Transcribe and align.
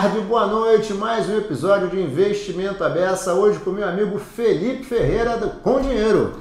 tarde, 0.00 0.20
boa 0.20 0.46
noite. 0.46 0.94
Mais 0.94 1.28
um 1.28 1.36
episódio 1.36 1.88
de 1.88 2.00
Investimento 2.00 2.82
Abessa. 2.82 3.34
Hoje 3.34 3.58
com 3.58 3.70
meu 3.70 3.86
amigo 3.86 4.18
Felipe 4.18 4.82
Ferreira 4.82 5.36
do 5.36 5.50
Com 5.60 5.78
Dinheiro. 5.78 6.36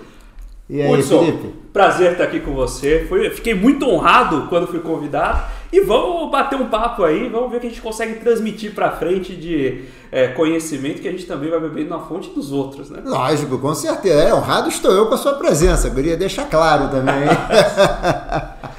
E 0.70 0.82
aí, 0.82 0.90
Hudson, 0.90 1.26
Felipe? 1.26 1.54
Prazer 1.74 2.14
estar 2.14 2.24
aqui 2.24 2.40
com 2.40 2.54
você. 2.54 3.06
Foi, 3.10 3.30
fiquei 3.32 3.54
muito 3.54 3.86
honrado 3.86 4.48
quando 4.48 4.66
fui 4.66 4.80
convidado. 4.80 5.44
E 5.74 5.82
vamos 5.82 6.32
bater 6.32 6.56
um 6.56 6.70
papo 6.70 7.04
aí, 7.04 7.28
vamos 7.28 7.52
ver 7.52 7.58
o 7.58 7.60
que 7.60 7.68
a 7.68 7.70
gente 7.70 7.82
consegue 7.82 8.22
transmitir 8.22 8.74
para 8.74 8.92
frente 8.92 9.36
de 9.36 9.84
é, 10.10 10.30
conhecimento 10.30 11.02
que 11.02 11.08
a 11.10 11.12
gente 11.12 11.26
também 11.26 11.50
vai 11.50 11.60
beber 11.60 11.86
na 11.86 12.00
fonte 12.00 12.30
dos 12.30 12.54
outros, 12.54 12.90
né? 12.90 13.02
Lógico, 13.04 13.58
com 13.58 13.76
certeza. 13.76 14.24
É, 14.24 14.34
honrado 14.34 14.70
estou 14.70 14.94
eu 14.94 15.08
com 15.08 15.16
a 15.16 15.18
sua 15.18 15.34
presença. 15.34 15.90
Queria 15.90 16.16
deixar 16.16 16.50
claro 16.50 16.88
também. 16.88 17.28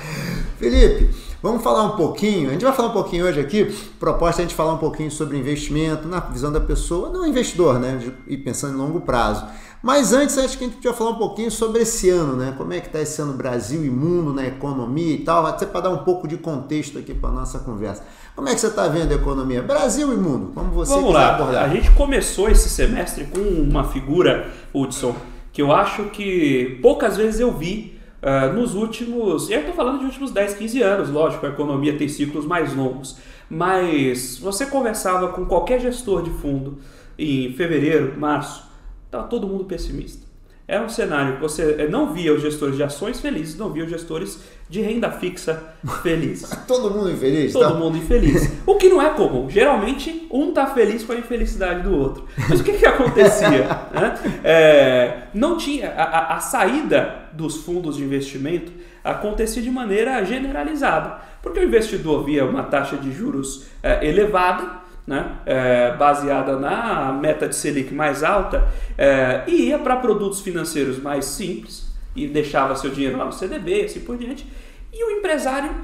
Felipe, 0.59 1.20
Vamos 1.42 1.62
falar 1.62 1.84
um 1.84 1.96
pouquinho, 1.96 2.50
a 2.50 2.52
gente 2.52 2.64
vai 2.64 2.72
falar 2.74 2.88
um 2.88 2.92
pouquinho 2.92 3.24
hoje 3.24 3.40
aqui, 3.40 3.74
proposta 3.98 4.42
é 4.42 4.44
a 4.44 4.46
gente 4.46 4.54
falar 4.54 4.74
um 4.74 4.78
pouquinho 4.78 5.10
sobre 5.10 5.38
investimento 5.38 6.06
na 6.06 6.20
visão 6.20 6.52
da 6.52 6.60
pessoa, 6.60 7.08
não 7.08 7.26
investidor, 7.26 7.78
né? 7.78 7.98
E 8.26 8.36
pensando 8.36 8.74
em 8.74 8.76
longo 8.76 9.00
prazo. 9.00 9.46
Mas 9.82 10.12
antes, 10.12 10.36
acho 10.36 10.58
que 10.58 10.64
a 10.64 10.68
gente 10.68 10.84
vai 10.84 10.92
falar 10.92 11.12
um 11.12 11.18
pouquinho 11.18 11.50
sobre 11.50 11.80
esse 11.80 12.10
ano, 12.10 12.36
né? 12.36 12.52
Como 12.58 12.74
é 12.74 12.80
que 12.80 12.88
está 12.88 13.00
esse 13.00 13.22
ano 13.22 13.32
Brasil 13.32 13.82
e 13.82 13.88
mundo 13.88 14.34
na 14.34 14.46
economia 14.46 15.14
e 15.14 15.18
tal, 15.24 15.46
até 15.46 15.64
para 15.64 15.80
dar 15.80 15.90
um 15.90 16.04
pouco 16.04 16.28
de 16.28 16.36
contexto 16.36 16.98
aqui 16.98 17.14
para 17.14 17.30
nossa 17.30 17.58
conversa. 17.60 18.02
Como 18.36 18.46
é 18.46 18.54
que 18.54 18.60
você 18.60 18.66
está 18.66 18.86
vendo 18.88 19.10
a 19.12 19.14
economia? 19.14 19.62
Brasil 19.62 20.12
e 20.12 20.16
mundo, 20.16 20.52
como 20.54 20.70
você 20.72 20.92
Vamos 20.92 21.14
lá. 21.14 21.36
abordar. 21.36 21.64
A 21.64 21.68
gente 21.68 21.91
começou 21.92 22.50
esse 22.50 22.68
semestre 22.68 23.24
com 23.24 23.41
uma 23.41 23.84
figura, 23.84 24.50
Hudson, 24.74 25.16
que 25.54 25.62
eu 25.62 25.72
acho 25.72 26.04
que 26.10 26.78
poucas 26.82 27.16
vezes 27.16 27.41
eu 27.41 27.50
vi 27.50 27.98
Uh, 28.23 28.52
nos 28.52 28.74
últimos, 28.74 29.48
eu 29.48 29.60
estou 29.60 29.74
falando 29.74 30.01
de 30.01 30.05
últimos 30.05 30.30
10, 30.30 30.55
15 30.55 30.83
anos, 30.83 31.09
lógico, 31.09 31.47
a 31.47 31.48
economia 31.48 31.97
tem 31.97 32.06
ciclos 32.06 32.44
mais 32.44 32.75
longos, 32.77 33.19
mas 33.48 34.39
você 34.39 34.67
conversava 34.67 35.28
com 35.33 35.47
qualquer 35.47 35.81
gestor 35.81 36.22
de 36.22 36.31
fundo 36.31 36.78
em 37.19 37.53
fevereiro, 37.55 38.19
março, 38.19 38.62
estava 39.06 39.27
todo 39.27 39.47
mundo 39.47 39.64
pessimista. 39.64 40.30
Era 40.70 40.84
um 40.84 40.88
cenário 40.88 41.34
que 41.34 41.40
você 41.40 41.74
eh, 41.80 41.88
não 41.88 42.12
via 42.12 42.32
os 42.32 42.40
gestores 42.40 42.76
de 42.76 42.82
ações 42.84 43.20
felizes, 43.20 43.58
não 43.58 43.72
via 43.72 43.82
os 43.82 43.90
gestores 43.90 44.38
de 44.68 44.80
renda 44.80 45.10
fixa 45.10 45.74
felizes. 46.00 46.48
Todo 46.68 46.94
mundo 46.94 47.10
infeliz? 47.10 47.52
Todo 47.52 47.72
tá? 47.72 47.74
mundo 47.74 47.98
infeliz. 47.98 48.52
O 48.64 48.76
que 48.76 48.88
não 48.88 49.02
é 49.02 49.10
comum. 49.10 49.50
Geralmente, 49.50 50.28
um 50.30 50.50
está 50.50 50.68
feliz 50.68 51.02
com 51.02 51.12
a 51.12 51.16
infelicidade 51.16 51.82
do 51.82 51.92
outro. 51.92 52.24
Mas 52.48 52.60
o 52.60 52.62
que, 52.62 52.74
que 52.74 52.86
acontecia? 52.86 53.66
né? 53.92 54.14
é, 54.44 55.22
não 55.34 55.56
tinha. 55.56 55.91
A, 55.91 56.04
a, 56.04 56.36
a 56.36 56.41
saída 56.41 57.16
dos 57.32 57.56
fundos 57.56 57.96
de 57.96 58.04
investimento 58.04 58.70
acontecia 59.02 59.60
de 59.60 59.72
maneira 59.72 60.24
generalizada. 60.24 61.18
Porque 61.42 61.58
o 61.58 61.64
investidor 61.64 62.22
via 62.22 62.44
uma 62.44 62.62
taxa 62.62 62.96
de 62.96 63.10
juros 63.10 63.66
é, 63.82 64.06
elevada 64.06 64.78
né, 65.11 65.39
é, 65.44 65.97
baseada 65.97 66.56
na 66.56 67.12
meta 67.12 67.48
de 67.48 67.56
Selic 67.56 67.92
mais 67.92 68.22
alta, 68.22 68.69
é, 68.97 69.42
e 69.48 69.66
ia 69.66 69.78
para 69.80 69.97
produtos 69.97 70.41
financeiros 70.41 71.03
mais 71.03 71.25
simples 71.25 71.91
e 72.14 72.28
deixava 72.28 72.77
seu 72.77 72.91
dinheiro 72.91 73.19
lá 73.19 73.25
no 73.25 73.33
CDB, 73.33 73.86
assim 73.86 73.98
por 74.00 74.16
diante. 74.16 74.47
E 74.92 75.05
o 75.05 75.11
empresário 75.19 75.75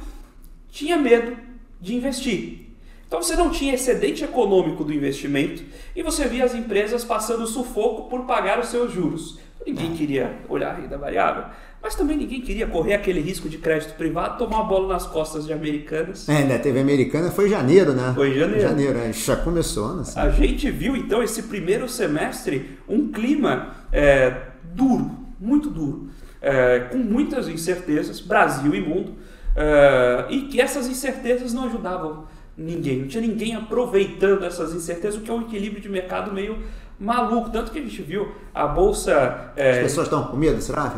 tinha 0.70 0.96
medo 0.96 1.36
de 1.80 1.96
investir. 1.96 2.68
Então 3.08 3.20
você 3.20 3.34
não 3.34 3.50
tinha 3.50 3.74
excedente 3.74 4.22
econômico 4.22 4.84
do 4.84 4.94
investimento 4.94 5.64
e 5.94 6.04
você 6.04 6.28
via 6.28 6.44
as 6.44 6.54
empresas 6.54 7.04
passando 7.04 7.48
sufoco 7.48 8.08
por 8.08 8.26
pagar 8.26 8.60
os 8.60 8.68
seus 8.68 8.92
juros. 8.92 9.40
Ninguém 9.66 9.96
queria 9.96 10.36
olhar 10.48 10.70
a 10.70 10.74
renda 10.74 10.96
variável. 10.96 11.46
Mas 11.82 11.94
também 11.94 12.16
ninguém 12.16 12.40
queria 12.40 12.66
correr 12.66 12.94
aquele 12.94 13.20
risco 13.20 13.48
de 13.48 13.58
crédito 13.58 13.94
privado, 13.94 14.38
tomar 14.38 14.60
a 14.60 14.64
bola 14.64 14.94
nas 14.94 15.06
costas 15.06 15.46
de 15.46 15.52
americanas. 15.52 16.28
É, 16.28 16.42
né? 16.42 16.58
TV 16.58 16.80
americana 16.80 17.30
foi 17.30 17.46
em 17.46 17.50
janeiro, 17.50 17.92
né? 17.92 18.12
Foi 18.14 18.30
em 18.30 18.38
janeiro. 18.38 18.60
Janeiro, 18.60 18.98
é, 18.98 19.12
já 19.12 19.36
começou, 19.36 19.94
né? 19.94 20.04
A 20.16 20.28
gente 20.30 20.70
viu 20.70 20.96
então 20.96 21.22
esse 21.22 21.44
primeiro 21.44 21.88
semestre 21.88 22.78
um 22.88 23.12
clima 23.12 23.74
é, 23.92 24.34
duro, 24.74 25.10
muito 25.40 25.70
duro, 25.70 26.08
é, 26.40 26.80
com 26.90 26.98
muitas 26.98 27.48
incertezas, 27.48 28.20
Brasil 28.20 28.74
e 28.74 28.80
mundo, 28.80 29.14
é, 29.54 30.26
e 30.30 30.42
que 30.42 30.60
essas 30.60 30.88
incertezas 30.88 31.52
não 31.52 31.66
ajudavam 31.66 32.24
ninguém, 32.56 33.00
não 33.00 33.08
tinha 33.08 33.20
ninguém 33.20 33.54
aproveitando 33.54 34.44
essas 34.44 34.74
incertezas, 34.74 35.20
o 35.20 35.22
que 35.22 35.30
é 35.30 35.34
um 35.34 35.42
equilíbrio 35.42 35.80
de 35.80 35.88
mercado 35.88 36.32
meio 36.32 36.58
maluco. 36.98 37.50
Tanto 37.50 37.70
que 37.70 37.78
a 37.78 37.82
gente 37.82 38.02
viu 38.02 38.32
a 38.54 38.66
bolsa. 38.66 39.52
É... 39.56 39.72
As 39.72 39.78
pessoas 39.78 40.06
estão 40.06 40.24
com 40.24 40.36
medo, 40.36 40.60
será? 40.60 40.94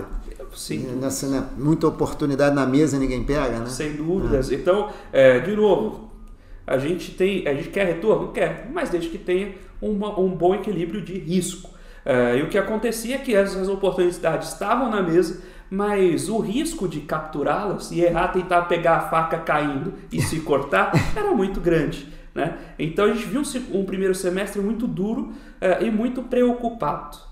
Sim. 0.54 0.98
Nessa, 1.00 1.28
né, 1.28 1.44
muita 1.56 1.86
oportunidade 1.86 2.54
na 2.54 2.66
mesa 2.66 2.97
e 2.97 3.00
ninguém 3.00 3.25
pega, 3.25 3.59
né? 3.60 3.66
Sem 3.66 3.94
dúvidas. 3.94 4.50
É. 4.50 4.54
Então, 4.54 4.91
é, 5.12 5.38
de 5.41 5.54
novo, 5.54 6.10
a 6.66 6.78
gente 6.78 7.12
tem, 7.12 7.47
a 7.47 7.54
gente 7.54 7.69
quer 7.70 7.86
retorno? 7.86 8.32
Quer, 8.32 8.69
mas 8.72 8.91
desde 8.91 9.09
que 9.09 9.19
tenha 9.19 9.54
uma, 9.81 10.19
um 10.19 10.28
bom 10.28 10.54
equilíbrio 10.54 11.00
de 11.00 11.19
risco. 11.19 11.70
É, 12.04 12.38
e 12.38 12.42
o 12.42 12.48
que 12.48 12.59
acontecia 12.59 13.16
é 13.16 13.19
que 13.19 13.34
essas 13.34 13.69
oportunidades 13.69 14.48
estavam 14.48 14.91
na 14.91 15.03
mesa, 15.03 15.42
mas 15.70 16.28
o 16.28 16.38
risco 16.38 16.88
de 16.88 17.00
capturá-las 17.00 17.91
e 17.91 18.00
errar, 18.00 18.28
tentar 18.28 18.62
pegar 18.62 18.97
a 18.97 19.00
faca 19.09 19.38
caindo 19.38 19.94
e 20.10 20.20
se 20.20 20.41
cortar 20.41 20.92
era 21.15 21.32
muito 21.32 21.60
grande. 21.60 22.09
Né? 22.34 22.56
Então 22.78 23.04
a 23.04 23.12
gente 23.12 23.26
viu 23.26 23.41
um, 23.41 23.80
um 23.80 23.84
primeiro 23.84 24.15
semestre 24.15 24.60
muito 24.60 24.86
duro 24.86 25.32
é, 25.60 25.84
e 25.84 25.91
muito 25.91 26.22
preocupado 26.22 27.28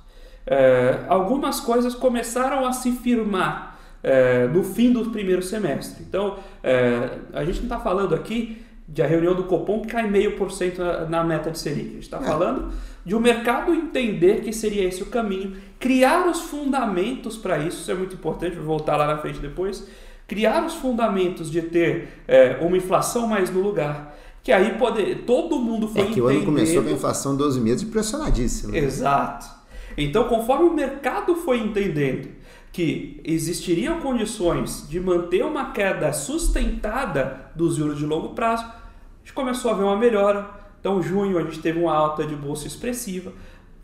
é, 0.46 1.00
algumas 1.08 1.60
coisas 1.60 1.94
começaram 1.94 2.66
a 2.66 2.72
se 2.72 2.92
firmar 2.92 3.78
é, 4.02 4.46
no 4.46 4.62
fim 4.62 4.92
do 4.92 5.10
primeiro 5.10 5.42
semestre. 5.42 6.04
Então, 6.08 6.38
é, 6.62 7.18
a 7.32 7.44
gente 7.44 7.56
não 7.56 7.64
está 7.64 7.80
falando 7.80 8.14
aqui 8.14 8.64
de 8.88 9.02
a 9.02 9.06
reunião 9.06 9.34
do 9.34 9.44
Copom 9.44 9.82
que 9.82 9.88
cai 9.88 10.08
meio 10.08 10.36
por 10.36 10.52
cento 10.52 10.80
na 11.08 11.24
meta 11.24 11.50
de 11.50 11.58
Selic. 11.58 11.88
A 11.88 11.92
gente 11.94 12.02
está 12.02 12.18
é. 12.18 12.22
falando 12.22 12.72
de 13.04 13.14
o 13.14 13.18
um 13.18 13.20
mercado 13.20 13.74
entender 13.74 14.42
que 14.42 14.52
seria 14.52 14.84
esse 14.84 15.02
o 15.02 15.06
caminho, 15.06 15.56
criar 15.78 16.28
os 16.28 16.40
fundamentos 16.40 17.36
para 17.36 17.58
isso, 17.58 17.80
isso 17.80 17.90
é 17.90 17.94
muito 17.94 18.14
importante, 18.14 18.56
vou 18.56 18.64
voltar 18.64 18.96
lá 18.96 19.06
na 19.06 19.18
frente 19.18 19.38
depois, 19.38 19.86
criar 20.26 20.64
os 20.64 20.74
fundamentos 20.74 21.50
de 21.50 21.62
ter 21.62 22.08
é, 22.26 22.58
uma 22.60 22.76
inflação 22.76 23.26
mais 23.26 23.48
no 23.50 23.60
lugar, 23.60 24.16
que 24.42 24.52
aí 24.52 24.76
pode, 24.76 25.16
todo 25.26 25.58
mundo 25.58 25.88
foi 25.88 26.02
É 26.02 26.04
que 26.06 26.20
o 26.20 26.26
ano 26.26 26.44
começou 26.44 26.82
com 26.82 26.88
a 26.88 26.92
inflação 26.92 27.36
12 27.36 27.60
meses 27.60 27.82
impressionadíssima. 27.82 28.72
Né? 28.72 28.78
Exato. 28.78 29.55
Então, 29.96 30.28
conforme 30.28 30.66
o 30.66 30.74
mercado 30.74 31.34
foi 31.34 31.58
entendendo 31.58 32.28
que 32.72 33.20
existiriam 33.24 34.00
condições 34.00 34.86
de 34.88 35.00
manter 35.00 35.44
uma 35.44 35.72
queda 35.72 36.12
sustentada 36.12 37.50
dos 37.54 37.76
juros 37.76 37.98
de 37.98 38.04
longo 38.04 38.34
prazo, 38.34 38.64
a 38.64 39.18
gente 39.20 39.32
começou 39.32 39.70
a 39.70 39.74
ver 39.74 39.84
uma 39.84 39.96
melhora. 39.96 40.50
Então, 40.78 41.02
junho 41.02 41.38
a 41.38 41.42
gente 41.42 41.60
teve 41.60 41.78
uma 41.78 41.94
alta 41.94 42.26
de 42.26 42.36
bolsa 42.36 42.66
expressiva, 42.66 43.32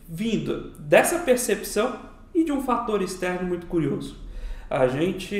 vindo 0.06 0.72
dessa 0.78 1.20
percepção 1.20 1.98
e 2.34 2.44
de 2.44 2.52
um 2.52 2.62
fator 2.62 3.00
externo 3.00 3.48
muito 3.48 3.66
curioso. 3.66 4.16
A 4.68 4.86
gente 4.88 5.34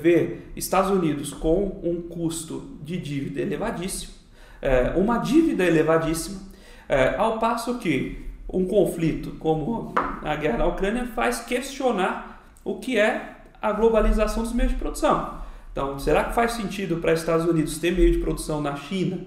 vê 0.00 0.38
Estados 0.56 0.90
Unidos 0.90 1.32
com 1.32 1.80
um 1.82 2.02
custo 2.02 2.78
de 2.82 2.96
dívida 2.96 3.40
elevadíssimo, 3.40 4.12
é, 4.60 4.92
uma 4.96 5.18
dívida 5.18 5.64
elevadíssima, 5.64 6.40
é, 6.88 7.14
ao 7.16 7.38
passo 7.38 7.78
que 7.78 8.24
um 8.54 8.64
conflito 8.66 9.32
como 9.38 9.92
a 10.22 10.36
guerra 10.36 10.58
na 10.58 10.66
Ucrânia 10.66 11.06
faz 11.06 11.40
questionar 11.40 12.42
o 12.64 12.78
que 12.78 12.98
é 12.98 13.36
a 13.60 13.72
globalização 13.72 14.42
dos 14.42 14.52
meios 14.52 14.72
de 14.72 14.78
produção. 14.78 15.42
Então, 15.72 15.98
será 15.98 16.24
que 16.24 16.34
faz 16.34 16.52
sentido 16.52 16.98
para 16.98 17.12
os 17.12 17.20
Estados 17.20 17.46
Unidos 17.46 17.78
ter 17.78 17.90
meio 17.90 18.12
de 18.12 18.18
produção 18.18 18.60
na 18.60 18.76
China, 18.76 19.18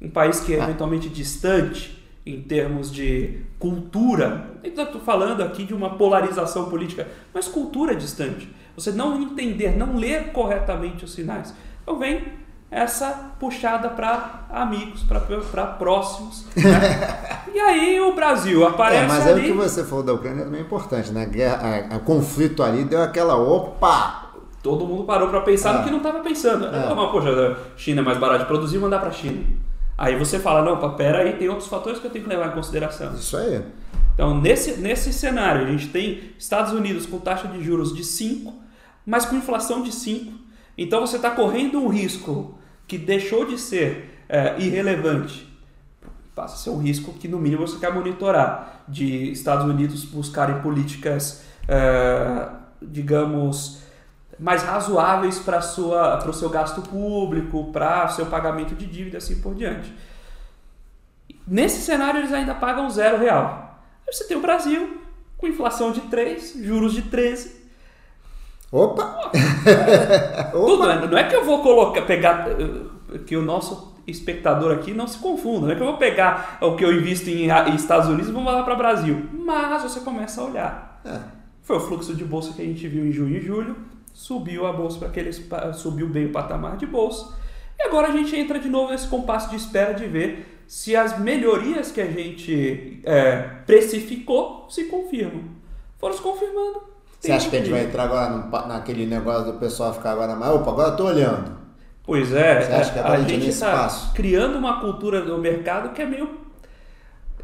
um 0.00 0.10
país 0.10 0.40
que 0.40 0.54
é 0.54 0.60
ah. 0.60 0.64
eventualmente 0.64 1.08
distante 1.08 2.02
em 2.26 2.42
termos 2.42 2.90
de 2.90 3.42
cultura? 3.60 4.58
Estou 4.64 5.00
falando 5.00 5.40
aqui 5.42 5.64
de 5.64 5.72
uma 5.72 5.90
polarização 5.96 6.68
política, 6.68 7.06
mas 7.32 7.46
cultura 7.46 7.94
distante. 7.94 8.48
Você 8.74 8.90
não 8.90 9.22
entender, 9.22 9.76
não 9.76 9.96
ler 9.96 10.32
corretamente 10.32 11.04
os 11.04 11.12
sinais. 11.12 11.54
Então, 11.82 11.98
vem 11.98 12.24
essa 12.72 13.32
puxada 13.38 13.90
para 13.90 14.46
amigos, 14.48 15.02
para 15.02 15.66
próximos. 15.66 16.46
Né? 16.56 17.44
e 17.54 17.60
aí 17.60 18.00
o 18.00 18.14
Brasil 18.14 18.66
aparece. 18.66 19.04
É, 19.04 19.06
mas 19.06 19.26
ali... 19.26 19.40
é 19.40 19.44
o 19.44 19.46
que 19.46 19.52
você 19.52 19.84
falou 19.84 20.02
da 20.02 20.14
Ucrânia 20.14 20.44
também 20.44 20.60
é 20.60 20.64
importante, 20.64 21.12
né? 21.12 21.28
A 21.90 21.98
conflito 21.98 22.62
ali 22.62 22.84
deu 22.84 23.02
aquela 23.02 23.36
opa! 23.36 24.30
Todo 24.62 24.86
mundo 24.86 25.04
parou 25.04 25.28
para 25.28 25.42
pensar 25.42 25.74
no 25.74 25.80
é. 25.80 25.84
que 25.84 25.90
não 25.90 25.98
estava 25.98 26.20
pensando. 26.20 26.64
É. 26.66 26.94
Mas, 26.94 27.10
poxa, 27.10 27.58
China 27.76 28.00
é 28.00 28.04
mais 28.04 28.16
barata 28.16 28.40
de 28.40 28.46
produzir, 28.46 28.78
mandar 28.78 29.00
para 29.00 29.10
a 29.10 29.12
China. 29.12 29.44
Aí 29.98 30.16
você 30.16 30.38
fala, 30.38 30.62
não, 30.62 30.94
pera 30.94 31.18
aí, 31.18 31.34
tem 31.34 31.48
outros 31.50 31.68
fatores 31.68 31.98
que 31.98 32.06
eu 32.06 32.10
tenho 32.10 32.24
que 32.24 32.30
levar 32.30 32.48
em 32.48 32.52
consideração. 32.52 33.12
Isso 33.12 33.36
aí. 33.36 33.62
Então, 34.14 34.40
nesse, 34.40 34.80
nesse 34.80 35.12
cenário, 35.12 35.66
a 35.66 35.70
gente 35.70 35.88
tem 35.88 36.32
Estados 36.38 36.72
Unidos 36.72 37.04
com 37.04 37.18
taxa 37.18 37.48
de 37.48 37.62
juros 37.62 37.94
de 37.94 38.02
5, 38.02 38.54
mas 39.04 39.26
com 39.26 39.36
inflação 39.36 39.82
de 39.82 39.92
5. 39.92 40.32
Então, 40.78 41.00
você 41.00 41.16
está 41.16 41.30
correndo 41.30 41.78
um 41.78 41.88
risco 41.88 42.56
que 42.92 42.98
deixou 42.98 43.46
de 43.46 43.56
ser 43.56 44.22
é, 44.28 44.54
irrelevante 44.58 45.50
passa 46.34 46.56
a 46.56 46.58
ser 46.58 46.68
um 46.68 46.76
risco 46.76 47.14
que 47.14 47.26
no 47.26 47.38
mínimo 47.38 47.66
você 47.66 47.78
quer 47.78 47.90
monitorar 47.90 48.84
de 48.86 49.32
Estados 49.32 49.64
Unidos 49.64 50.04
buscarem 50.04 50.60
políticas 50.60 51.42
é, 51.66 52.48
digamos 52.82 53.80
mais 54.38 54.62
razoáveis 54.62 55.38
para 55.38 55.58
o 55.58 56.32
seu 56.34 56.50
gasto 56.50 56.82
público 56.82 57.72
para 57.72 58.08
seu 58.08 58.26
pagamento 58.26 58.74
de 58.74 58.84
dívida 58.84 59.16
assim 59.16 59.40
por 59.40 59.54
diante 59.54 59.90
nesse 61.46 61.80
cenário 61.80 62.20
eles 62.20 62.32
ainda 62.34 62.54
pagam 62.54 62.90
zero 62.90 63.18
real. 63.18 63.82
Aí 64.06 64.12
você 64.12 64.24
tem 64.24 64.36
o 64.36 64.42
Brasil 64.42 65.00
com 65.38 65.46
inflação 65.46 65.92
de 65.92 66.02
3, 66.02 66.58
juros 66.62 66.92
de 66.92 67.02
13. 67.02 67.61
Opa! 68.72 69.30
Tudo, 70.50 70.86
né? 70.86 71.06
não 71.06 71.18
é 71.18 71.24
que 71.24 71.36
eu 71.36 71.44
vou 71.44 71.62
colocar, 71.62 72.00
pegar 72.02 72.48
eh, 72.48 73.18
que 73.26 73.36
o 73.36 73.42
nosso 73.42 73.92
espectador 74.06 74.72
aqui 74.72 74.94
não 74.94 75.06
se 75.06 75.18
confunda, 75.18 75.66
não 75.66 75.72
é 75.72 75.76
que 75.76 75.82
eu 75.82 75.86
vou 75.86 75.98
pegar 75.98 76.56
o 76.62 76.74
que 76.74 76.82
eu 76.82 76.90
invisto 76.90 77.28
em, 77.28 77.50
em 77.50 77.74
Estados 77.74 78.08
Unidos 78.08 78.30
e 78.30 78.32
vou 78.32 78.42
mandar 78.42 78.62
para 78.62 78.72
o 78.72 78.78
Brasil. 78.78 79.28
Mas 79.32 79.82
você 79.82 80.00
começa 80.00 80.40
a 80.40 80.44
olhar. 80.44 81.00
É. 81.04 81.20
Foi 81.60 81.76
o 81.76 81.80
fluxo 81.80 82.14
de 82.14 82.24
bolsa 82.24 82.54
que 82.54 82.62
a 82.62 82.64
gente 82.64 82.88
viu 82.88 83.06
em 83.06 83.12
junho 83.12 83.36
e 83.36 83.40
julho, 83.40 83.76
subiu 84.14 84.66
a 84.66 84.72
bolsa 84.72 84.98
para 84.98 85.08
aqueles 85.08 85.46
subiu 85.74 86.08
bem 86.08 86.26
o 86.26 86.32
patamar 86.32 86.78
de 86.78 86.86
bolsa. 86.86 87.36
E 87.78 87.82
agora 87.82 88.08
a 88.08 88.12
gente 88.12 88.34
entra 88.34 88.58
de 88.58 88.70
novo 88.70 88.90
nesse 88.90 89.06
compasso 89.06 89.50
de 89.50 89.56
espera 89.56 89.92
de 89.92 90.06
ver 90.06 90.64
se 90.66 90.96
as 90.96 91.18
melhorias 91.18 91.92
que 91.92 92.00
a 92.00 92.06
gente 92.06 93.02
é, 93.04 93.42
precificou 93.66 94.66
se 94.70 94.84
confirmam. 94.84 95.44
Foram 95.98 96.14
se 96.14 96.22
confirmando. 96.22 96.91
Você 97.22 97.30
acha 97.30 97.48
que 97.48 97.54
a 97.54 97.58
gente 97.60 97.70
vai 97.70 97.84
entrar 97.84 98.02
agora 98.02 98.30
no, 98.30 98.66
naquele 98.66 99.06
negócio 99.06 99.52
do 99.52 99.58
pessoal 99.58 99.94
ficar 99.94 100.10
agora 100.10 100.34
mais, 100.34 100.52
opa, 100.52 100.72
agora 100.72 100.88
eu 100.88 100.96
tô 100.96 101.04
olhando. 101.04 101.52
Pois 102.02 102.32
é, 102.32 102.60
Você 102.60 102.72
acha 102.72 102.92
que 102.92 102.98
agora 102.98 103.14
a 103.14 103.16
a 103.18 103.28
gente 103.28 103.48
está 103.48 103.88
criando 104.12 104.58
uma 104.58 104.80
cultura 104.80 105.22
do 105.22 105.38
mercado 105.38 105.90
que 105.90 106.02
é 106.02 106.04
meio 106.04 106.28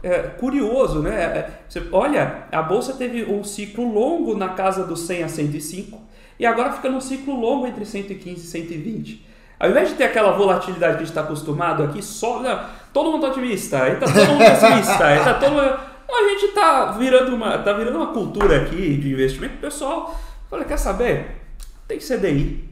é, 0.03 0.19
curioso, 0.19 1.01
né? 1.01 1.15
É, 1.15 1.51
Você, 1.69 1.81
olha, 1.93 2.49
a 2.51 2.61
bolsa 2.61 2.95
teve 2.95 3.23
um 3.33 3.45
ciclo 3.45 3.89
longo 3.93 4.37
na 4.37 4.49
casa 4.49 4.85
dos 4.85 5.03
100 5.03 5.23
a 5.23 5.29
105 5.29 6.01
e 6.41 6.45
agora 6.45 6.73
fica 6.73 6.89
num 6.89 7.01
ciclo 7.01 7.39
longo 7.39 7.65
entre 7.65 7.85
115 7.85 8.41
e 8.41 8.49
120. 8.49 9.27
Ao 9.61 9.71
invés 9.71 9.91
de 9.91 9.95
ter 9.95 10.05
aquela 10.05 10.33
volatilidade 10.33 10.95
que 10.95 11.03
a 11.03 11.05
gente 11.05 11.11
está 11.11 11.21
acostumado 11.21 11.85
aqui, 11.85 12.03
só 12.03 12.41
não, 12.41 12.65
todo 12.93 13.13
mundo 13.13 13.27
otimista, 13.29 13.85
aí 13.85 13.95
tá 13.95 14.07
todo 14.07 14.27
mundo 14.27 14.39
pessimista, 14.39 15.05
aí 15.05 15.23
tá 15.23 15.35
todo 15.35 15.53
mundo... 15.53 15.79
A 16.11 16.29
gente 16.31 16.49
tá 16.53 16.93
virando 16.93 17.35
uma, 17.35 17.59
tá 17.59 17.73
virando 17.73 17.97
uma 17.97 18.13
cultura 18.13 18.63
aqui 18.63 18.97
de 18.97 19.13
investimento. 19.13 19.55
O 19.57 19.61
pessoal 19.61 20.19
fala, 20.49 20.65
quer 20.65 20.79
saber? 20.79 21.37
Tem 21.87 21.99
CDI. 21.99 22.69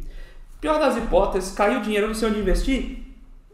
Pior 0.61 0.79
das 0.79 0.97
hipóteses, 0.97 1.53
caiu 1.53 1.79
o 1.79 1.83
dinheiro, 1.83 2.07
não 2.07 2.15
sei 2.15 2.29
onde 2.29 2.41
investir, 2.41 2.99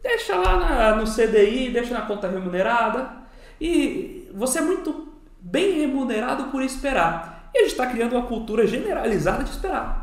deixa 0.01 0.35
lá 0.35 0.57
na- 0.57 0.95
no 0.95 1.05
CDI, 1.05 1.69
deixa 1.71 1.93
na 1.93 2.01
conta 2.01 2.27
remunerada. 2.27 3.09
E 3.59 4.29
você 4.33 4.59
é 4.59 4.61
muito 4.61 5.13
bem 5.39 5.79
remunerado 5.81 6.45
por 6.45 6.61
esperar. 6.63 7.49
E 7.53 7.57
a 7.59 7.61
gente 7.63 7.71
está 7.71 7.85
criando 7.85 8.13
uma 8.13 8.25
cultura 8.25 8.65
generalizada 8.65 9.43
de 9.43 9.49
esperar. 9.51 10.02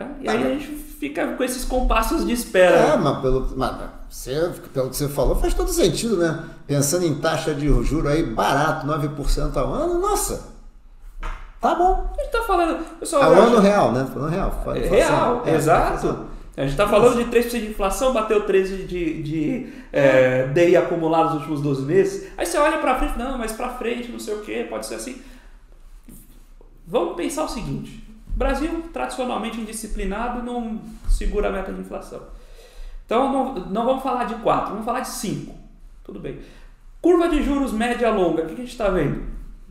Né? 0.00 0.14
E 0.20 0.28
aí 0.28 0.42
a 0.44 0.48
gente 0.58 0.66
fica 0.66 1.26
com 1.34 1.44
esses 1.44 1.64
compassos 1.64 2.24
de 2.24 2.30
É, 2.30 2.34
espera. 2.34 2.96
mas 2.96 3.18
pelo, 3.20 3.52
mas 3.56 3.76
você, 4.08 4.50
pelo 4.72 4.90
que 4.90 4.96
você 4.96 5.08
falou, 5.08 5.36
faz 5.36 5.54
todo 5.54 5.68
sentido, 5.70 6.16
né? 6.16 6.44
Pensando 6.66 7.04
em 7.06 7.14
taxa 7.20 7.54
de 7.54 7.66
juro 7.84 8.08
aí 8.08 8.22
barato, 8.24 8.86
9% 8.86 9.56
ao 9.56 9.72
ano, 9.72 10.00
nossa, 10.00 10.48
tá 11.60 11.74
bom. 11.74 12.10
A 12.12 12.16
gente 12.22 12.26
está 12.34 12.42
falando. 12.42 12.84
Pessoal, 12.98 13.22
Ao 13.22 13.32
eu 13.34 13.42
ano 13.42 13.52
acho- 13.58 13.60
real, 13.62 13.92
né? 13.92 14.06
Falando 14.12 14.30
real. 14.30 14.62
fa- 14.64 14.76
É 14.76 14.84
inflação. 14.86 14.96
real, 15.16 15.42
É, 15.46 15.54
exato. 15.54 16.30
A 16.56 16.62
gente 16.62 16.72
está 16.72 16.86
falando 16.86 17.16
de 17.16 17.30
3% 17.30 17.60
de 17.60 17.70
inflação, 17.70 18.12
bateu 18.12 18.44
13% 18.44 18.86
de, 18.86 19.22
de 19.22 19.72
é, 19.92 20.48
DI 20.48 20.76
acumulado 20.76 21.26
nos 21.26 21.34
últimos 21.36 21.62
12 21.62 21.82
meses. 21.82 22.28
Aí 22.36 22.44
você 22.44 22.58
olha 22.58 22.76
para 22.78 22.98
frente, 22.98 23.16
não, 23.18 23.38
mas 23.38 23.52
para 23.52 23.68
frente, 23.70 24.10
não 24.10 24.18
sei 24.18 24.34
o 24.34 24.40
que, 24.40 24.64
pode 24.64 24.84
ser 24.84 24.96
assim. 24.96 25.22
Vamos 26.86 27.14
pensar 27.16 27.44
o 27.44 27.48
seguinte: 27.48 28.04
Brasil, 28.40 28.84
tradicionalmente 28.90 29.60
indisciplinado, 29.60 30.42
não 30.42 30.80
segura 31.10 31.50
a 31.50 31.52
meta 31.52 31.70
de 31.70 31.82
inflação. 31.82 32.22
Então, 33.04 33.30
não, 33.30 33.54
não 33.66 33.84
vamos 33.84 34.02
falar 34.02 34.24
de 34.24 34.36
4, 34.36 34.70
vamos 34.70 34.86
falar 34.86 35.00
de 35.00 35.08
5. 35.08 35.54
Tudo 36.02 36.18
bem. 36.18 36.40
Curva 37.02 37.28
de 37.28 37.42
juros 37.42 37.70
média 37.70 38.10
longa, 38.10 38.42
o 38.42 38.46
que 38.46 38.54
a 38.54 38.56
gente 38.56 38.70
está 38.70 38.88
vendo? 38.88 39.28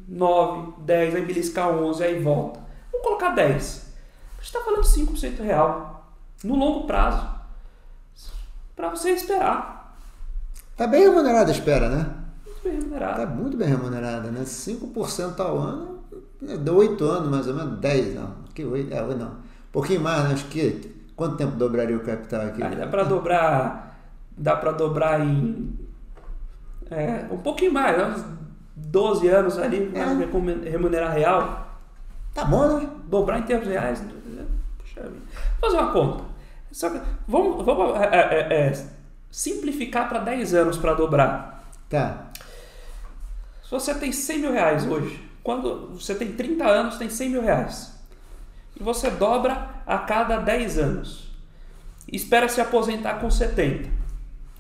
9, 0.08 0.84
10, 0.84 1.16
aí 1.16 1.26
beliscar 1.26 1.70
11, 1.70 2.04
aí 2.04 2.22
volta. 2.22 2.60
Vamos 2.92 3.08
colocar 3.08 3.30
10. 3.30 3.48
A 3.48 4.36
gente 4.36 4.46
está 4.46 4.62
falando 4.62 4.84
de 4.84 4.90
5% 4.90 5.42
real. 5.42 6.14
No 6.44 6.56
longo 6.56 6.86
prazo. 6.86 7.28
Para 8.76 8.90
você 8.92 9.10
esperar. 9.10 9.98
Tá 10.78 10.86
bem 10.86 11.02
remunerada 11.02 11.50
a 11.50 11.56
espera, 11.56 11.90
né? 11.90 12.16
Muito 12.46 12.62
bem 12.64 12.74
remunerado. 12.74 13.18
Tá 13.18 13.26
muito 13.26 13.58
bem 13.58 13.68
remunerada, 13.68 14.30
né? 14.30 14.44
5% 14.44 15.40
ao 15.40 15.58
ano, 15.58 15.99
deu 16.42 16.76
8 16.76 17.04
anos 17.04 17.30
mais 17.30 17.48
ou 17.48 17.54
menos, 17.54 17.80
10, 17.80 18.16
não. 18.16 18.36
Que 18.54 18.64
8, 18.64 18.94
é, 18.94 19.02
8 19.04 19.18
não. 19.20 19.28
Um 19.28 19.72
pouquinho 19.72 20.02
mais, 20.02 20.24
né? 20.24 20.34
Acho 20.34 20.46
que. 20.46 20.98
Quanto 21.16 21.36
tempo 21.36 21.58
dobraria 21.58 21.98
o 21.98 22.00
capital 22.00 22.42
aqui? 22.42 22.64
Aí 22.64 22.76
dá 22.76 22.88
para 22.88 23.04
dobrar. 23.04 24.00
Dá 24.38 24.56
para 24.56 24.72
dobrar 24.72 25.20
em. 25.20 25.78
é, 26.90 27.26
um 27.30 27.38
pouquinho 27.38 27.74
mais, 27.74 27.98
né? 27.98 28.06
uns 28.06 28.24
12 28.76 29.28
anos 29.28 29.58
ali, 29.60 29.92
É. 29.94 30.06
né, 30.06 30.30
remunerar 30.70 31.14
real. 31.14 31.68
Tá 32.34 32.46
bom, 32.46 32.80
né? 32.80 32.90
Dobrar 33.08 33.40
em 33.40 33.44
termos 33.44 33.68
reais. 33.68 34.02
Puxa 34.78 35.02
vida. 35.02 35.26
Vou 35.60 35.70
fazer 35.70 35.84
uma 35.84 35.92
conta. 35.92 36.24
Só 36.72 36.90
que 36.90 37.02
vamos, 37.28 37.66
vamos 37.66 38.00
é, 38.00 38.08
é, 38.16 38.68
é, 38.68 38.86
simplificar 39.30 40.08
para 40.08 40.20
10 40.20 40.54
anos 40.54 40.78
para 40.78 40.94
dobrar. 40.94 41.70
Tá. 41.90 42.30
Se 43.64 43.72
você 43.72 43.94
tem 43.94 44.12
100 44.12 44.40
mil 44.40 44.52
reais 44.52 44.86
hoje, 44.88 45.29
quando 45.44 45.90
você 45.94 46.16
tem 46.16 46.34
30 46.34 46.66
anos, 46.66 46.98
tem 46.98 47.10
100 47.10 47.30
mil 47.30 47.42
reais. 47.42 47.94
E 48.80 48.84
você 48.84 49.10
dobra 49.10 49.70
a 49.86 49.98
cada 50.00 50.38
10 50.38 50.78
anos. 50.78 51.30
E 52.12 52.16
espera 52.16 52.48
se 52.50 52.60
aposentar 52.60 53.20
com 53.20 53.30
70. 53.30 53.90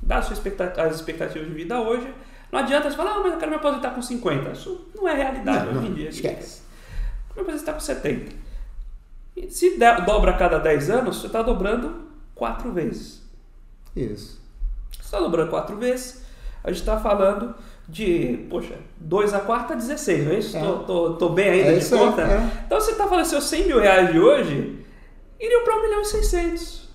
Dá 0.01 0.21
sua 0.21 0.33
expectativa, 0.33 0.87
as 0.87 0.95
expectativas 0.95 1.47
de 1.47 1.53
vida 1.53 1.79
hoje. 1.79 2.13
Não 2.51 2.59
adianta 2.59 2.89
você 2.89 2.97
falar, 2.97 3.15
ah, 3.15 3.19
mas 3.21 3.33
eu 3.33 3.39
quero 3.39 3.51
me 3.51 3.57
aposentar 3.57 3.91
com 3.91 4.01
50. 4.01 4.51
Isso 4.51 4.87
não 4.95 5.07
é 5.07 5.13
realidade 5.13 5.71
Não, 5.71 5.79
hoje 5.81 5.87
em 5.87 5.93
dia. 5.93 6.09
esquece. 6.09 6.61
Me 7.35 7.41
aposentar 7.41 7.73
com 7.73 7.79
70. 7.79 8.35
E 9.35 9.49
se 9.49 9.77
dobra 9.77 10.31
a 10.31 10.37
cada 10.37 10.57
10 10.57 10.89
anos, 10.89 11.17
você 11.21 11.27
está 11.27 11.41
dobrando 11.41 12.07
4 12.35 12.71
vezes. 12.71 13.21
Isso. 13.95 14.41
Você 14.91 15.01
está 15.01 15.19
dobrando 15.19 15.49
4 15.49 15.77
vezes, 15.77 16.23
a 16.63 16.71
gente 16.71 16.81
está 16.81 16.99
falando 16.99 17.55
de, 17.89 18.45
poxa, 18.49 18.75
2 18.99 19.33
a 19.33 19.39
4 19.39 19.73
é 19.73 19.75
16, 19.77 20.25
não 20.25 20.31
é 20.31 20.39
isso? 20.39 20.57
É. 20.57 20.61
Tô, 20.61 20.73
tô, 20.79 21.13
tô 21.15 21.29
bem 21.29 21.49
ainda 21.49 21.71
É 21.71 21.77
de 21.77 21.89
conta? 21.89 22.21
é. 22.21 22.63
Então 22.65 22.79
você 22.79 22.91
está 22.91 23.07
falando, 23.07 23.25
seus 23.25 23.45
100 23.45 23.65
mil 23.67 23.79
reais 23.79 24.11
de 24.11 24.19
hoje 24.19 24.85
iriam 25.39 25.63
para 25.63 25.77
1 25.77 25.81
milhão 25.81 26.01
e 26.01 26.05
600. 26.05 26.89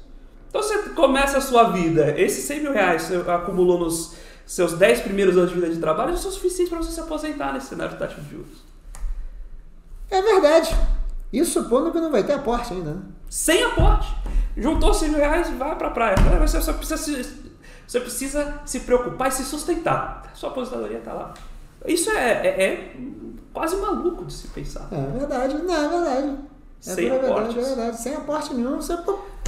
Então 0.48 0.62
você 0.62 0.78
começa 0.90 1.38
a 1.38 1.40
sua 1.40 1.64
vida, 1.70 2.14
esses 2.18 2.44
100 2.44 2.60
mil 2.60 2.72
reais 2.72 3.02
você 3.02 3.16
acumulou 3.30 3.78
nos 3.80 4.14
seus 4.46 4.74
10 4.74 5.00
primeiros 5.00 5.36
anos 5.36 5.50
de 5.50 5.56
vida 5.56 5.70
de 5.70 5.80
trabalho, 5.80 6.14
isso 6.14 6.26
é 6.26 6.30
o 6.30 6.32
suficiente 6.32 6.68
para 6.68 6.78
você 6.78 6.92
se 6.92 7.00
aposentar 7.00 7.52
nesse 7.52 7.66
cenário 7.66 7.94
de 7.94 7.98
taxa 7.98 8.20
de 8.20 8.30
juros. 8.30 8.62
É 10.10 10.22
verdade. 10.22 10.74
Isso 11.32 11.60
supondo 11.62 11.90
que 11.90 11.98
não 11.98 12.12
vai 12.12 12.22
ter 12.22 12.34
aporte 12.34 12.72
ainda, 12.72 12.92
né? 12.92 13.02
Sem 13.28 13.64
aporte. 13.64 14.14
Juntou 14.56 14.94
100 14.94 15.08
mil 15.08 15.18
reais 15.18 15.48
e 15.48 15.52
vai 15.54 15.74
para 15.76 15.88
a 15.88 15.90
praia. 15.90 16.14
Você 16.40 16.60
só 16.60 16.72
precisa 16.72 16.96
se, 16.96 17.26
você 17.86 18.00
precisa 18.00 18.60
se 18.64 18.80
preocupar 18.80 19.28
e 19.28 19.32
se 19.32 19.44
sustentar. 19.44 20.30
Sua 20.34 20.50
aposentadoria 20.50 20.98
está 20.98 21.12
lá. 21.12 21.34
Isso 21.86 22.10
é, 22.10 22.46
é- 22.46 22.64
é 22.64 22.96
quase 23.52 23.76
maluco 23.76 24.24
de 24.24 24.32
se 24.32 24.48
pensar. 24.48 24.88
É 24.90 25.18
verdade. 25.18 25.54
Não, 25.62 25.74
é 25.74 25.88
verdade. 25.88 26.28
É 26.86 26.90
Sem 26.94 27.08
verdade, 27.10 27.32
aportes. 27.32 27.56
é 27.56 27.60
verdade. 27.74 28.00
Sem 28.02 28.14
aporte 28.14 28.54
nenhum, 28.54 28.76
você. 28.76 28.92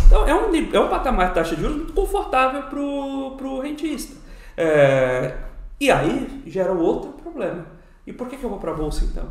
Então 0.07 0.29
é 0.29 0.35
um, 0.35 0.55
é 0.75 0.81
um 0.81 0.89
patamar 0.89 1.29
de 1.29 1.35
taxa 1.35 1.57
de 1.57 1.63
juros 1.63 1.77
muito 1.79 1.93
confortável 1.93 2.63
para 2.65 2.79
o 2.81 3.61
rentista. 3.61 4.15
É, 4.57 5.37
e 5.81 5.91
aí 5.91 6.43
gera 6.47 6.73
outro 6.73 7.11
problema. 7.13 7.67
E 8.07 8.13
por 8.13 8.29
que, 8.29 8.37
que 8.37 8.45
eu 8.45 8.51
vou 8.51 8.59
para 8.59 8.71
a 8.71 8.75
bolsa 8.75 9.05
então? 9.05 9.25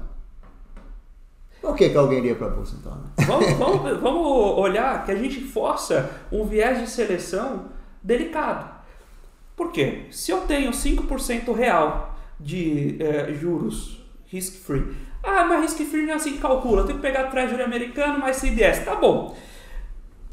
Por 1.61 1.75
que, 1.75 1.89
que 1.89 1.97
alguém 1.97 2.19
iria 2.19 2.35
pra 2.35 2.49
bolsa 2.49 2.75
então? 2.79 2.91
né? 2.93 3.03
Vamos, 3.25 3.51
vamos, 3.57 3.99
vamos 4.01 4.27
olhar 4.59 5.03
que 5.05 5.11
a 5.11 5.15
gente 5.15 5.41
força 5.41 6.09
um 6.31 6.45
viés 6.45 6.79
de 6.79 6.87
seleção 6.89 7.65
delicado. 8.03 8.69
Por 9.55 9.71
quê? 9.71 10.03
Se 10.11 10.31
eu 10.31 10.41
tenho 10.41 10.71
5% 10.71 11.53
real 11.53 12.17
de 12.39 12.97
eh, 12.99 13.33
juros 13.33 14.03
risk-free, 14.27 14.95
ah, 15.23 15.45
mas 15.45 15.61
risk-free 15.61 16.05
não 16.05 16.13
é 16.13 16.15
assim 16.15 16.33
que 16.33 16.39
calcula, 16.39 16.81
eu 16.81 16.85
tenho 16.85 16.99
que 16.99 17.05
pegar 17.05 17.25
Treasury 17.25 17.61
americano 17.61 18.19
mais 18.19 18.37
CDS, 18.37 18.83
tá 18.83 18.95
bom. 18.95 19.35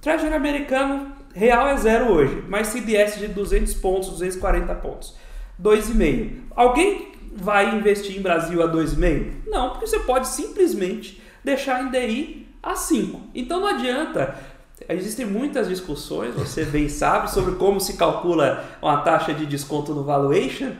Treasury 0.00 0.34
americano 0.34 1.12
real 1.34 1.68
é 1.68 1.76
zero 1.76 2.12
hoje, 2.12 2.42
mais 2.48 2.68
CDS 2.68 3.18
de 3.18 3.28
200 3.28 3.74
pontos, 3.74 4.10
240 4.10 4.74
pontos. 4.76 5.16
2,5. 5.62 6.42
Alguém 6.54 7.12
vai 7.34 7.76
investir 7.76 8.18
em 8.18 8.22
Brasil 8.22 8.62
a 8.62 8.68
2,5? 8.70 9.32
Não, 9.46 9.70
porque 9.70 9.86
você 9.86 10.00
pode 10.00 10.28
simplesmente 10.28 11.22
deixar 11.44 11.82
em 11.84 11.90
DI 11.90 12.48
a 12.62 12.74
5. 12.74 13.20
Então 13.34 13.60
não 13.60 13.68
adianta. 13.68 14.36
Existem 14.88 15.26
muitas 15.26 15.68
discussões, 15.68 16.34
você 16.34 16.64
bem 16.64 16.88
sabe, 16.88 17.30
sobre 17.30 17.56
como 17.56 17.80
se 17.80 17.96
calcula 17.96 18.64
uma 18.80 18.98
taxa 19.02 19.32
de 19.32 19.46
desconto 19.46 19.94
no 19.94 20.04
valuation, 20.04 20.72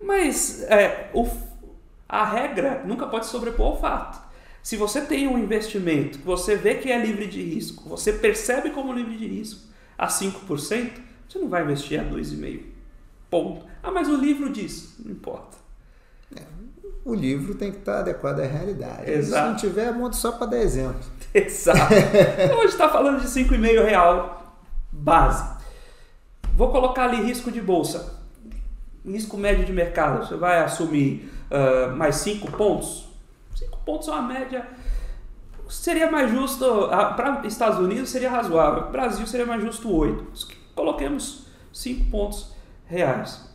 mas 0.00 0.62
é, 0.64 1.10
o, 1.14 1.28
a 2.08 2.24
regra 2.24 2.82
nunca 2.84 3.06
pode 3.06 3.26
sobrepor 3.26 3.66
ao 3.66 3.80
fato. 3.80 4.22
Se 4.62 4.76
você 4.76 5.00
tem 5.00 5.26
um 5.26 5.38
investimento 5.38 6.18
que 6.18 6.24
você 6.24 6.54
vê 6.54 6.76
que 6.76 6.90
é 6.90 6.98
livre 6.98 7.26
de 7.26 7.42
risco, 7.42 7.88
você 7.88 8.12
percebe 8.12 8.70
como 8.70 8.92
livre 8.92 9.16
de 9.16 9.26
risco 9.26 9.60
a 9.98 10.06
5%, 10.06 10.92
você 11.28 11.38
não 11.38 11.48
vai 11.48 11.62
investir 11.62 12.00
a 12.00 12.04
2,5%. 12.04 12.62
Ponto. 13.28 13.64
Ah, 13.82 13.90
mas 13.90 14.08
o 14.08 14.16
livro 14.16 14.50
diz. 14.50 14.94
Não 14.98 15.10
importa. 15.10 15.56
É, 16.36 16.42
o 17.04 17.14
livro 17.14 17.54
tem 17.54 17.72
que 17.72 17.78
estar 17.78 18.00
adequado 18.00 18.40
à 18.40 18.46
realidade. 18.46 19.10
Exato. 19.10 19.44
Se 19.44 19.48
não 19.48 19.56
tiver, 19.56 19.92
monta 19.92 20.16
só 20.16 20.32
para 20.32 20.46
dar 20.46 20.58
exemplo. 20.58 21.00
Exato. 21.34 21.94
Hoje 22.58 22.66
está 22.66 22.88
falando 22.88 23.20
de 23.20 23.26
5,5 23.26 23.84
real 23.84 24.56
base. 24.90 25.44
Vou 26.54 26.70
colocar 26.70 27.04
ali 27.04 27.22
risco 27.22 27.50
de 27.50 27.60
bolsa. 27.60 28.20
Risco 29.04 29.36
médio 29.36 29.64
de 29.64 29.72
mercado. 29.72 30.26
Você 30.26 30.36
vai 30.36 30.60
assumir 30.60 31.32
uh, 31.50 31.96
mais 31.96 32.16
5 32.16 32.52
pontos? 32.52 33.08
5 33.56 33.78
pontos 33.84 34.06
é 34.08 34.12
uma 34.12 34.22
média. 34.22 34.66
Seria 35.68 36.10
mais 36.10 36.30
justo. 36.30 36.88
Para 37.16 37.42
Estados 37.46 37.78
Unidos 37.78 38.10
seria 38.10 38.30
razoável. 38.30 38.90
Brasil 38.90 39.26
seria 39.26 39.46
mais 39.46 39.62
justo 39.62 39.90
8. 39.90 40.24
Coloquemos 40.74 41.46
5 41.72 42.10
pontos 42.10 42.52
reais. 42.86 43.51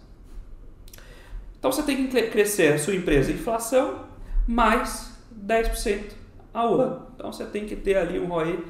Então 1.59 1.71
você 1.71 1.83
tem 1.83 2.07
que 2.07 2.21
crescer 2.23 2.73
a 2.73 2.79
sua 2.79 2.95
empresa 2.95 3.31
inflação 3.31 4.05
mais 4.47 5.11
10% 5.45 6.11
ao 6.53 6.79
ano. 6.79 7.07
Então 7.15 7.31
você 7.31 7.45
tem 7.45 7.65
que 7.65 7.75
ter 7.75 7.97
ali 7.97 8.19
um 8.19 8.27
ROE 8.27 8.63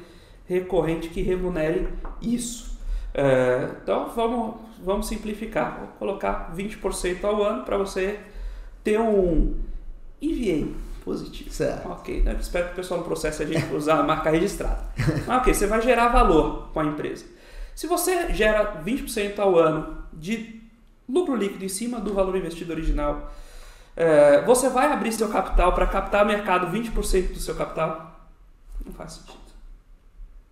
recorrente 0.46 1.08
que 1.08 1.22
remunere 1.22 1.88
isso. 2.20 2.78
É, 3.14 3.70
então 3.82 4.08
vamos, 4.14 4.56
vamos 4.82 5.06
simplificar. 5.06 5.78
Vou 5.78 5.88
colocar 5.98 6.54
20% 6.54 7.24
ao 7.24 7.42
ano 7.42 7.64
para 7.64 7.76
você 7.76 8.18
ter 8.82 8.98
um 8.98 9.54
EVA 10.20 10.68
positivo. 11.04 11.50
Certo. 11.50 11.88
Ok, 11.88 12.22
né? 12.22 12.36
espero 12.40 12.66
que 12.66 12.72
o 12.72 12.76
pessoal 12.76 13.00
não 13.00 13.06
processe 13.06 13.42
a 13.42 13.46
gente 13.46 13.66
usar 13.74 13.98
a 13.98 14.02
marca 14.02 14.30
registrada. 14.30 14.82
Ok, 15.26 15.52
você 15.52 15.66
vai 15.66 15.80
gerar 15.80 16.08
valor 16.08 16.70
com 16.72 16.80
a 16.80 16.84
empresa. 16.84 17.24
Se 17.74 17.86
você 17.86 18.32
gera 18.32 18.82
20% 18.84 19.38
ao 19.38 19.56
ano 19.56 19.98
de 20.12 20.57
lucro 21.08 21.34
líquido 21.34 21.64
em 21.64 21.68
cima 21.68 22.00
do 22.00 22.12
valor 22.12 22.36
investido 22.36 22.72
original, 22.72 23.32
é, 23.96 24.42
você 24.42 24.68
vai 24.68 24.92
abrir 24.92 25.12
seu 25.12 25.28
capital 25.28 25.72
para 25.72 25.86
captar 25.86 26.24
mercado 26.24 26.70
20% 26.72 27.32
do 27.32 27.40
seu 27.40 27.54
capital? 27.54 28.28
Não 28.84 28.92
faz 28.92 29.12
sentido. 29.12 29.38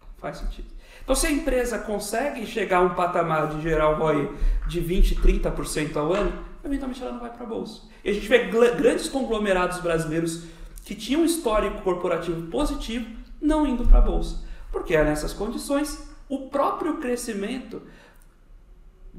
Não 0.01 0.09
faz 0.19 0.39
sentido. 0.39 0.69
Então, 1.03 1.15
se 1.15 1.29
a 1.29 1.31
empresa 1.31 1.79
consegue 1.79 2.45
chegar 2.45 2.79
a 2.79 2.81
um 2.81 2.95
patamar 2.95 3.49
de 3.49 3.63
gerar 3.63 3.95
ROI 3.95 4.29
de 4.67 4.83
20%, 4.83 5.21
30% 5.21 5.97
ao 5.97 6.13
ano, 6.13 6.33
eventualmente 6.65 7.01
ela 7.01 7.13
não 7.13 7.21
vai 7.21 7.31
para 7.31 7.45
a 7.45 7.49
bolsa. 7.49 7.83
E 8.05 8.11
a 8.11 8.13
gente 8.13 8.27
vê 8.27 8.47
grandes 8.47 9.09
conglomerados 9.09 9.79
brasileiros 9.79 10.43
que 10.85 10.97
tinham 10.97 11.23
um 11.23 11.25
histórico 11.25 11.83
corporativo 11.83 12.49
positivo 12.49 13.07
não 13.41 13.65
indo 13.65 13.87
para 13.87 13.99
a 13.99 14.03
bolsa. 14.03 14.45
Porque 14.73 14.97
nessas 15.01 15.33
condições 15.33 16.09
o 16.29 16.49
próprio 16.49 16.97
crescimento 16.99 17.83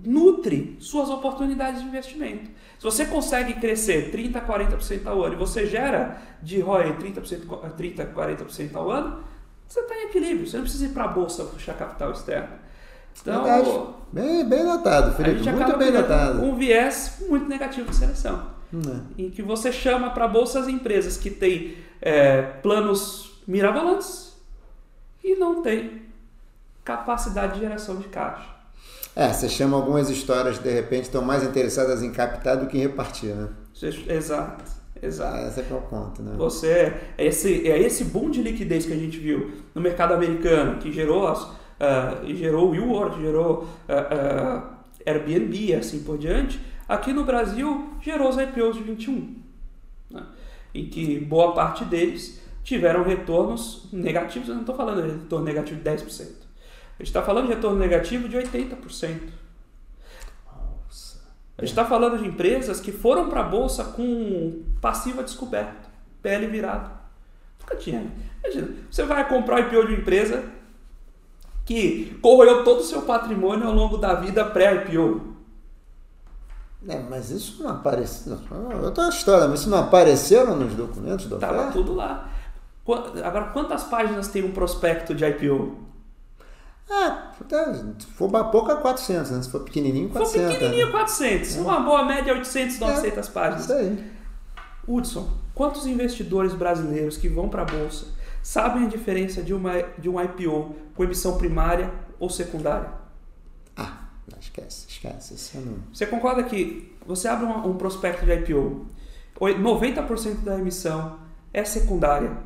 nutre 0.06 0.78
suas 0.80 1.10
oportunidades 1.10 1.82
de 1.82 1.88
investimento. 1.88 2.50
Se 2.78 2.84
você 2.84 3.06
consegue 3.06 3.54
crescer 3.56 4.12
30, 4.12 4.42
40% 4.42 5.08
ao 5.08 5.24
ano 5.24 5.34
e 5.34 5.38
você 5.38 5.66
gera 5.66 6.22
de 6.42 6.60
ROI 6.60 6.96
30%, 6.98 7.72
30 7.76 8.06
40% 8.06 8.76
ao 8.76 8.92
ano, 8.92 9.24
você 9.68 9.80
está 9.80 9.96
em 9.96 10.06
equilíbrio. 10.06 10.48
Você 10.48 10.58
não 10.58 10.64
precisa 10.64 10.86
ir 10.86 10.90
para 10.90 11.06
a 11.06 11.08
bolsa 11.08 11.44
puxar 11.46 11.74
capital 11.74 12.12
externo. 12.12 12.68
Então, 13.20 13.96
bem, 14.14 14.48
bem 14.48 14.64
notado, 14.64 15.16
Felipe. 15.16 15.50
muito 15.50 15.78
bem 15.78 15.92
notado. 15.92 16.44
Um 16.44 16.56
viés 16.56 17.18
muito 17.28 17.48
negativo 17.48 17.90
de 17.90 17.96
seleção. 17.96 18.58
Hum. 18.72 19.02
Em 19.18 19.30
que 19.30 19.42
você 19.42 19.72
chama 19.72 20.12
para 20.12 20.26
a 20.26 20.28
bolsa 20.28 20.60
as 20.60 20.68
empresas 20.68 21.18
que 21.18 21.30
têm 21.30 21.78
é, 22.02 22.42
planos 22.42 23.42
mirabolantes 23.48 24.38
e 25.24 25.36
não 25.36 25.62
tem 25.62 26.04
capacidade 26.84 27.56
de 27.56 27.62
geração 27.62 27.98
de 27.98 28.08
caixa. 28.08 28.57
É, 29.18 29.34
você 29.34 29.50
chama 29.50 29.76
algumas 29.76 30.12
histórias 30.12 30.60
de 30.60 30.72
repente 30.72 31.06
estão 31.06 31.24
mais 31.24 31.44
interessadas 31.44 32.04
em 32.04 32.12
captar 32.12 32.56
do 32.56 32.68
que 32.68 32.78
em 32.78 32.82
repartir, 32.82 33.34
né? 33.34 33.50
Exato, 34.08 34.64
exato. 35.02 35.48
Esse 35.48 35.60
é, 35.60 35.66
é 35.72 35.74
o 35.74 35.82
ponto, 35.82 36.22
né? 36.22 36.36
Você, 36.38 36.94
é 37.18 37.26
esse, 37.26 37.68
é 37.68 37.82
esse 37.82 38.04
boom 38.04 38.30
de 38.30 38.44
liquidez 38.44 38.86
que 38.86 38.94
a 38.94 38.96
gente 38.96 39.18
viu 39.18 39.54
no 39.74 39.82
mercado 39.82 40.14
americano, 40.14 40.78
que 40.78 40.92
gerou, 40.92 41.28
as, 41.28 41.42
uh, 41.42 42.36
gerou 42.36 42.68
o 42.68 42.70
WeWork, 42.70 43.20
gerou 43.20 43.64
uh, 43.64 43.66
uh, 43.66 44.64
Airbnb 45.04 45.58
e 45.66 45.74
assim 45.74 46.04
por 46.04 46.20
diante, 46.20 46.60
aqui 46.88 47.12
no 47.12 47.24
Brasil 47.24 47.94
gerou 48.00 48.30
os 48.30 48.38
IPOs 48.38 48.76
de 48.76 48.84
21, 48.84 49.36
né? 50.12 50.28
em 50.76 50.86
que 50.90 51.20
boa 51.22 51.56
parte 51.56 51.84
deles 51.86 52.40
tiveram 52.64 53.02
retornos 53.02 53.90
negativos, 53.92 54.48
eu 54.48 54.54
não 54.54 54.62
estou 54.62 54.76
falando 54.76 55.02
de 55.02 55.10
retorno 55.10 55.44
negativo 55.44 55.82
de 55.82 55.90
10%. 55.90 56.47
A 57.00 57.04
gente 57.04 57.08
está 57.08 57.22
falando 57.22 57.48
de 57.48 57.54
retorno 57.54 57.78
negativo 57.78 58.28
de 58.28 58.36
80%. 58.38 59.20
Nossa. 60.46 61.20
A 61.58 61.62
gente 61.62 61.70
está 61.70 61.86
falando 61.86 62.18
de 62.18 62.28
empresas 62.28 62.80
que 62.80 62.92
foram 62.92 63.30
para 63.30 63.42
a 63.42 63.44
bolsa 63.44 63.84
com 63.84 64.64
passiva 64.82 65.24
descoberto, 65.24 65.88
PL 66.24 66.48
virado. 66.48 66.90
Nunca 67.60 67.76
tinha. 67.76 68.12
Imagina, 68.44 68.70
você 68.90 69.04
vai 69.04 69.28
comprar 69.28 69.58
o 69.58 69.60
IPO 69.60 69.88
de 69.88 69.94
uma 69.94 70.00
empresa 70.00 70.44
que 71.66 72.18
corroeu 72.22 72.64
todo 72.64 72.80
o 72.80 72.84
seu 72.84 73.02
patrimônio 73.04 73.68
ao 73.68 73.74
longo 73.74 73.98
da 73.98 74.16
vida 74.16 74.44
pré-IPO. 74.46 75.36
É, 76.88 77.00
mas 77.00 77.30
isso 77.30 77.62
não 77.62 77.72
apareceu. 77.72 78.40
Outra 78.82 79.10
história, 79.10 79.48
mas 79.48 79.60
isso 79.60 79.70
não 79.70 79.80
apareceu 79.80 80.56
nos 80.56 80.74
documentos 80.74 81.26
do 81.26 81.36
Estava 81.36 81.72
tudo 81.72 81.94
lá. 81.94 82.30
Agora, 83.24 83.48
quantas 83.52 83.84
páginas 83.84 84.30
tem 84.30 84.46
um 84.46 84.52
prospecto 84.52 85.14
de 85.14 85.26
IPO? 85.26 85.87
Ah, 86.90 87.32
se 88.00 88.08
for 88.08 88.30
pouco 88.50 88.72
é 88.72 88.76
400, 88.78 89.32
né? 89.32 89.42
Se 89.42 89.50
for 89.50 89.62
pequenininho, 89.62 90.10
400. 90.10 90.32
Se 90.32 90.40
for 90.40 90.54
pequenininho, 90.54 90.86
né? 90.86 90.92
400. 90.92 91.58
É. 91.58 91.60
Uma 91.60 91.80
boa 91.82 92.06
média, 92.06 92.34
800, 92.34 92.80
900 92.80 93.28
é, 93.28 93.32
páginas. 93.32 93.64
Isso 93.66 93.74
aí. 93.74 94.12
Hudson, 94.88 95.30
quantos 95.54 95.86
investidores 95.86 96.54
brasileiros 96.54 97.18
que 97.18 97.28
vão 97.28 97.50
para 97.50 97.64
a 97.64 97.66
Bolsa 97.66 98.08
sabem 98.42 98.86
a 98.86 98.88
diferença 98.88 99.44
de, 99.44 99.54
uma, 99.54 99.74
de 99.98 100.08
um 100.08 100.22
IPO 100.22 100.76
com 100.96 101.04
emissão 101.04 101.38
primária 101.38 101.92
ou 102.18 102.30
secundária? 102.30 102.90
Ah, 103.76 104.08
esquece, 104.40 104.86
esquece. 104.88 105.34
Isso 105.34 105.58
não... 105.60 105.80
Você 105.94 106.06
concorda 106.06 106.42
que 106.44 106.96
você 107.06 107.28
abre 107.28 107.46
um, 107.46 107.72
um 107.72 107.78
prospecto 107.78 108.26
de 108.26 108.34
IPO, 108.34 108.86
90% 109.40 110.44
da 110.44 110.58
emissão 110.58 111.20
é 111.54 111.66
secundária. 111.66 112.38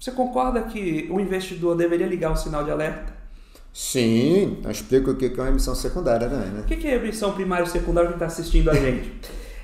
Você 0.00 0.10
concorda 0.10 0.62
que 0.62 1.06
o 1.10 1.20
investidor 1.20 1.76
deveria 1.76 2.06
ligar 2.06 2.32
o 2.32 2.36
sinal 2.36 2.64
de 2.64 2.70
alerta? 2.70 3.15
Sim, 3.76 4.56
então 4.58 4.70
explica 4.70 5.10
o 5.10 5.16
que 5.16 5.26
é 5.26 5.42
uma 5.42 5.50
emissão 5.50 5.74
secundária 5.74 6.30
também, 6.30 6.48
né? 6.48 6.60
O 6.60 6.64
que 6.64 6.88
é 6.88 6.94
emissão 6.94 7.32
primária 7.32 7.62
e 7.62 7.68
secundária 7.68 8.08
que 8.08 8.14
está 8.14 8.24
assistindo 8.24 8.70
a 8.70 8.74
gente? 8.74 9.12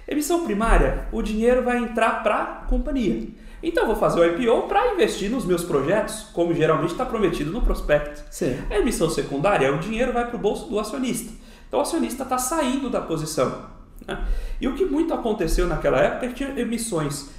emissão 0.07 0.45
primária, 0.45 1.09
o 1.11 1.23
dinheiro 1.23 1.63
vai 1.63 1.79
entrar 1.79 2.23
para 2.23 2.43
a 2.43 2.47
companhia. 2.67 3.29
Então 3.63 3.85
eu 3.85 3.87
vou 3.87 3.97
fazer 3.97 4.21
o 4.21 4.25
IPO 4.27 4.69
para 4.69 4.93
investir 4.93 5.31
nos 5.31 5.47
meus 5.47 5.65
projetos, 5.65 6.27
como 6.35 6.53
geralmente 6.53 6.91
está 6.91 7.07
prometido 7.07 7.51
no 7.51 7.63
prospecto. 7.63 8.23
Sim. 8.31 8.59
A 8.69 8.77
emissão 8.77 9.09
secundária, 9.09 9.75
o 9.75 9.79
dinheiro 9.79 10.13
vai 10.13 10.27
para 10.27 10.37
o 10.37 10.39
bolso 10.39 10.69
do 10.69 10.79
acionista. 10.79 11.33
Então 11.67 11.81
o 11.81 11.83
acionista 11.83 12.25
está 12.25 12.37
saindo 12.37 12.91
da 12.91 13.01
posição. 13.01 13.65
Né? 14.07 14.23
E 14.61 14.69
o 14.69 14.75
que 14.75 14.85
muito 14.85 15.15
aconteceu 15.15 15.67
naquela 15.67 15.99
época 15.99 16.27
é 16.27 16.29
que 16.29 16.35
tinha 16.35 16.61
emissões 16.61 17.31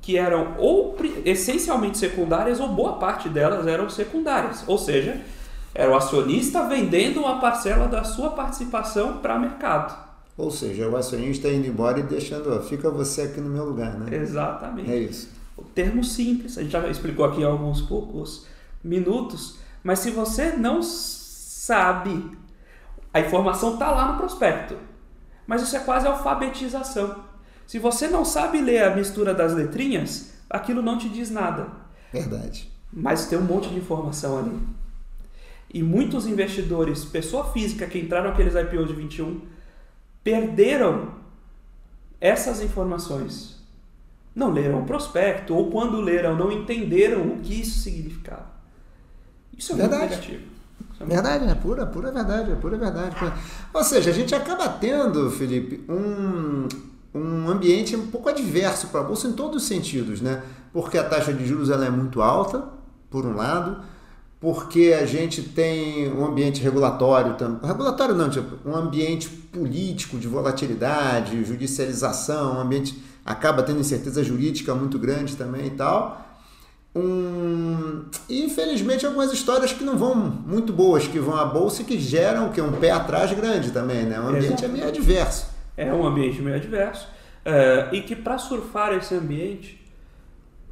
que 0.00 0.16
eram 0.16 0.54
ou 0.58 0.96
essencialmente 1.24 1.98
secundárias 1.98 2.60
ou 2.60 2.68
boa 2.68 2.98
parte 2.98 3.28
delas 3.28 3.66
eram 3.66 3.90
secundárias. 3.90 4.62
Ou 4.68 4.78
seja, 4.78 5.20
era 5.74 5.90
o 5.90 5.94
acionista 5.94 6.66
vendendo 6.66 7.20
uma 7.20 7.40
parcela 7.40 7.86
da 7.86 8.02
sua 8.04 8.30
participação 8.30 9.18
para 9.18 9.38
mercado. 9.38 10.10
Ou 10.36 10.50
seja, 10.50 10.88
o 10.88 10.96
acionista 10.96 11.48
indo 11.48 11.66
embora 11.66 12.00
e 12.00 12.02
deixando, 12.02 12.60
fica 12.62 12.90
você 12.90 13.22
aqui 13.22 13.40
no 13.40 13.50
meu 13.50 13.64
lugar, 13.64 13.98
né? 13.98 14.16
Exatamente. 14.16 14.90
É 14.90 14.96
isso. 14.96 15.28
O 15.56 15.62
termo 15.62 16.02
simples, 16.02 16.56
a 16.56 16.62
gente 16.62 16.72
já 16.72 16.88
explicou 16.88 17.24
aqui 17.24 17.44
há 17.44 17.46
alguns 17.46 17.82
poucos 17.82 18.46
minutos, 18.82 19.58
mas 19.84 19.98
se 19.98 20.10
você 20.10 20.52
não 20.52 20.82
sabe, 20.82 22.38
a 23.12 23.20
informação 23.20 23.74
está 23.74 23.90
lá 23.90 24.12
no 24.12 24.18
prospecto. 24.18 24.76
Mas 25.46 25.62
isso 25.62 25.76
é 25.76 25.80
quase 25.80 26.06
alfabetização. 26.06 27.24
Se 27.66 27.78
você 27.78 28.08
não 28.08 28.24
sabe 28.24 28.60
ler 28.60 28.84
a 28.84 28.96
mistura 28.96 29.34
das 29.34 29.52
letrinhas, 29.52 30.32
aquilo 30.48 30.80
não 30.80 30.96
te 30.96 31.08
diz 31.08 31.30
nada. 31.30 31.68
Verdade. 32.12 32.70
Mas 32.92 33.26
tem 33.26 33.38
um 33.38 33.42
monte 33.42 33.68
de 33.68 33.76
informação 33.76 34.38
ali. 34.38 34.58
E 35.72 35.82
muitos 35.82 36.26
investidores, 36.26 37.04
pessoa 37.04 37.52
física 37.52 37.86
que 37.86 37.98
entraram 37.98 38.30
naqueles 38.30 38.54
IPOs 38.54 38.88
de 38.88 38.94
21, 38.94 39.40
perderam 40.24 41.14
essas 42.20 42.60
informações. 42.60 43.60
Não 44.34 44.52
leram 44.52 44.82
o 44.82 44.86
prospecto, 44.86 45.54
ou 45.54 45.70
quando 45.70 46.00
leram, 46.00 46.36
não 46.36 46.50
entenderam 46.50 47.22
o 47.22 47.40
que 47.40 47.60
isso 47.60 47.80
significava. 47.80 48.50
Isso 49.56 49.72
é 49.72 49.76
verdade. 49.76 50.00
muito 50.00 50.10
negativo. 50.12 50.50
É 51.00 51.04
verdade, 51.04 51.44
é 51.46 51.54
pura, 51.54 51.86
pura 51.86 52.12
verdade, 52.12 52.50
é 52.50 52.54
pura 52.56 52.76
verdade. 52.76 53.16
Ou 53.72 53.84
seja, 53.84 54.10
a 54.10 54.12
gente 54.12 54.34
acaba 54.34 54.68
tendo, 54.68 55.30
Felipe, 55.30 55.84
um, 55.88 56.68
um 57.14 57.48
ambiente 57.48 57.96
um 57.96 58.08
pouco 58.08 58.28
adverso 58.28 58.88
para 58.88 59.00
a 59.00 59.04
bolsa 59.04 59.28
em 59.28 59.32
todos 59.32 59.62
os 59.62 59.68
sentidos, 59.68 60.20
né? 60.20 60.42
Porque 60.72 60.98
a 60.98 61.04
taxa 61.04 61.32
de 61.32 61.46
juros 61.46 61.70
ela 61.70 61.86
é 61.86 61.90
muito 61.90 62.20
alta, 62.20 62.68
por 63.08 63.24
um 63.24 63.34
lado, 63.34 63.82
porque 64.40 64.96
a 64.98 65.04
gente 65.04 65.42
tem 65.42 66.10
um 66.10 66.24
ambiente 66.24 66.62
regulatório, 66.62 67.36
regulatório 67.62 68.14
não, 68.14 68.30
tipo, 68.30 68.56
um 68.66 68.74
ambiente 68.74 69.28
político 69.28 70.18
de 70.18 70.26
volatilidade, 70.26 71.44
judicialização, 71.44 72.56
um 72.56 72.60
ambiente 72.60 72.98
acaba 73.24 73.62
tendo 73.62 73.80
incerteza 73.80 74.24
jurídica 74.24 74.74
muito 74.74 74.98
grande 74.98 75.36
também 75.36 75.66
e 75.66 75.70
tal. 75.70 76.26
Um, 76.96 78.06
e 78.28 78.44
infelizmente 78.44 79.06
algumas 79.06 79.32
histórias 79.32 79.72
que 79.72 79.84
não 79.84 79.96
vão 79.96 80.14
muito 80.14 80.72
boas, 80.72 81.06
que 81.06 81.20
vão 81.20 81.36
à 81.36 81.44
bolsa 81.44 81.82
e 81.82 81.84
que 81.84 82.00
geram 82.00 82.50
que 82.50 82.60
um 82.60 82.72
pé 82.72 82.90
atrás 82.90 83.30
grande 83.32 83.70
também, 83.70 84.04
né? 84.04 84.18
O 84.18 84.28
ambiente 84.28 84.46
Exato. 84.46 84.64
é 84.64 84.68
meio 84.68 84.88
adverso. 84.88 85.50
É 85.76 85.92
um 85.92 86.04
ambiente 86.04 86.40
meio 86.40 86.56
adverso. 86.56 87.06
Uh, 87.44 87.94
e 87.94 88.00
que 88.02 88.16
para 88.16 88.38
surfar 88.38 88.92
esse 88.94 89.14
ambiente 89.14 89.80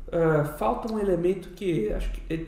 uh, 0.08 0.58
falta 0.58 0.92
um 0.92 0.98
elemento 0.98 1.50
que 1.50 1.92
acho 1.92 2.10
que 2.10 2.20
é, 2.28 2.40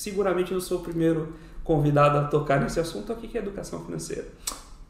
seguramente 0.00 0.52
eu 0.52 0.60
sou 0.60 0.78
o 0.78 0.82
primeiro 0.82 1.34
convidado 1.62 2.16
a 2.16 2.24
tocar 2.24 2.58
nesse 2.58 2.80
assunto 2.80 3.12
aqui, 3.12 3.28
que 3.28 3.36
é 3.36 3.40
educação 3.40 3.84
financeira. 3.84 4.24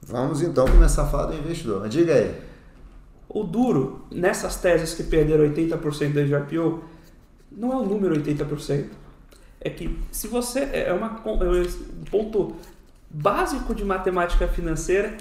Vamos 0.00 0.40
então 0.40 0.64
começar 0.67 1.02
a 1.02 1.07
falar 1.07 1.26
do 1.26 1.35
investidor. 1.35 1.81
Mas 1.81 1.93
diga 1.93 2.14
aí. 2.14 2.40
O 3.29 3.43
duro, 3.43 4.05
nessas 4.11 4.57
teses 4.57 4.95
que 4.95 5.02
perderam 5.02 5.45
80% 5.45 6.12
da 6.12 6.38
IPO, 6.38 6.85
não 7.50 7.73
é 7.73 7.76
o 7.76 7.85
número 7.85 8.14
80%. 8.21 8.87
É 9.61 9.69
que 9.69 9.99
se 10.12 10.29
você. 10.29 10.61
É, 10.61 10.88
é, 10.88 10.93
uma, 10.93 11.21
é 11.25 11.29
um 11.29 12.05
ponto 12.11 12.55
básico 13.11 13.75
de 13.75 13.85
matemática 13.85 14.47
financeira, 14.47 15.17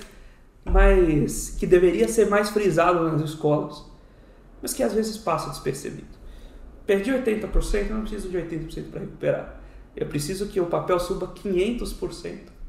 mas 0.64 1.56
que 1.60 1.66
deveria 1.66 2.08
ser 2.08 2.30
mais 2.30 2.52
frisado 2.52 3.04
nas 3.12 3.22
escolas, 3.22 3.84
mas 4.62 4.72
que 4.72 4.84
às 4.84 4.94
vezes 4.94 5.18
passa 5.18 5.50
despercebido. 5.50 6.20
Perdi 6.86 7.12
80%, 7.12 7.90
eu 7.90 7.96
não 7.96 8.02
preciso 8.02 8.30
de 8.30 8.38
80% 8.38 8.92
para 8.92 9.02
recuperar. 9.02 9.60
Eu 9.96 10.08
preciso 10.08 10.48
que 10.48 10.60
o 10.60 10.66
papel 10.66 11.00
suba 11.00 11.28
500%. 11.28 12.60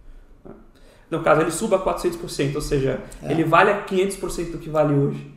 No 1.11 1.23
caso, 1.23 1.41
ele 1.41 1.51
suba 1.51 1.79
400%, 1.79 2.55
ou 2.55 2.61
seja, 2.61 3.03
é. 3.23 3.33
ele 3.33 3.43
vale 3.43 3.71
a 3.71 3.85
500% 3.85 4.53
do 4.53 4.59
que 4.59 4.71
vale 4.71 4.95
hoje. 4.95 5.31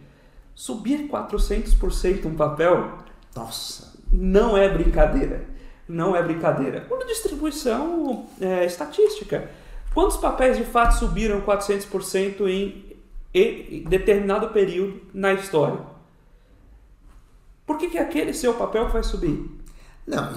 Subir 0.54 1.10
400% 1.10 2.26
um 2.26 2.36
papel, 2.36 3.00
nossa, 3.36 3.94
não 4.12 4.56
é 4.56 4.70
brincadeira. 4.70 5.46
Não 5.88 6.16
é 6.16 6.22
brincadeira. 6.22 6.86
Uma 6.90 7.06
distribuição 7.06 8.28
é, 8.40 8.66
estatística. 8.66 9.50
Quantos 9.94 10.18
papéis 10.18 10.58
de 10.58 10.64
fato 10.64 10.94
subiram 10.98 11.42
400% 11.42 12.48
em, 12.48 12.96
em 13.34 13.84
determinado 13.84 14.50
período 14.50 15.02
na 15.14 15.34
história? 15.34 15.80
Por 17.66 17.78
que, 17.78 17.90
que 17.90 17.98
aquele 17.98 18.34
seu 18.34 18.54
papel 18.54 18.88
vai 18.90 19.04
subir? 19.04 19.53
Não, 20.06 20.34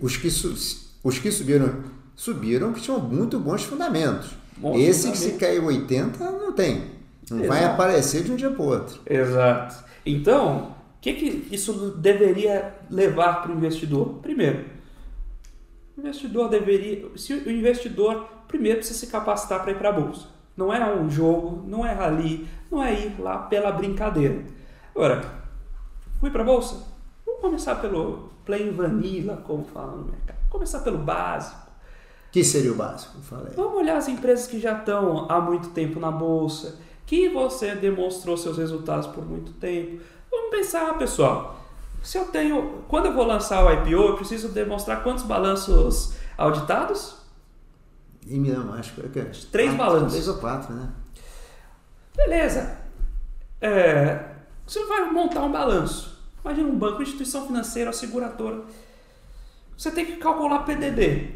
os 0.00 0.16
que, 0.16 0.28
os 0.28 1.18
que 1.18 1.30
subiram, 1.30 1.84
subiram 2.16 2.72
que 2.72 2.80
tinham 2.80 2.98
muito 3.00 3.38
bons 3.38 3.62
fundamentos. 3.62 4.30
Bom 4.56 4.76
Esse 4.76 5.08
fundamento. 5.08 5.24
que 5.24 5.32
se 5.32 5.38
caiu 5.38 5.66
80 5.66 6.30
não 6.32 6.52
tem. 6.52 6.98
Não 7.30 7.38
Exato. 7.38 7.48
vai 7.48 7.64
aparecer 7.64 8.24
de 8.24 8.32
um 8.32 8.36
dia 8.36 8.50
para 8.50 8.62
o 8.62 8.66
outro. 8.66 9.00
Exato. 9.06 9.84
Então, 10.04 10.74
o 10.96 11.00
que, 11.00 11.12
que 11.12 11.54
isso 11.54 11.92
deveria 11.98 12.74
levar 12.90 13.42
para 13.42 13.52
o 13.52 13.54
investidor? 13.54 14.14
Primeiro, 14.20 14.64
o 15.96 16.00
investidor 16.00 16.48
deveria. 16.48 17.06
Se 17.16 17.34
o 17.34 17.50
investidor 17.50 18.26
primeiro 18.48 18.78
precisa 18.78 18.98
se 18.98 19.06
capacitar 19.06 19.62
para 19.62 19.72
ir 19.72 19.78
para 19.78 19.90
a 19.90 19.92
bolsa. 19.92 20.26
Não 20.56 20.72
é 20.72 20.92
um 20.92 21.08
jogo, 21.08 21.62
não 21.68 21.86
é 21.86 21.92
rally, 21.92 22.48
não 22.70 22.82
é 22.82 22.92
ir 22.94 23.20
lá 23.20 23.38
pela 23.38 23.70
brincadeira. 23.70 24.42
Agora, 24.92 25.22
fui 26.18 26.30
para 26.30 26.42
a 26.42 26.46
bolsa? 26.46 26.82
Vamos 27.24 27.40
começar 27.40 27.76
pelo 27.76 28.30
plain 28.48 28.70
vanilla, 28.70 29.36
como 29.46 29.62
fala 29.62 29.92
no 29.92 30.04
mercado. 30.06 30.38
Começar 30.48 30.80
pelo 30.80 30.96
básico. 30.96 31.68
que 32.32 32.42
seria 32.42 32.72
o 32.72 32.74
básico? 32.74 33.20
Falei. 33.20 33.52
Vamos 33.54 33.74
olhar 33.74 33.98
as 33.98 34.08
empresas 34.08 34.46
que 34.46 34.58
já 34.58 34.78
estão 34.78 35.30
há 35.30 35.38
muito 35.38 35.68
tempo 35.68 36.00
na 36.00 36.10
bolsa, 36.10 36.78
que 37.04 37.28
você 37.28 37.74
demonstrou 37.74 38.38
seus 38.38 38.56
resultados 38.56 39.06
por 39.06 39.24
muito 39.24 39.52
tempo 39.52 40.00
Vamos 40.30 40.50
pensar, 40.50 40.96
pessoal. 40.98 41.58
Se 42.02 42.18
eu 42.18 42.26
tenho. 42.26 42.84
Quando 42.88 43.06
eu 43.06 43.14
vou 43.14 43.26
lançar 43.26 43.64
o 43.64 43.72
IPO, 43.72 43.90
eu 43.90 44.16
preciso 44.16 44.48
demonstrar 44.48 45.02
quantos 45.02 45.24
balanços 45.24 46.14
auditados? 46.36 47.16
E 48.26 48.38
não, 48.38 48.74
acho 48.74 48.94
que 48.94 49.00
é 49.18 49.24
Três 49.24 49.74
quatro, 49.74 49.76
balanços. 49.76 50.12
Três 50.12 50.28
ou 50.28 50.38
quatro, 50.38 50.74
né? 50.74 50.90
Beleza. 52.14 52.78
É, 53.60 54.32
você 54.66 54.84
vai 54.84 55.10
montar 55.10 55.42
um 55.42 55.52
balanço. 55.52 56.17
Imagina 56.44 56.68
um 56.68 56.76
banco, 56.76 57.02
instituição 57.02 57.46
financeira, 57.46 57.92
seguradora. 57.92 58.62
Você 59.76 59.90
tem 59.90 60.04
que 60.04 60.16
calcular 60.16 60.60
PDD. 60.60 61.28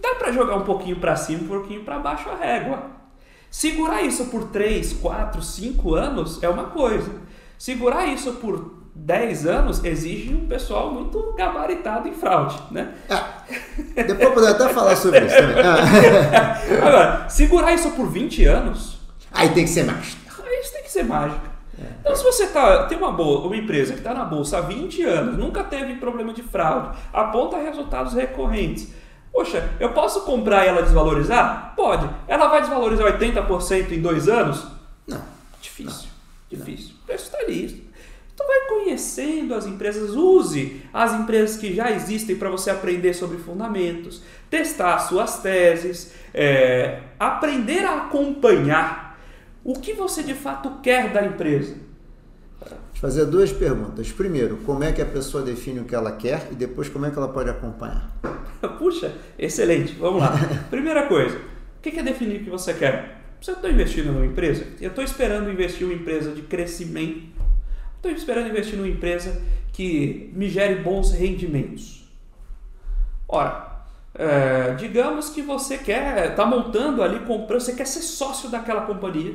Dá 0.00 0.16
para 0.16 0.32
jogar 0.32 0.56
um 0.56 0.64
pouquinho 0.64 0.96
para 0.96 1.14
cima, 1.14 1.44
um 1.44 1.48
pouquinho 1.48 1.84
para 1.84 1.98
baixo 1.98 2.28
a 2.28 2.34
régua. 2.34 2.90
Segurar 3.50 4.02
isso 4.02 4.26
por 4.26 4.44
3, 4.44 4.94
4, 4.94 5.42
5 5.42 5.94
anos 5.94 6.42
é 6.42 6.48
uma 6.48 6.64
coisa. 6.64 7.10
Segurar 7.58 8.06
isso 8.06 8.32
por 8.34 8.82
10 8.94 9.46
anos 9.46 9.84
exige 9.84 10.34
um 10.34 10.46
pessoal 10.46 10.92
muito 10.92 11.34
gabaritado 11.34 12.08
em 12.08 12.14
fraude, 12.14 12.60
né? 12.70 12.94
Ah, 13.08 13.44
depois 13.94 14.34
podemos 14.34 14.46
até 14.46 14.68
falar 14.72 14.96
sobre 14.96 15.26
isso 15.26 15.36
também. 15.36 15.54
Ah. 15.62 16.86
Agora, 16.86 17.28
segurar 17.28 17.72
isso 17.72 17.90
por 17.90 18.08
20 18.08 18.44
anos... 18.46 18.98
Aí 19.30 19.50
tem 19.50 19.64
que 19.64 19.70
ser 19.70 19.84
mágico. 19.84 20.20
Aí 20.44 20.60
isso 20.60 20.72
tem 20.72 20.82
que 20.82 20.90
ser 20.90 21.04
mágico. 21.04 21.51
Então, 22.00 22.16
se 22.16 22.22
você 22.22 22.46
tá, 22.48 22.84
tem 22.86 22.98
uma, 22.98 23.12
boa, 23.12 23.46
uma 23.46 23.56
empresa 23.56 23.92
que 23.92 24.00
está 24.00 24.12
na 24.14 24.24
bolsa 24.24 24.58
há 24.58 24.60
20 24.60 25.02
anos, 25.04 25.38
nunca 25.38 25.62
teve 25.64 25.94
problema 25.96 26.32
de 26.32 26.42
fraude, 26.42 26.96
aponta 27.12 27.56
resultados 27.58 28.14
recorrentes, 28.14 28.92
Poxa, 29.32 29.66
eu 29.80 29.94
posso 29.94 30.26
comprar 30.26 30.66
e 30.66 30.68
ela 30.68 30.82
desvalorizar? 30.82 31.72
Pode. 31.74 32.06
Ela 32.28 32.48
vai 32.48 32.60
desvalorizar 32.60 33.18
80% 33.18 33.92
em 33.92 34.02
dois 34.02 34.28
anos? 34.28 34.66
Não. 35.06 35.22
Difícil. 35.58 36.10
Não. 36.50 36.58
Difícil 36.58 36.92
preço 37.12 37.24
está 37.24 37.38
ali. 37.38 37.90
Então 38.34 38.46
vai 38.46 38.60
conhecendo 38.66 39.54
as 39.54 39.66
empresas, 39.66 40.10
use 40.10 40.80
as 40.92 41.12
empresas 41.12 41.58
que 41.58 41.74
já 41.74 41.90
existem 41.90 42.34
para 42.34 42.48
você 42.48 42.70
aprender 42.70 43.12
sobre 43.12 43.36
fundamentos, 43.36 44.22
testar 44.48 44.98
suas 45.00 45.40
teses, 45.40 46.14
é, 46.32 47.00
aprender 47.20 47.84
a 47.84 48.06
acompanhar 48.06 49.01
o 49.64 49.74
que 49.74 49.92
você 49.92 50.22
de 50.22 50.34
fato 50.34 50.80
quer 50.82 51.12
da 51.12 51.24
empresa. 51.24 51.74
Vou 52.60 52.70
fazer 52.94 53.26
duas 53.26 53.52
perguntas. 53.52 54.10
Primeiro, 54.12 54.58
como 54.58 54.84
é 54.84 54.92
que 54.92 55.02
a 55.02 55.06
pessoa 55.06 55.42
define 55.42 55.80
o 55.80 55.84
que 55.84 55.94
ela 55.94 56.12
quer 56.12 56.48
e 56.52 56.54
depois 56.54 56.88
como 56.88 57.06
é 57.06 57.10
que 57.10 57.18
ela 57.18 57.28
pode 57.28 57.50
acompanhar? 57.50 58.10
Puxa, 58.78 59.12
excelente. 59.38 59.94
Vamos 59.94 60.20
lá. 60.20 60.32
Primeira 60.70 61.06
coisa, 61.06 61.36
o 61.36 61.82
que 61.82 61.98
é 61.98 62.02
definir 62.02 62.40
o 62.40 62.44
que 62.44 62.50
você 62.50 62.74
quer? 62.74 63.22
Você 63.40 63.52
está 63.52 63.68
investindo 63.68 64.12
numa 64.12 64.24
empresa? 64.24 64.64
Eu 64.80 64.90
estou 64.90 65.02
esperando 65.02 65.50
investir 65.50 65.82
em 65.82 65.86
uma 65.86 65.94
empresa 65.94 66.30
de 66.30 66.42
crescimento. 66.42 67.42
Estou 67.96 68.12
esperando 68.12 68.48
investir 68.48 68.76
numa 68.76 68.88
empresa 68.88 69.42
que 69.72 70.30
me 70.34 70.48
gere 70.48 70.76
bons 70.76 71.12
rendimentos. 71.12 72.08
Ora, 73.26 73.72
é, 74.14 74.74
digamos 74.74 75.30
que 75.30 75.42
você 75.42 75.78
quer, 75.78 76.30
está 76.30 76.44
montando 76.44 77.02
ali, 77.02 77.20
comprando, 77.20 77.60
você 77.60 77.72
quer 77.72 77.86
ser 77.86 78.02
sócio 78.02 78.48
daquela 78.50 78.82
companhia. 78.82 79.34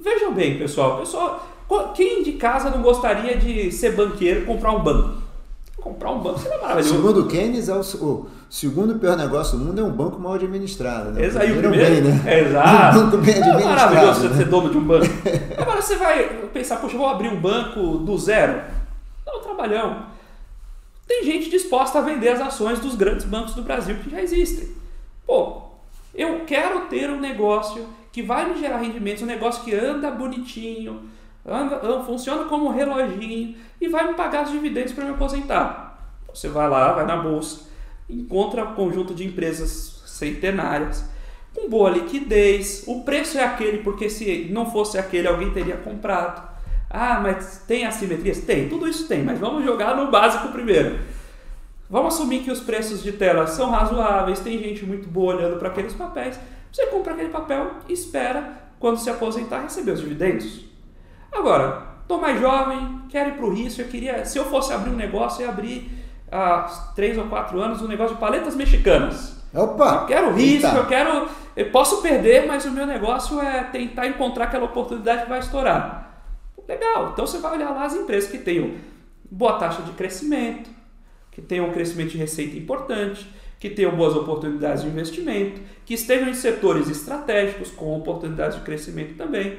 Vejam 0.00 0.32
bem, 0.32 0.58
pessoal, 0.58 0.98
pessoal, 0.98 1.46
quem 1.94 2.22
de 2.22 2.32
casa 2.32 2.70
não 2.70 2.82
gostaria 2.82 3.36
de 3.36 3.70
ser 3.72 3.94
banqueiro 3.96 4.42
e 4.42 4.44
comprar 4.44 4.72
um 4.72 4.80
banco? 4.80 5.22
Comprar 5.76 6.10
um 6.10 6.20
banco 6.20 6.38
seria 6.40 6.58
maravilhoso. 6.58 6.94
Segundo 6.94 7.20
o 7.20 7.28
Keynes, 7.28 7.68
é 7.68 7.74
o, 7.74 7.80
o 7.80 8.26
segundo 8.50 8.98
pior 8.98 9.16
negócio 9.16 9.56
do 9.56 9.64
mundo 9.64 9.80
é 9.80 9.84
um 9.84 9.92
banco 9.92 10.18
mal 10.18 10.34
administrado. 10.34 11.12
Né? 11.12 11.24
Exato. 11.24 11.46
O 11.46 11.56
primeiro, 11.56 11.84
é 11.84 11.90
bem, 11.90 12.00
né? 12.02 12.40
Exato. 12.40 12.98
Um 12.98 13.04
banco 13.04 13.16
bem 13.18 13.34
administrado. 13.34 13.62
É 13.62 13.64
maravilhoso 13.64 14.28
né? 14.28 14.36
ser 14.36 14.44
dono 14.46 14.70
de 14.70 14.78
um 14.78 14.84
banco. 14.84 15.06
Agora 15.56 15.80
você 15.80 15.96
vai 15.96 16.28
pensar, 16.52 16.76
poxa, 16.76 16.96
vou 16.96 17.06
abrir 17.06 17.28
um 17.28 17.40
banco 17.40 17.98
do 17.98 18.18
zero. 18.18 18.60
Dá 19.24 19.36
um 19.36 19.40
trabalhão. 19.40 20.06
Tem 21.06 21.24
gente 21.24 21.48
disposta 21.48 21.98
a 21.98 22.02
vender 22.02 22.28
as 22.28 22.40
ações 22.40 22.80
dos 22.80 22.94
grandes 22.94 23.24
bancos 23.24 23.54
do 23.54 23.62
Brasil 23.62 23.96
que 23.96 24.10
já 24.10 24.20
existem. 24.20 24.68
Pô, 25.26 25.62
eu 26.14 26.40
quero 26.44 26.80
ter 26.82 27.08
um 27.08 27.20
negócio 27.20 27.86
que 28.12 28.22
vai 28.22 28.48
me 28.48 28.58
gerar 28.58 28.78
rendimentos, 28.78 29.22
um 29.22 29.26
negócio 29.26 29.64
que 29.64 29.74
anda 29.74 30.10
bonitinho, 30.10 31.02
anda, 31.46 32.02
funciona 32.04 32.44
como 32.44 32.66
um 32.66 32.72
reloginho 32.72 33.56
e 33.80 33.88
vai 33.88 34.08
me 34.08 34.14
pagar 34.14 34.44
os 34.44 34.50
dividendos 34.50 34.92
para 34.92 35.04
me 35.04 35.10
aposentar. 35.10 36.12
Você 36.32 36.48
vai 36.48 36.68
lá, 36.68 36.92
vai 36.92 37.06
na 37.06 37.16
bolsa, 37.16 37.68
encontra 38.08 38.64
um 38.64 38.74
conjunto 38.74 39.14
de 39.14 39.26
empresas 39.26 40.02
centenárias 40.06 41.08
com 41.54 41.68
boa 41.68 41.90
liquidez, 41.90 42.84
o 42.86 43.02
preço 43.02 43.38
é 43.38 43.44
aquele 43.44 43.78
porque 43.78 44.08
se 44.08 44.48
não 44.50 44.70
fosse 44.70 44.98
aquele 44.98 45.26
alguém 45.26 45.50
teria 45.50 45.76
comprado. 45.76 46.46
Ah, 46.90 47.20
mas 47.20 47.64
tem 47.66 47.84
assimetrias? 47.84 48.38
Tem, 48.38 48.68
tudo 48.68 48.88
isso 48.88 49.06
tem, 49.08 49.22
mas 49.22 49.38
vamos 49.38 49.64
jogar 49.64 49.96
no 49.96 50.10
básico 50.10 50.48
primeiro. 50.48 50.98
Vamos 51.90 52.14
assumir 52.14 52.40
que 52.40 52.50
os 52.50 52.60
preços 52.60 53.02
de 53.02 53.12
tela 53.12 53.46
são 53.46 53.70
razoáveis, 53.70 54.40
tem 54.40 54.58
gente 54.58 54.84
muito 54.84 55.08
boa 55.08 55.34
olhando 55.34 55.58
para 55.58 55.68
aqueles 55.68 55.94
papéis. 55.94 56.38
Você 56.78 56.86
compra 56.86 57.12
aquele 57.12 57.30
papel 57.30 57.72
e 57.88 57.92
espera, 57.92 58.52
quando 58.78 58.98
se 58.98 59.10
aposentar, 59.10 59.62
receber 59.62 59.90
os 59.90 60.00
dividendos. 60.00 60.64
Agora, 61.32 61.88
estou 62.02 62.20
mais 62.20 62.40
jovem, 62.40 63.02
quero 63.08 63.30
ir 63.30 63.32
para 63.32 63.46
o 63.46 63.52
risco, 63.52 63.80
eu 63.80 63.88
queria, 63.88 64.24
se 64.24 64.38
eu 64.38 64.44
fosse 64.44 64.72
abrir 64.72 64.90
um 64.90 64.96
negócio, 64.96 65.42
eu 65.42 65.46
ia 65.46 65.52
abrir 65.52 65.90
há 66.30 66.92
três 66.94 67.18
ou 67.18 67.24
quatro 67.24 67.60
anos 67.60 67.82
um 67.82 67.88
negócio 67.88 68.14
de 68.14 68.20
paletas 68.20 68.54
mexicanas. 68.54 69.42
Opa! 69.52 70.02
Eu 70.02 70.06
quero 70.06 70.32
risco, 70.34 70.68
Eita. 70.68 70.78
eu 70.78 70.86
quero. 70.86 71.28
Eu 71.56 71.68
posso 71.72 72.00
perder, 72.00 72.46
mas 72.46 72.64
o 72.64 72.70
meu 72.70 72.86
negócio 72.86 73.40
é 73.40 73.64
tentar 73.64 74.06
encontrar 74.06 74.44
aquela 74.44 74.66
oportunidade 74.66 75.24
que 75.24 75.28
vai 75.28 75.40
estourar. 75.40 76.22
Legal, 76.68 77.10
então 77.12 77.26
você 77.26 77.38
vai 77.38 77.56
olhar 77.56 77.70
lá 77.70 77.86
as 77.86 77.96
empresas 77.96 78.30
que 78.30 78.38
tenham 78.38 78.74
boa 79.28 79.58
taxa 79.58 79.82
de 79.82 79.90
crescimento, 79.90 80.70
que 81.32 81.42
tenham 81.42 81.66
um 81.66 81.72
crescimento 81.72 82.10
de 82.10 82.18
receita 82.18 82.56
importante, 82.56 83.28
que 83.58 83.68
tenham 83.68 83.96
boas 83.96 84.14
oportunidades 84.14 84.82
de 84.82 84.88
investimento, 84.88 85.60
que 85.84 85.94
estejam 85.94 86.28
em 86.28 86.34
setores 86.34 86.88
estratégicos 86.88 87.70
com 87.70 87.96
oportunidades 87.96 88.56
de 88.56 88.64
crescimento 88.64 89.16
também. 89.16 89.58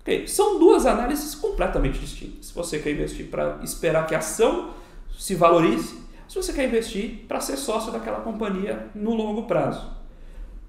Ok, 0.00 0.26
São 0.28 0.58
duas 0.58 0.86
análises 0.86 1.34
completamente 1.34 1.98
distintas. 1.98 2.46
Se 2.46 2.54
você 2.54 2.78
quer 2.78 2.92
investir 2.92 3.26
para 3.26 3.58
esperar 3.62 4.06
que 4.06 4.14
a 4.14 4.18
ação 4.18 4.70
se 5.18 5.34
valorize, 5.34 6.00
se 6.28 6.36
você 6.36 6.52
quer 6.52 6.66
investir 6.66 7.26
para 7.26 7.40
ser 7.40 7.56
sócio 7.56 7.90
daquela 7.90 8.20
companhia 8.20 8.88
no 8.94 9.14
longo 9.14 9.44
prazo. 9.44 9.90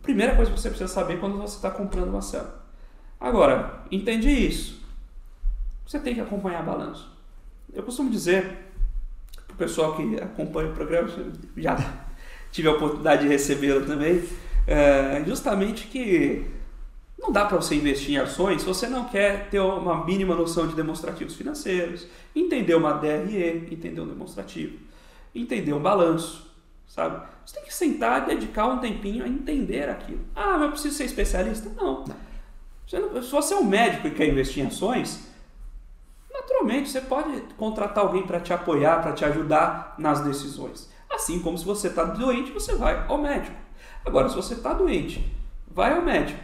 Primeira 0.02 0.36
coisa 0.36 0.52
que 0.52 0.60
você 0.60 0.70
precisa 0.70 0.92
saber 0.92 1.20
quando 1.20 1.38
você 1.38 1.56
está 1.56 1.70
comprando 1.70 2.10
uma 2.10 2.20
ação. 2.20 2.46
Agora, 3.20 3.84
entendi 3.92 4.30
isso. 4.30 4.82
Você 5.86 6.00
tem 6.00 6.16
que 6.16 6.22
acompanhar 6.22 6.66
balanço. 6.66 7.16
Eu 7.72 7.84
costumo 7.84 8.10
dizer 8.10 8.71
pessoal 9.62 9.96
que 9.96 10.16
acompanha 10.20 10.70
o 10.70 10.74
programa, 10.74 11.08
já 11.56 11.78
tive 12.52 12.68
a 12.68 12.72
oportunidade 12.72 13.22
de 13.22 13.28
recebê-lo 13.28 13.86
também, 13.86 14.24
é, 14.66 15.24
justamente 15.26 15.86
que 15.86 16.44
não 17.20 17.32
dá 17.32 17.46
para 17.46 17.58
você 17.58 17.76
investir 17.76 18.16
em 18.16 18.18
ações 18.18 18.62
se 18.62 18.68
você 18.68 18.88
não 18.88 19.06
quer 19.06 19.50
ter 19.52 19.60
uma 19.60 20.04
mínima 20.04 20.36
noção 20.36 20.68
de 20.68 20.74
demonstrativos 20.74 21.36
financeiros, 21.36 22.08
entender 22.36 22.74
uma 22.74 22.94
DRE, 22.94 23.68
entender 23.72 24.02
um 24.02 24.08
demonstrativo, 24.08 24.80
entender 25.36 25.74
um 25.74 25.80
balanço, 25.80 26.52
sabe? 26.88 27.24
Você 27.46 27.56
tem 27.56 27.64
que 27.64 27.74
sentar 27.74 28.24
e 28.24 28.34
dedicar 28.34 28.66
um 28.66 28.80
tempinho 28.80 29.24
a 29.24 29.28
entender 29.28 29.88
aquilo. 29.88 30.22
Ah, 30.36 30.54
mas 30.54 30.62
eu 30.64 30.72
preciso 30.72 30.96
ser 30.96 31.06
especialista? 31.06 31.70
Não. 31.78 32.04
Não- 32.92 33.22
se 33.22 33.32
você 33.32 33.54
é 33.54 33.58
um 33.58 33.64
médico 33.64 34.08
e 34.08 34.12
quer 34.12 34.28
investir 34.28 34.64
em 34.64 34.68
ações, 34.68 35.31
naturalmente 36.42 36.90
você 36.90 37.02
pode 37.02 37.42
contratar 37.58 38.04
alguém 38.04 38.24
para 38.24 38.40
te 38.40 38.52
apoiar, 38.52 39.02
para 39.02 39.14
te 39.14 39.24
ajudar 39.24 39.96
nas 39.98 40.22
decisões. 40.22 40.90
Assim 41.10 41.40
como 41.40 41.58
se 41.58 41.66
você 41.66 41.88
está 41.88 42.04
doente, 42.04 42.52
você 42.52 42.76
vai 42.76 43.06
ao 43.08 43.18
médico. 43.18 43.56
Agora, 44.06 44.28
se 44.28 44.36
você 44.36 44.56
está 44.56 44.74
doente, 44.74 45.36
vai 45.70 45.94
ao 45.94 46.02
médico. 46.02 46.40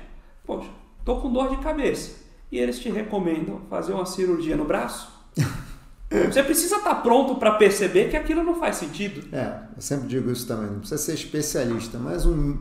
Poxa, 0.46 0.70
estou 1.00 1.20
com 1.20 1.32
dor 1.32 1.50
de 1.50 1.58
cabeça. 1.58 2.26
E 2.52 2.58
eles 2.58 2.80
te 2.80 2.90
recomendam 2.90 3.62
fazer 3.70 3.94
uma 3.94 4.06
cirurgia 4.06 4.56
no 4.56 4.66
braço. 4.66 5.12
Você 6.10 6.42
precisa 6.42 6.78
estar 6.78 6.96
pronto 6.96 7.36
para 7.36 7.56
perceber 7.56 8.10
que 8.10 8.16
aquilo 8.16 8.42
não 8.42 8.56
faz 8.56 8.78
sentido. 8.78 9.28
É, 9.36 9.60
eu 9.76 9.82
sempre 9.82 10.08
digo 10.08 10.32
isso 10.32 10.48
também, 10.48 10.68
não 10.68 10.80
precisa 10.80 10.98
ser 10.98 11.14
especialista, 11.14 11.98
mas 11.98 12.26
um. 12.26 12.58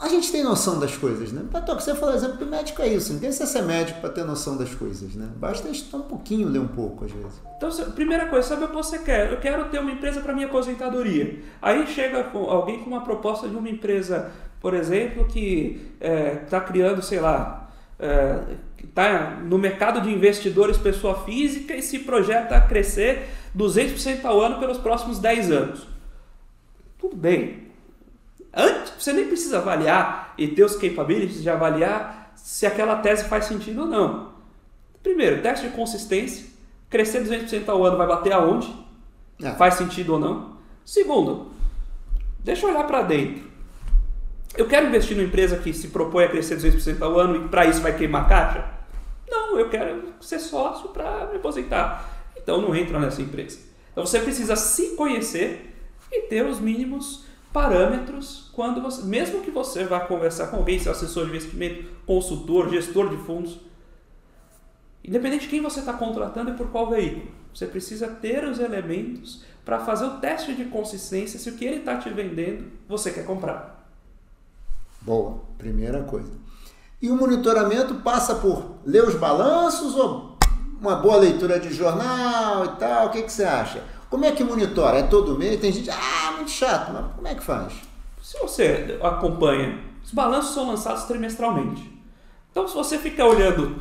A 0.00 0.08
gente 0.08 0.30
tem 0.30 0.44
noção 0.44 0.78
das 0.78 0.96
coisas, 0.96 1.32
né? 1.32 1.42
Patok, 1.50 1.82
você 1.82 1.94
falou 1.94 2.14
exemplo 2.14 2.36
do 2.36 2.46
médico 2.46 2.80
é 2.82 2.88
isso, 2.88 3.12
não 3.12 3.18
precisa 3.20 3.46
ser 3.46 3.62
médico 3.62 4.00
para 4.00 4.10
ter 4.10 4.24
noção 4.24 4.56
das 4.56 4.72
coisas, 4.72 5.14
né? 5.14 5.28
Basta 5.36 5.68
estudar 5.68 5.98
um 6.04 6.08
pouquinho, 6.08 6.48
ler 6.48 6.60
um 6.60 6.68
pouco 6.68 7.04
às 7.04 7.10
vezes. 7.10 7.40
Então, 7.56 7.70
primeira 7.92 8.26
coisa, 8.26 8.46
sabe 8.48 8.64
o 8.64 8.68
que 8.68 8.74
você 8.74 8.98
quer? 9.00 9.32
Eu 9.32 9.38
quero 9.40 9.64
ter 9.70 9.80
uma 9.80 9.90
empresa 9.90 10.20
para 10.20 10.32
minha 10.32 10.46
aposentadoria. 10.46 11.40
Aí 11.60 11.84
chega 11.88 12.22
com- 12.24 12.48
alguém 12.48 12.78
com 12.84 12.90
uma 12.90 13.00
proposta 13.02 13.48
de 13.48 13.56
uma 13.56 13.68
empresa, 13.68 14.30
por 14.60 14.72
exemplo, 14.72 15.26
que 15.26 15.90
está 16.44 16.60
criando, 16.60 17.02
sei 17.02 17.18
lá, 17.18 17.68
está 18.82 19.30
no 19.42 19.58
mercado 19.58 20.00
de 20.00 20.10
investidores 20.12 20.76
pessoa 20.76 21.24
física 21.24 21.74
e 21.74 21.82
se 21.82 21.98
projeta 22.00 22.56
a 22.56 22.60
crescer 22.60 23.28
200% 23.52 24.24
ao 24.24 24.40
ano 24.40 24.60
pelos 24.60 24.78
próximos 24.78 25.18
10 25.18 25.50
anos. 25.50 25.88
Tudo 26.98 27.16
bem. 27.16 27.67
Antes, 28.54 28.92
você 28.98 29.12
nem 29.12 29.26
precisa 29.26 29.58
avaliar 29.58 30.34
e 30.36 30.48
ter 30.48 30.64
os 30.64 30.76
capabilities 30.76 31.42
de 31.42 31.50
avaliar 31.50 32.32
se 32.36 32.66
aquela 32.66 32.96
tese 32.96 33.24
faz 33.24 33.44
sentido 33.44 33.82
ou 33.82 33.86
não. 33.86 34.32
Primeiro, 35.02 35.42
teste 35.42 35.68
de 35.68 35.74
consistência. 35.74 36.46
Crescer 36.88 37.22
200% 37.22 37.68
ao 37.68 37.84
ano 37.84 37.96
vai 37.96 38.06
bater 38.06 38.32
aonde? 38.32 38.74
É. 39.42 39.50
Faz 39.52 39.74
sentido 39.74 40.14
ou 40.14 40.18
não? 40.18 40.56
Segundo, 40.84 41.52
deixa 42.40 42.66
eu 42.66 42.70
olhar 42.70 42.84
para 42.84 43.02
dentro. 43.02 43.46
Eu 44.56 44.66
quero 44.66 44.86
investir 44.86 45.16
numa 45.16 45.26
empresa 45.26 45.58
que 45.58 45.72
se 45.72 45.88
propõe 45.88 46.24
a 46.24 46.28
crescer 46.28 46.56
200% 46.56 47.02
ao 47.02 47.18
ano 47.18 47.44
e 47.44 47.48
para 47.48 47.66
isso 47.66 47.80
vai 47.80 47.96
queimar 47.96 48.26
caixa? 48.26 48.64
Não, 49.30 49.58
eu 49.58 49.68
quero 49.68 50.14
ser 50.20 50.38
sócio 50.38 50.88
para 50.88 51.26
me 51.26 51.36
aposentar. 51.36 52.08
Então 52.36 52.60
não 52.62 52.74
entra 52.74 52.98
nessa 52.98 53.20
empresa. 53.20 53.58
Então 53.92 54.06
você 54.06 54.18
precisa 54.20 54.56
se 54.56 54.96
conhecer 54.96 55.74
e 56.10 56.22
ter 56.22 56.44
os 56.46 56.58
mínimos 56.58 57.27
parâmetros 57.52 58.50
quando 58.52 58.80
você, 58.80 59.02
mesmo 59.02 59.42
que 59.42 59.50
você 59.50 59.84
vá 59.84 60.00
conversar 60.00 60.48
com 60.48 60.56
alguém, 60.56 60.78
seu 60.78 60.92
assessor 60.92 61.24
de 61.24 61.30
investimento, 61.30 61.88
consultor, 62.06 62.68
gestor 62.68 63.08
de 63.08 63.16
fundos, 63.16 63.58
Independente 65.08 65.44
de 65.44 65.48
quem 65.48 65.62
você 65.62 65.80
está 65.80 65.94
contratando 65.94 66.50
e 66.50 66.54
por 66.54 66.68
qual 66.68 66.90
veículo, 66.90 67.28
você 67.54 67.66
precisa 67.66 68.08
ter 68.08 68.44
os 68.44 68.58
elementos 68.58 69.42
para 69.64 69.80
fazer 69.80 70.04
o 70.04 70.18
teste 70.18 70.54
de 70.54 70.66
consistência 70.66 71.38
se 71.38 71.48
o 71.48 71.54
que 71.54 71.64
ele 71.64 71.78
está 71.78 71.96
te 71.96 72.10
vendendo 72.10 72.70
você 72.86 73.10
quer 73.10 73.24
comprar. 73.24 73.88
Boa, 75.00 75.40
primeira 75.56 76.02
coisa. 76.02 76.30
E 77.00 77.10
o 77.10 77.16
monitoramento 77.16 77.96
passa 77.96 78.34
por 78.34 78.80
ler 78.84 79.04
os 79.04 79.14
balanços 79.14 79.94
ou 79.94 80.36
uma 80.78 80.96
boa 80.96 81.16
leitura 81.16 81.58
de 81.58 81.72
jornal 81.72 82.66
e 82.66 82.68
tal? 82.76 83.06
O 83.06 83.10
que, 83.10 83.22
que 83.22 83.32
você 83.32 83.44
acha? 83.44 83.82
Como 84.10 84.24
é 84.24 84.32
que 84.32 84.42
monitora? 84.42 84.98
É 84.98 85.02
todo 85.02 85.38
mês? 85.38 85.60
Tem 85.60 85.70
gente, 85.72 85.90
ah, 85.90 86.32
muito 86.36 86.50
chato, 86.50 86.92
mas 86.92 87.04
como 87.14 87.28
é 87.28 87.34
que 87.34 87.42
faz? 87.42 87.72
Se 88.22 88.38
você 88.38 88.98
acompanha, 89.02 89.78
os 90.04 90.12
balanços 90.12 90.54
são 90.54 90.66
lançados 90.68 91.04
trimestralmente. 91.04 91.96
Então, 92.50 92.66
se 92.66 92.74
você 92.74 92.98
fica 92.98 93.24
olhando 93.24 93.76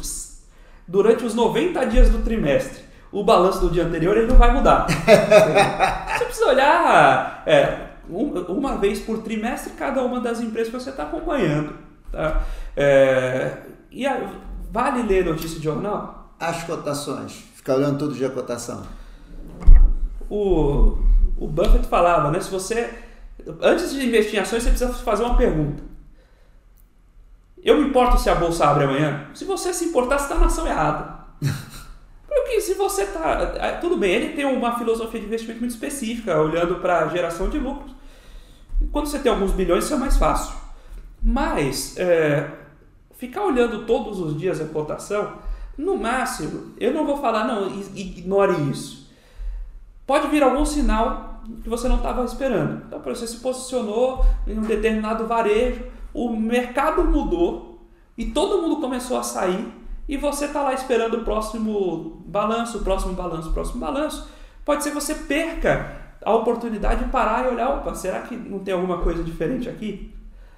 durante 0.88 1.26
os 1.26 1.34
90 1.34 1.86
dias 1.86 2.10
do 2.10 2.20
trimestre 2.20 2.86
o 3.12 3.24
balanço 3.24 3.62
do 3.62 3.70
dia 3.70 3.86
anterior, 3.86 4.18
ele 4.18 4.28
não 4.28 4.36
vai 4.36 4.54
mudar. 4.54 4.86
você 6.18 6.26
precisa 6.26 6.48
olhar 6.48 7.44
é, 7.46 7.88
um- 8.10 8.34
uma 8.50 8.78
vez 8.78 9.00
por 9.00 9.20
trimestre 9.20 9.74
cada 9.74 10.04
uma 10.04 10.20
das 10.20 10.42
empresas 10.42 10.72
que 10.74 10.80
você 10.80 10.90
está 10.90 11.04
acompanhando. 11.04 11.74
Tá? 12.12 12.42
É, 12.76 13.58
e 13.90 14.06
a- 14.06 14.30
vale 14.72 15.04
ler 15.04 15.24
notícia 15.26 15.58
de 15.58 15.64
jornal? 15.64 16.34
As 16.40 16.64
cotações. 16.64 17.32
Ficar 17.56 17.76
olhando 17.76 17.98
todo 17.98 18.14
dia 18.14 18.28
a 18.28 18.32
cotação. 18.32 18.84
O, 20.30 20.98
o 21.38 21.48
Buffett 21.48 21.88
falava, 21.88 22.32
né? 22.32 22.40
Se 22.40 22.50
você. 22.50 22.90
Antes 23.62 23.92
de 23.92 24.06
investir 24.06 24.36
em 24.36 24.42
ações, 24.42 24.64
você 24.64 24.70
precisa 24.70 24.94
fazer 24.94 25.24
uma 25.24 25.38
pergunta. 25.38 25.84
Eu 27.64 27.78
me 27.78 27.90
importo 27.90 28.18
se 28.18 28.30
a 28.30 28.36
bolsa 28.36 28.66
abre 28.66 28.86
amanhã? 28.86 29.28
Se 29.34 29.46
você 29.46 29.74
se 29.74 29.86
importar, 29.86 30.18
você 30.18 30.26
está 30.26 30.36
na 30.36 30.46
ação 30.46 30.68
errada. 30.68 31.18
Porque 32.28 32.62
se 32.62 32.74
você 32.74 33.04
está. 33.04 33.78
Tudo 33.82 33.98
bem, 33.98 34.14
ele 34.14 34.34
tem 34.34 34.46
uma 34.46 34.78
filosofia 34.78 35.20
de 35.20 35.26
investimento 35.26 35.60
muito 35.60 35.72
específica, 35.72 36.40
olhando 36.40 36.76
para 36.76 37.06
a 37.06 37.08
geração 37.08 37.50
de 37.50 37.58
lucros. 37.58 37.96
Quando 38.92 39.08
você 39.08 39.20
tem 39.20 39.32
alguns 39.32 39.52
bilhões, 39.52 39.86
isso 39.86 39.94
é 39.94 39.98
mais 39.98 40.18
fácil. 40.18 40.56
Mas, 41.22 41.98
é, 41.98 42.50
ficar 43.18 43.44
olhando 43.44 43.86
todos 43.86 44.20
os 44.20 44.38
dias 44.38 44.62
a 44.62 44.66
cotação, 44.66 45.40
no 45.78 45.98
máximo, 45.98 46.74
eu 46.80 46.94
não 46.94 47.06
vou 47.06 47.18
falar, 47.18 47.46
não, 47.46 47.68
ignore 47.96 48.70
isso. 48.70 49.07
Pode 50.08 50.30
vir 50.30 50.42
algum 50.42 50.66
sinal 50.66 51.42
que 51.62 51.70
você 51.70 51.88
não 51.90 51.98
estava 51.98 52.24
esperando. 52.24 52.84
Então, 52.88 53.00
você 53.02 53.28
se 53.28 53.38
posicionou 53.38 54.26
em 54.48 54.58
um 54.58 54.62
determinado 54.62 55.28
varejo, 55.28 55.84
o 56.14 56.30
mercado 56.36 57.04
mudou 57.04 57.86
e 58.18 58.26
todo 58.26 58.62
mundo 58.62 58.78
começou 58.78 59.18
a 59.18 59.24
sair 59.24 59.72
e 60.08 60.16
você 60.16 60.46
está 60.46 60.64
lá 60.64 60.74
esperando 60.74 61.18
o 61.18 61.24
próximo 61.26 62.24
balanço, 62.26 62.78
o 62.78 62.84
próximo 62.84 63.14
balanço, 63.14 63.50
o 63.50 63.54
próximo 63.54 63.80
balanço. 63.80 64.30
Pode 64.64 64.84
ser 64.84 64.90
que 64.92 64.96
você 64.96 65.14
perca 65.14 66.08
a 66.24 66.34
oportunidade 66.34 67.04
de 67.04 67.12
parar 67.12 67.46
e 67.46 67.50
olhar, 67.50 67.70
opa, 67.78 67.94
será 67.94 68.22
que 68.22 68.36
não 68.36 68.60
tem 68.60 68.74
alguma 68.74 69.00
coisa 69.00 69.24
diferente 69.24 69.70
aqui? 69.70 70.14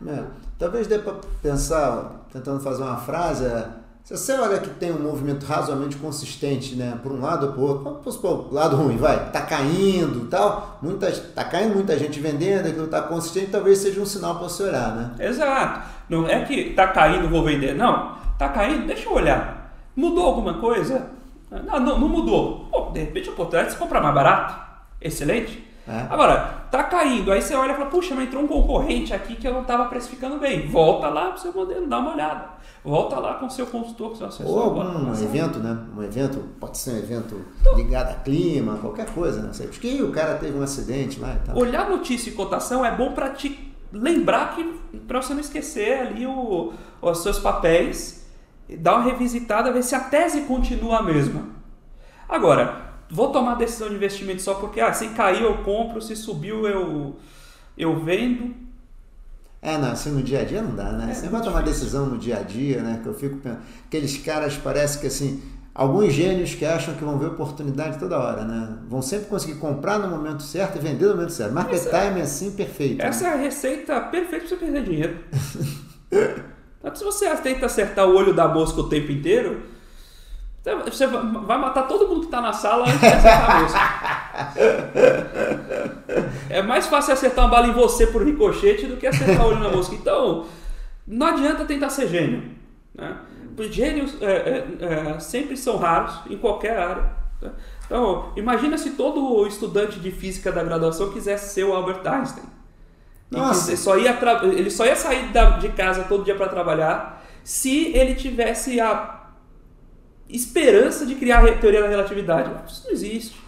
É, 0.08 0.24
talvez 0.58 0.88
dê 0.88 1.00
para 1.00 1.16
pensar, 1.42 2.26
tentando 2.32 2.60
fazer 2.62 2.84
uma 2.84 2.98
frase, 2.98 3.46
é, 3.46 3.68
se 4.04 4.18
você 4.18 4.34
olha 4.34 4.58
que 4.60 4.70
tem 4.72 4.92
um 4.92 5.00
movimento 5.00 5.46
razoavelmente 5.46 5.98
consistente, 5.98 6.76
né, 6.76 6.98
por 7.04 7.12
um 7.12 7.22
lado 7.22 7.48
ou 7.48 7.54
por 7.54 7.62
outro, 7.62 7.84
vamos 7.84 8.16
supor, 8.16 8.52
lado 8.52 8.76
ruim, 8.76 8.98
vai, 8.98 9.30
tá 9.32 9.42
caindo 9.42 10.28
tal, 10.28 10.80
muita, 10.82 11.12
tá 11.12 11.44
caindo 11.44 11.76
muita 11.76 11.98
gente 11.98 12.20
vendendo, 12.20 12.68
aquilo 12.68 12.88
tá 12.88 13.04
consistente, 13.04 13.52
talvez 13.52 13.78
seja 13.78 14.02
um 14.02 14.06
sinal 14.06 14.36
para 14.36 14.50
você 14.50 14.64
olhar, 14.64 14.96
né? 14.96 15.12
Exato. 15.20 15.88
Não 16.10 16.28
é 16.28 16.44
que 16.44 16.74
tá 16.74 16.88
caindo, 16.88 17.30
vou 17.30 17.44
vender. 17.44 17.76
Não. 17.76 18.18
Tá 18.38 18.50
caindo, 18.50 18.88
deixa 18.88 19.08
eu 19.08 19.14
olhar. 19.14 19.76
Mudou 19.96 20.26
alguma 20.26 20.56
coisa? 20.56 21.08
Não, 21.52 21.80
não, 21.80 22.00
não 22.00 22.10
mudou. 22.10 22.68
Pô, 22.72 22.92
de 22.92 23.02
repente 23.02 23.30
a 23.30 23.34
oportunidade 23.34 23.68
de 23.68 23.74
se 23.74 23.80
comprar 23.80 24.02
mais 24.02 24.16
barato. 24.16 24.56
Excelente. 25.02 25.69
É. 25.90 26.06
Agora, 26.08 26.66
tá 26.70 26.84
caindo, 26.84 27.32
aí 27.32 27.42
você 27.42 27.56
olha 27.56 27.72
e 27.72 27.76
fala, 27.76 27.90
puxa, 27.90 28.14
mas 28.14 28.28
entrou 28.28 28.44
um 28.44 28.48
concorrente 28.48 29.12
aqui 29.12 29.36
que 29.36 29.48
eu 29.48 29.54
não 29.54 29.62
estava 29.62 29.86
precificando 29.86 30.38
bem. 30.38 30.68
Volta 30.68 31.10
lá 31.10 31.32
pro 31.32 31.42
seu 31.42 31.52
modelo, 31.52 31.88
dá 31.88 31.98
uma 31.98 32.14
olhada. 32.14 32.50
Volta 32.84 33.18
lá 33.18 33.34
com 33.34 33.48
o 33.48 33.50
seu 33.50 33.66
consultor, 33.66 34.10
com 34.10 34.14
o 34.14 34.18
seu 34.18 34.28
assessor. 34.28 34.56
Ou 34.56 34.62
algum 34.62 35.12
evento, 35.12 35.58
né? 35.58 35.80
Um 35.98 36.04
evento, 36.04 36.44
pode 36.60 36.78
ser 36.78 36.92
um 36.92 36.98
evento 36.98 37.44
então, 37.60 37.76
ligado 37.76 38.12
a 38.12 38.14
clima, 38.14 38.78
qualquer 38.78 39.08
coisa, 39.08 39.42
né? 39.42 39.52
Porque 39.52 39.96
que 39.96 40.04
o 40.04 40.12
cara 40.12 40.36
teve 40.36 40.56
um 40.58 40.62
acidente 40.62 41.20
lá 41.20 41.34
e 41.34 41.48
tal. 41.48 41.58
Olhar 41.58 41.90
notícia 41.90 42.30
e 42.30 42.34
cotação 42.34 42.86
é 42.86 42.96
bom 42.96 43.14
para 43.14 43.30
te 43.30 43.74
lembrar 43.92 44.56
que, 44.56 44.64
para 45.08 45.22
você 45.22 45.34
não 45.34 45.42
esquecer 45.42 46.00
ali 46.00 46.28
o, 46.28 46.72
os 47.02 47.18
seus 47.24 47.40
papéis, 47.40 48.30
dar 48.78 48.98
uma 48.98 49.06
revisitada, 49.06 49.72
ver 49.72 49.82
se 49.82 49.96
a 49.96 50.02
tese 50.02 50.42
continua 50.42 51.00
a 51.00 51.02
mesma. 51.02 51.48
Agora, 52.28 52.89
vou 53.10 53.32
tomar 53.32 53.56
decisão 53.56 53.90
de 53.90 53.96
investimento 53.96 54.42
só 54.42 54.56
porque, 54.56 54.80
ah, 54.80 54.94
se 54.94 55.10
caiu 55.10 55.46
eu 55.46 55.58
compro, 55.64 56.02
se 56.02 56.16
subiu 56.16 56.68
eu, 56.68 57.16
eu 57.78 58.00
vendo. 58.00 58.54
É, 59.62 59.78
não, 59.78 59.92
assim 59.92 60.12
no 60.12 60.24
dia 60.24 60.42
a 60.42 60.46
dia 60.46 60.62
não 60.62 60.76
dá, 60.76 60.92
né? 60.92 61.12
É, 61.12 61.14
Você 61.14 61.28
vai 61.28 61.42
tomar 61.42 61.62
decisão 61.64 62.06
no 62.06 62.18
dia 62.18 62.38
a 62.38 62.42
dia, 62.42 62.82
né? 62.82 63.00
Que 63.02 63.10
eu 63.10 63.14
fico 63.14 63.38
pensando. 63.38 63.62
Aqueles 63.88 64.18
caras 64.18 64.58
parece 64.58 65.00
que 65.00 65.08
assim. 65.08 65.42
Alguns 65.74 66.12
gênios 66.12 66.56
que 66.56 66.66
acham 66.66 66.94
que 66.96 67.04
vão 67.06 67.18
ver 67.18 67.28
oportunidade 67.28 68.00
toda 68.00 68.18
hora, 68.18 68.44
né? 68.44 68.80
Vão 68.90 69.02
sempre 69.02 69.28
conseguir 69.28 69.60
comprar 69.60 69.98
no 69.98 70.10
momento 70.10 70.44
certo 70.44 70.78
e 70.78 70.82
vender 70.82 71.06
no 71.06 71.16
momento 71.16 71.32
certo. 71.32 71.54
Market 71.54 71.76
essa, 71.76 71.90
time 71.90 72.20
é 72.20 72.24
assim 72.24 72.52
perfeito. 72.52 73.02
Essa 73.02 73.24
né? 73.24 73.30
é 73.30 73.34
a 73.34 73.38
receita 73.38 74.02
perfeita 74.02 74.46
para 74.46 74.50
você 74.50 74.56
perder 74.58 74.84
dinheiro. 74.84 75.18
se 76.94 77.04
você 77.04 77.34
tenta 77.38 77.68
acertar 77.68 78.10
o 78.10 78.16
olho 78.16 78.34
da 78.34 78.48
mosca 78.48 78.82
o 78.82 78.90
tempo 78.90 79.10
inteiro, 79.12 79.62
você 80.76 81.08
vai 81.08 81.58
matar 81.58 81.88
todo 81.88 82.08
mundo 82.08 82.22
que 82.22 82.28
está 82.28 82.42
na 82.42 82.54
sala 82.54 82.86
antes 82.86 83.00
de 83.00 83.06
acertar 83.06 83.50
a 83.50 83.62
mosca. 83.62 83.80
É 86.50 86.64
mais 86.64 86.88
fácil 86.88 87.14
acertar 87.14 87.46
uma 87.46 87.52
bala 87.52 87.68
em 87.68 87.72
você 87.72 88.08
por 88.08 88.26
ricochete 88.26 88.88
do 88.88 88.98
que 88.98 89.06
acertar 89.06 89.46
o 89.46 89.50
olho 89.50 89.60
na 89.60 89.70
mosca. 89.70 89.94
Então, 89.94 90.48
não 91.06 91.28
adianta 91.28 91.64
tentar 91.64 91.90
ser 91.90 92.08
gênio. 92.08 92.44
Né? 92.96 93.16
Gênios 93.70 94.20
é, 94.22 94.32
é, 94.32 94.66
é, 94.82 95.20
sempre 95.20 95.56
são 95.56 95.78
raros 95.78 96.22
em 96.30 96.38
qualquer 96.38 96.78
área. 96.78 97.12
Né? 97.42 97.52
Então, 97.86 98.32
imagina 98.36 98.78
se 98.78 98.92
todo 98.92 99.46
estudante 99.46 100.00
de 100.00 100.12
física 100.12 100.52
da 100.52 100.64
graduação 100.64 101.12
quisesse 101.12 101.54
ser 101.54 101.66
o 101.66 101.74
Albert 101.74 102.02
Einstein. 102.06 102.46
Nossa. 103.30 103.70
Ele 103.70 103.78
só, 103.78 103.98
ia 103.98 104.18
ele 104.44 104.72
só 104.72 104.86
ia 104.86 104.96
sair 104.96 105.30
de 105.60 105.70
casa 105.70 106.06
todo 106.06 106.24
dia 106.24 106.36
para 106.36 106.48
trabalhar 106.48 107.24
se 107.44 107.96
ele 107.96 108.16
tivesse 108.16 108.80
a 108.80 109.19
esperança 110.30 111.06
de 111.06 111.16
criar 111.16 111.44
a 111.44 111.58
teoria 111.58 111.82
da 111.82 111.88
relatividade. 111.88 112.52
Isso 112.72 112.84
não 112.86 112.92
existe. 112.92 113.40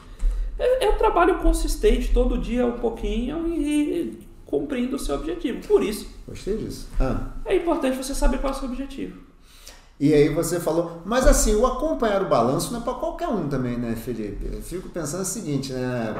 É, 0.57 0.85
é 0.85 0.89
um 0.89 0.97
trabalho 0.97 1.39
consistente, 1.39 2.11
todo 2.13 2.37
dia 2.37 2.65
um 2.65 2.79
pouquinho 2.79 3.47
e 3.47 4.19
cumprindo 4.45 4.95
o 4.95 4.99
seu 4.99 5.15
objetivo. 5.15 5.65
Por 5.67 5.83
isso. 5.83 6.07
Gostei 6.27 6.57
disso. 6.57 6.89
Ah. 6.99 7.31
É 7.45 7.55
importante 7.55 7.97
você 7.97 8.13
saber 8.13 8.39
qual 8.39 8.53
é 8.53 8.55
o 8.55 8.59
seu 8.59 8.69
objetivo. 8.69 9.31
E 9.99 10.13
aí 10.13 10.29
você 10.29 10.59
falou, 10.59 11.01
mas 11.05 11.27
assim, 11.27 11.55
o 11.55 11.65
acompanhar 11.65 12.23
o 12.23 12.27
balanço 12.27 12.73
não 12.73 12.81
é 12.81 12.83
para 12.83 12.95
qualquer 12.95 13.27
um 13.27 13.47
também, 13.47 13.77
né, 13.77 13.95
Felipe? 13.95 14.49
Eu 14.51 14.61
fico 14.61 14.89
pensando 14.89 15.21
o 15.21 15.25
seguinte, 15.25 15.71
né? 15.71 16.15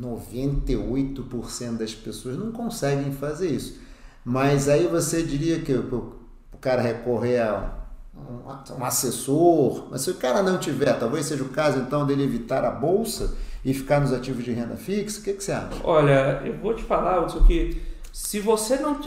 98% 0.00 1.76
das 1.76 1.94
pessoas 1.94 2.38
não 2.38 2.50
conseguem 2.50 3.12
fazer 3.12 3.50
isso. 3.50 3.80
Mas 4.24 4.68
aí 4.68 4.86
você 4.86 5.22
diria 5.22 5.60
que 5.60 5.72
o 5.72 6.16
cara 6.60 6.80
recorrer 6.80 7.40
a 7.40 7.77
um, 8.18 8.84
assessor, 8.84 9.88
mas 9.90 10.02
se 10.02 10.10
o 10.10 10.14
cara 10.14 10.42
não 10.42 10.58
tiver, 10.58 10.92
talvez 10.98 11.26
seja 11.26 11.42
o 11.42 11.48
caso 11.48 11.78
então 11.78 12.06
dele 12.06 12.24
evitar 12.24 12.64
a 12.64 12.70
bolsa 12.70 13.36
e 13.64 13.72
ficar 13.72 14.00
nos 14.00 14.12
ativos 14.12 14.44
de 14.44 14.52
renda 14.52 14.76
fixa, 14.76 15.20
o 15.20 15.22
que, 15.22 15.34
que 15.34 15.44
você 15.44 15.52
acha? 15.52 15.80
Olha, 15.84 16.42
eu 16.44 16.56
vou 16.58 16.74
te 16.74 16.82
falar, 16.82 17.22
Hudson, 17.22 17.44
que 17.44 17.82
se 18.12 18.40
você 18.40 18.76
não. 18.76 19.00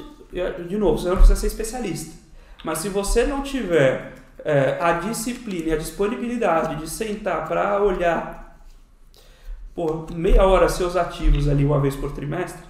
De 0.67 0.77
novo, 0.77 0.97
você 0.97 1.09
não 1.09 1.17
precisa 1.17 1.37
ser 1.37 1.47
especialista, 1.47 2.15
mas 2.63 2.77
se 2.77 2.87
você 2.87 3.25
não 3.25 3.41
tiver 3.43 4.13
é, 4.45 4.77
a 4.79 4.93
disciplina 4.93 5.69
e 5.69 5.73
a 5.73 5.77
disponibilidade 5.77 6.77
de 6.77 6.89
sentar 6.89 7.47
para 7.47 7.81
olhar 7.81 8.57
por 9.75 10.11
meia 10.11 10.45
hora 10.45 10.69
seus 10.69 10.95
ativos 10.95 11.47
ali 11.47 11.65
uma 11.65 11.79
vez 11.79 11.95
por 11.95 12.11
trimestre, 12.11 12.61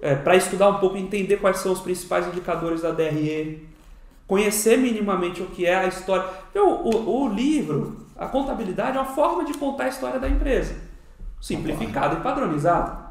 é, 0.00 0.14
para 0.14 0.36
estudar 0.36 0.68
um 0.68 0.78
pouco 0.78 0.96
entender 0.96 1.38
quais 1.38 1.58
são 1.58 1.72
os 1.72 1.80
principais 1.80 2.26
indicadores 2.26 2.82
da 2.82 2.90
DRE, 2.90 3.67
conhecer 4.28 4.76
minimamente 4.76 5.42
o 5.42 5.46
que 5.46 5.66
é 5.66 5.74
a 5.74 5.86
história. 5.86 6.28
O, 6.54 6.60
o, 6.60 7.22
o, 7.24 7.28
livro, 7.28 8.06
a 8.16 8.26
contabilidade, 8.26 8.96
é 8.96 9.00
uma 9.00 9.12
forma 9.12 9.44
de 9.44 9.54
contar 9.54 9.84
a 9.84 9.88
história 9.88 10.20
da 10.20 10.28
empresa, 10.28 10.76
simplificada 11.40 12.16
e 12.16 12.20
padronizada. 12.20 13.08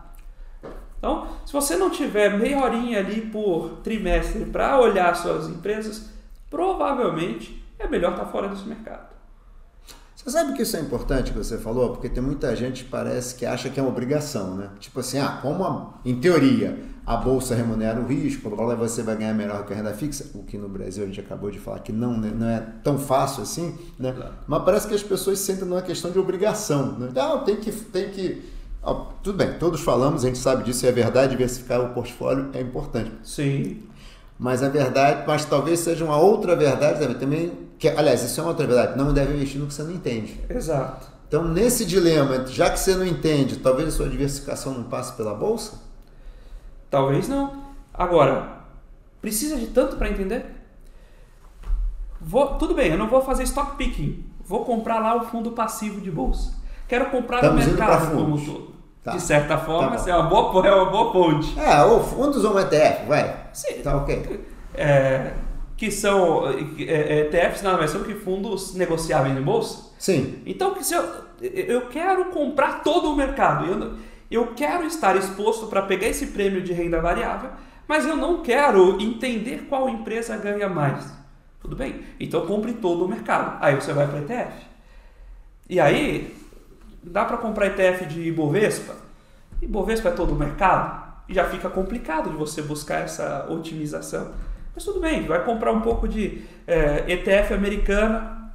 Então, 0.98 1.28
se 1.46 1.52
você 1.52 1.76
não 1.76 1.90
tiver 1.90 2.38
meia 2.38 2.64
horinha 2.64 3.00
ali 3.00 3.22
por 3.22 3.80
trimestre 3.84 4.46
para 4.46 4.80
olhar 4.80 5.16
suas 5.16 5.50
empresas, 5.50 6.10
provavelmente 6.50 7.64
é 7.80 7.88
melhor 7.88 8.12
estar 8.12 8.26
fora 8.26 8.48
desse 8.48 8.66
mercado. 8.66 9.08
Você 10.16 10.32
sabe 10.32 10.54
que 10.54 10.64
isso 10.64 10.76
é 10.76 10.82
importante 10.82 11.32
que 11.32 11.38
você 11.38 11.58
falou? 11.58 11.92
Porque 11.92 12.10
tem 12.10 12.22
muita 12.22 12.56
gente 12.56 12.84
que 12.84 12.90
parece 12.90 13.36
que 13.36 13.46
acha 13.46 13.70
que 13.70 13.80
é 13.80 13.84
uma 13.84 13.92
obrigação, 13.92 14.56
né? 14.56 14.72
Tipo 14.80 15.00
assim, 15.00 15.20
ah, 15.20 15.40
como 15.42 15.64
a, 15.64 15.94
em 16.04 16.20
teoria 16.20 16.78
a 17.08 17.16
bolsa 17.16 17.56
remunera 17.56 18.02
o 18.02 18.06
risco, 18.06 18.50
você 18.78 19.02
vai 19.02 19.16
ganhar 19.16 19.34
melhor 19.34 19.66
que 19.66 19.72
a 19.72 19.78
renda 19.78 19.94
fixa, 19.94 20.26
o 20.36 20.44
que 20.44 20.58
no 20.58 20.68
Brasil 20.68 21.06
a 21.06 21.08
gente 21.08 21.22
acabou 21.22 21.50
de 21.50 21.58
falar 21.58 21.80
que 21.80 21.94
não, 21.94 22.18
né, 22.18 22.34
não 22.38 22.50
é 22.50 22.60
tão 22.84 23.00
fácil 23.00 23.44
assim, 23.44 23.74
né? 23.98 24.12
Claro. 24.12 24.34
Mas 24.46 24.64
parece 24.64 24.88
que 24.90 24.94
as 24.94 25.02
pessoas 25.02 25.40
sentem 25.40 25.66
numa 25.66 25.82
questão 25.82 26.12
de 26.12 26.20
obrigação, 26.20 27.00
né? 27.00 27.08
Então, 27.10 27.46
tem 27.46 27.56
que, 27.56 27.72
tem 27.72 28.10
que 28.10 28.44
tudo 29.24 29.38
bem, 29.38 29.54
todos 29.58 29.80
falamos, 29.80 30.26
a 30.26 30.28
gente 30.28 30.38
sabe 30.38 30.66
disso, 30.66 30.86
é 30.86 30.92
verdade, 30.92 31.32
diversificar 31.32 31.80
o 31.80 31.94
portfólio 31.94 32.50
é 32.54 32.60
importante. 32.60 33.12
Sim. 33.24 33.84
Mas 34.38 34.62
a 34.62 34.68
verdade, 34.68 35.24
mas 35.26 35.46
talvez 35.46 35.80
seja 35.80 36.04
uma 36.04 36.18
outra 36.18 36.58
verdade 36.58 37.16
também, 37.16 37.54
que, 37.80 37.88
aliás, 37.88 38.22
isso 38.22 38.38
é 38.38 38.44
uma 38.44 38.50
outra 38.50 38.68
verdade, 38.68 38.98
não 38.98 39.14
deve 39.14 39.34
investir 39.34 39.62
no 39.62 39.68
que 39.68 39.74
você 39.74 39.84
não 39.84 39.92
entende. 39.92 40.42
Exato. 40.50 41.08
Então, 41.26 41.48
nesse 41.48 41.86
dilema, 41.86 42.46
já 42.48 42.70
que 42.70 42.80
você 42.80 42.96
não 42.96 43.06
entende, 43.06 43.58
talvez 43.58 43.88
a 43.88 43.92
sua 43.92 44.10
diversificação 44.10 44.74
não 44.74 44.84
passe 44.84 45.14
pela 45.14 45.34
bolsa? 45.34 45.87
Talvez 46.90 47.28
não. 47.28 47.66
Agora, 47.94 48.62
precisa 49.22 49.58
de 49.58 49.68
tanto 49.68 49.96
para 49.96 50.10
entender? 50.10 50.46
Vou, 52.20 52.56
tudo 52.56 52.74
bem, 52.74 52.92
eu 52.92 52.98
não 52.98 53.08
vou 53.08 53.22
fazer 53.22 53.44
stock 53.44 53.76
picking. 53.76 54.26
Vou 54.46 54.64
comprar 54.64 55.00
lá 55.00 55.16
o 55.16 55.26
fundo 55.26 55.52
passivo 55.52 56.00
de 56.02 56.10
bolsa. 56.10 56.54
Quero 56.88 57.10
comprar 57.10 57.38
Estamos 57.38 57.66
no 57.66 57.72
mercado 57.72 58.12
como 58.12 58.36
um 58.36 58.46
todo. 58.46 58.78
Tá. 59.04 59.12
De 59.12 59.22
certa 59.22 59.58
forma, 59.58 59.96
tá 59.96 60.10
é, 60.10 60.16
uma 60.16 60.24
boa, 60.24 60.68
é 60.68 60.74
uma 60.74 60.90
boa 60.90 61.12
ponte. 61.12 61.58
É, 61.60 61.82
ou 61.84 62.04
fundos 62.04 62.44
ou 62.44 62.56
um 62.56 62.60
ETF, 62.60 63.06
vai. 63.08 63.36
Sim. 63.54 63.82
Tá 63.82 63.98
ok. 63.98 64.46
É, 64.74 65.34
que 65.78 65.92
são 65.92 66.48
é, 66.80 67.22
ETFs 67.22 67.62
nada 67.62 67.78
mais 67.78 67.92
são 67.92 68.04
que 68.04 68.14
fundos 68.16 68.74
negociáveis 68.74 69.38
em 69.38 69.42
bolsa. 69.42 69.92
Sim. 69.98 70.42
Então, 70.46 70.76
se 70.82 70.94
eu, 70.94 71.04
eu 71.42 71.88
quero 71.88 72.26
comprar 72.26 72.84
todo 72.84 73.12
o 73.12 73.16
mercado. 73.16 73.66
Eu, 73.66 73.94
eu 74.30 74.54
quero 74.54 74.86
estar 74.86 75.16
exposto 75.16 75.68
para 75.68 75.82
pegar 75.82 76.08
esse 76.08 76.28
prêmio 76.28 76.62
de 76.62 76.74
renda 76.74 77.00
variável, 77.00 77.52
mas 77.88 78.06
eu 78.06 78.18
não 78.18 78.42
quero 78.42 79.02
entender 79.02 79.66
qual 79.70 79.88
empresa 79.88 80.36
ganha 80.38 80.68
mais. 80.68 81.14
Tudo 81.62 81.76
bem? 81.76 82.02
Então 82.20 82.46
compre 82.46 82.74
todo 82.74 83.06
o 83.06 83.08
mercado. 83.08 83.58
Aí 83.62 83.76
você 83.76 83.94
vai 83.94 84.08
para 84.08 84.20
ETF. 84.20 84.66
E 85.70 85.80
aí, 85.80 86.36
dá 87.04 87.26
para 87.26 87.38
comprar 87.38 87.68
ETF 87.68 88.06
de 88.06 88.22
Ibovespa? 88.22 88.96
Ibovespa 89.62 90.10
é 90.10 90.12
todo 90.12 90.34
o 90.34 90.36
mercado? 90.36 91.08
Já 91.30 91.46
fica 91.46 91.70
complicado 91.70 92.30
de 92.30 92.38
você 92.38 92.62
buscar 92.62 93.02
essa 93.02 93.48
otimização. 93.50 94.34
Mas 94.74 94.84
tudo 94.84 95.00
bem, 95.00 95.26
vai 95.26 95.44
comprar 95.44 95.72
um 95.72 95.82
pouco 95.82 96.08
de 96.08 96.44
é, 96.68 97.04
eh, 97.08 97.14
ETF 97.14 97.54
americana, 97.54 98.54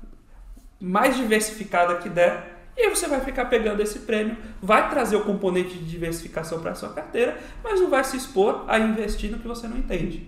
mais 0.80 1.16
diversificada 1.16 1.96
que 1.96 2.08
der, 2.08 2.51
e 2.76 2.82
aí 2.82 2.90
você 2.90 3.06
vai 3.06 3.20
ficar 3.20 3.46
pegando 3.46 3.80
esse 3.82 4.00
prêmio, 4.00 4.36
vai 4.60 4.88
trazer 4.88 5.16
o 5.16 5.24
componente 5.24 5.76
de 5.76 5.84
diversificação 5.84 6.60
para 6.60 6.72
a 6.72 6.74
sua 6.74 6.88
carteira, 6.88 7.36
mas 7.62 7.80
não 7.80 7.90
vai 7.90 8.02
se 8.02 8.16
expor 8.16 8.64
a 8.66 8.78
investir 8.78 9.30
no 9.30 9.38
que 9.38 9.46
você 9.46 9.68
não 9.68 9.76
entende. 9.76 10.26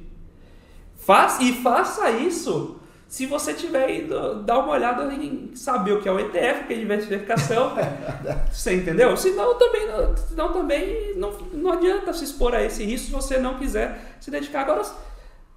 Faz, 0.97 1.41
e 1.41 1.53
faça 1.53 2.11
isso 2.11 2.81
se 3.09 3.27
você 3.27 3.55
tiver 3.55 3.91
ido 3.91 4.43
dar 4.43 4.59
uma 4.59 4.73
olhada 4.73 5.13
em 5.13 5.55
saber 5.55 5.93
o 5.93 6.03
que 6.03 6.09
é 6.09 6.13
o 6.13 6.19
ETF, 6.21 6.65
o 6.65 6.67
que 6.67 6.75
é 6.75 6.77
diversificação. 6.77 7.73
você 8.53 8.77
entendeu? 8.77 9.17
Senão 9.17 9.55
também, 9.57 9.89
senão 10.29 10.53
também 10.53 11.17
não, 11.17 11.31
não 11.53 11.73
adianta 11.73 12.13
se 12.13 12.25
expor 12.25 12.55
a 12.55 12.63
esse 12.63 12.85
risco 12.85 13.07
se 13.07 13.13
você 13.13 13.39
não 13.39 13.57
quiser 13.57 14.17
se 14.21 14.31
dedicar. 14.31 14.63
Agora, 14.63 14.83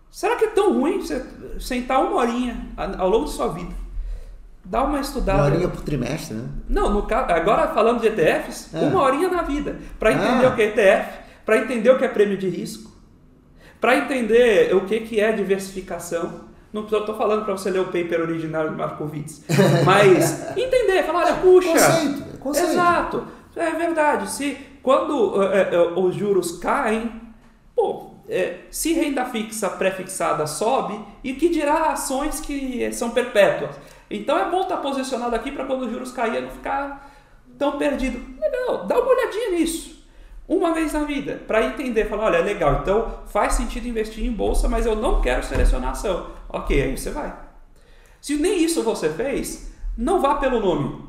será 0.09 0.37
que 0.37 0.45
é 0.45 0.49
tão 0.49 0.73
ruim 0.73 1.01
você 1.01 1.25
sentar 1.59 2.01
uma 2.01 2.15
horinha 2.15 2.67
ao 2.97 3.09
longo 3.09 3.25
de 3.25 3.31
sua 3.31 3.47
vida 3.49 3.86
dá 4.69 4.83
uma 4.83 4.99
estudada. 4.99 5.39
Uma 5.39 5.45
horinha 5.45 5.67
por 5.69 5.81
trimestre, 5.81 6.35
né? 6.35 6.47
Não, 6.67 6.89
no, 6.89 7.07
agora 7.09 7.67
falando 7.69 8.01
de 8.01 8.07
ETFs, 8.07 8.73
é. 8.73 8.79
uma 8.79 9.01
horinha 9.01 9.29
na 9.29 9.41
vida. 9.41 9.77
Para 9.97 10.11
entender 10.11 10.45
ah. 10.45 10.49
o 10.49 10.55
que 10.55 10.61
é 10.61 10.65
ETF, 10.65 11.19
para 11.45 11.57
entender 11.57 11.89
o 11.89 11.97
que 11.97 12.05
é 12.05 12.07
prêmio 12.07 12.37
de 12.37 12.49
risco, 12.49 12.91
para 13.79 13.95
entender 13.97 14.75
o 14.75 14.81
que, 14.81 14.99
que 15.01 15.19
é 15.19 15.31
diversificação. 15.31 16.47
Não 16.73 16.83
estou 16.83 17.15
falando 17.15 17.45
para 17.45 17.53
você 17.53 17.71
ler 17.71 17.79
o 17.79 17.85
paper 17.85 18.21
original 18.21 18.69
de 18.69 18.75
Markowitz, 18.75 19.41
mas 19.85 20.57
entender, 20.57 21.03
falar, 21.03 21.25
olha, 21.25 21.35
puxa. 21.35 21.71
Conceito, 21.71 22.37
conceito. 22.39 22.71
Exato, 22.71 23.27
é 23.55 23.71
verdade. 23.71 24.29
Se 24.29 24.57
quando 24.83 25.41
é, 25.43 25.73
é, 25.73 25.79
os 25.95 26.13
juros 26.13 26.59
caem, 26.59 27.09
pô, 27.73 28.11
é, 28.27 28.57
se 28.69 28.93
renda 28.93 29.23
fixa 29.25 29.69
pré-fixada 29.69 30.45
sobe, 30.45 30.99
e 31.23 31.33
que 31.33 31.47
dirá 31.47 31.91
ações 31.91 32.41
que 32.41 32.91
são 32.91 33.11
perpétuas. 33.11 33.75
Então 34.09 34.37
é 34.37 34.49
bom 34.49 34.61
estar 34.61 34.77
posicionado 34.77 35.35
aqui 35.35 35.51
para 35.51 35.65
quando 35.65 35.83
os 35.83 35.91
juros 35.91 36.11
caírem 36.11 36.43
não 36.43 36.51
ficar 36.51 37.13
tão 37.57 37.77
perdido. 37.77 38.19
Legal, 38.39 38.85
dá 38.85 38.99
uma 38.99 39.09
olhadinha 39.09 39.51
nisso. 39.51 39.97
Uma 40.47 40.73
vez 40.73 40.93
na 40.93 41.03
vida, 41.03 41.41
para 41.45 41.65
entender, 41.65 42.05
falar, 42.05 42.25
olha, 42.25 42.39
legal, 42.39 42.79
então 42.81 43.19
faz 43.27 43.53
sentido 43.53 43.87
investir 43.87 44.25
em 44.25 44.31
bolsa, 44.31 44.69
mas 44.69 44.85
eu 44.85 44.95
não 44.95 45.21
quero 45.21 45.43
selecionar 45.43 45.91
ação. 45.91 46.31
Ok, 46.47 46.81
aí 46.81 46.97
você 46.97 47.11
vai. 47.11 47.35
Se 48.21 48.35
nem 48.35 48.63
isso 48.63 48.81
você 48.81 49.09
fez, 49.09 49.73
não 49.97 50.21
vá 50.21 50.35
pelo 50.35 50.61
nome. 50.61 51.05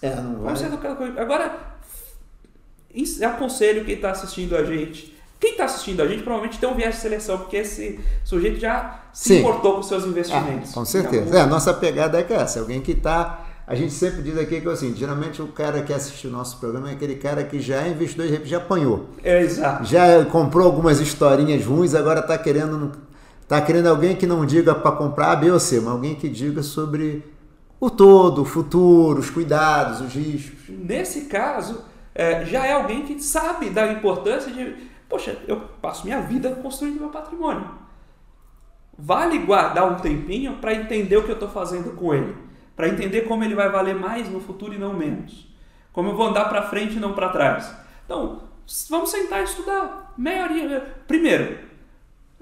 É, 0.00 0.14
não 0.14 0.42
vai. 0.42 0.54
Agora, 1.18 1.74
aconselho 3.26 3.84
quem 3.84 3.96
está 3.96 4.12
assistindo 4.12 4.56
a 4.56 4.62
gente 4.62 5.13
quem 5.44 5.52
está 5.52 5.66
assistindo 5.66 6.02
a 6.02 6.06
gente 6.06 6.22
provavelmente 6.22 6.58
tem 6.58 6.66
um 6.66 6.74
viés 6.74 6.94
de 6.94 7.00
seleção, 7.02 7.36
porque 7.36 7.58
esse 7.58 8.00
sujeito 8.24 8.58
já 8.58 9.00
se 9.12 9.34
Sim. 9.34 9.40
importou 9.40 9.74
com 9.74 9.82
seus 9.82 10.06
investimentos. 10.06 10.70
Ah, 10.70 10.74
com 10.74 10.84
certeza. 10.86 11.36
É, 11.36 11.42
a 11.42 11.46
nossa 11.46 11.74
pegada 11.74 12.18
é 12.18 12.22
que 12.22 12.32
é 12.32 12.36
essa. 12.36 12.60
Alguém 12.60 12.80
que 12.80 12.92
está. 12.92 13.44
A 13.66 13.74
gente 13.74 13.92
sempre 13.92 14.22
diz 14.22 14.38
aqui 14.38 14.60
que 14.60 14.68
assim, 14.68 14.94
geralmente 14.94 15.42
o 15.42 15.48
cara 15.48 15.82
que 15.82 15.92
assiste 15.92 16.26
o 16.26 16.30
nosso 16.30 16.58
programa 16.58 16.90
é 16.90 16.92
aquele 16.92 17.16
cara 17.16 17.44
que 17.44 17.60
já 17.60 17.82
é 17.82 17.88
investidor 17.88 18.26
e 18.26 18.46
já 18.46 18.56
apanhou. 18.56 19.10
É, 19.22 19.42
exato. 19.42 19.84
Já 19.84 20.24
comprou 20.24 20.66
algumas 20.66 20.98
historinhas 21.00 21.64
ruins, 21.64 21.94
agora 21.94 22.20
está 22.20 22.38
querendo. 22.38 22.92
Tá 23.46 23.60
querendo 23.60 23.88
alguém 23.88 24.16
que 24.16 24.26
não 24.26 24.46
diga 24.46 24.74
para 24.74 24.92
comprar 24.92 25.32
A, 25.32 25.36
B 25.36 25.50
ou 25.50 25.60
C, 25.60 25.78
mas 25.78 25.92
alguém 25.92 26.14
que 26.14 26.30
diga 26.30 26.62
sobre 26.62 27.22
o 27.78 27.90
todo, 27.90 28.40
o 28.40 28.44
futuro, 28.46 29.20
os 29.20 29.28
cuidados, 29.28 30.00
os 30.00 30.14
riscos. 30.14 30.70
Nesse 30.70 31.26
caso, 31.26 31.82
é, 32.14 32.46
já 32.46 32.66
é 32.66 32.72
alguém 32.72 33.02
que 33.02 33.22
sabe 33.22 33.68
da 33.68 33.92
importância 33.92 34.50
de 34.50 34.93
Poxa, 35.14 35.38
eu 35.46 35.60
passo 35.80 36.04
minha 36.04 36.20
vida 36.22 36.56
construindo 36.56 36.98
meu 36.98 37.08
patrimônio. 37.08 37.70
Vale 38.98 39.38
guardar 39.38 39.88
um 39.88 39.94
tempinho 40.00 40.56
para 40.56 40.74
entender 40.74 41.16
o 41.16 41.22
que 41.22 41.30
eu 41.30 41.34
estou 41.34 41.48
fazendo 41.48 41.94
com 41.94 42.12
ele, 42.12 42.36
para 42.74 42.88
entender 42.88 43.20
como 43.20 43.44
ele 43.44 43.54
vai 43.54 43.70
valer 43.70 43.94
mais 43.94 44.28
no 44.28 44.40
futuro 44.40 44.74
e 44.74 44.76
não 44.76 44.92
menos, 44.92 45.46
como 45.92 46.08
eu 46.08 46.16
vou 46.16 46.26
andar 46.26 46.48
para 46.48 46.62
frente 46.62 46.96
e 46.96 47.00
não 47.00 47.12
para 47.12 47.28
trás. 47.28 47.72
Então, 48.04 48.42
vamos 48.90 49.08
sentar 49.08 49.42
e 49.42 49.44
estudar. 49.44 50.12
Meia 50.18 50.42
horinha. 50.42 50.80
Primeiro, 51.06 51.60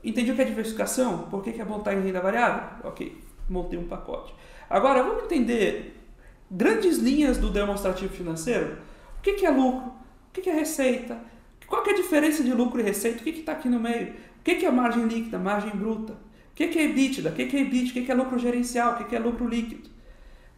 entendi 0.02 0.30
o 0.30 0.34
que 0.34 0.40
é 0.40 0.46
diversificação, 0.46 1.28
por 1.30 1.42
que 1.42 1.60
é 1.60 1.64
bom 1.66 1.76
estar 1.76 1.92
em 1.92 2.00
renda 2.00 2.22
variável? 2.22 2.70
Ok, 2.84 3.22
montei 3.50 3.78
um 3.78 3.86
pacote. 3.86 4.34
Agora, 4.70 5.02
vamos 5.02 5.24
entender 5.24 6.02
grandes 6.50 6.96
linhas 6.96 7.36
do 7.36 7.50
demonstrativo 7.50 8.14
financeiro. 8.14 8.78
O 9.18 9.20
que 9.20 9.44
é 9.44 9.50
lucro? 9.50 9.92
O 10.30 10.32
que 10.32 10.48
é 10.48 10.54
receita? 10.54 11.31
Qual 11.72 11.82
é 11.86 11.90
a 11.92 11.94
diferença 11.94 12.44
de 12.44 12.52
lucro 12.52 12.80
e 12.80 12.82
receita? 12.82 13.20
O 13.20 13.24
que 13.24 13.30
está 13.30 13.52
aqui 13.52 13.66
no 13.66 13.80
meio? 13.80 14.08
O 14.08 14.42
que 14.44 14.66
é 14.66 14.70
margem 14.70 15.06
líquida, 15.06 15.38
margem 15.38 15.70
bruta? 15.70 16.12
O 16.12 16.54
que 16.54 16.64
é 16.64 16.82
EBITDA? 16.84 17.30
O 17.30 17.32
que 17.32 17.56
é 17.56 17.60
EBIT? 17.60 17.98
O 17.98 18.04
que 18.04 18.12
é 18.12 18.14
lucro 18.14 18.38
gerencial? 18.38 18.92
O 18.92 19.04
que 19.06 19.16
é 19.16 19.18
lucro 19.18 19.48
líquido? 19.48 19.88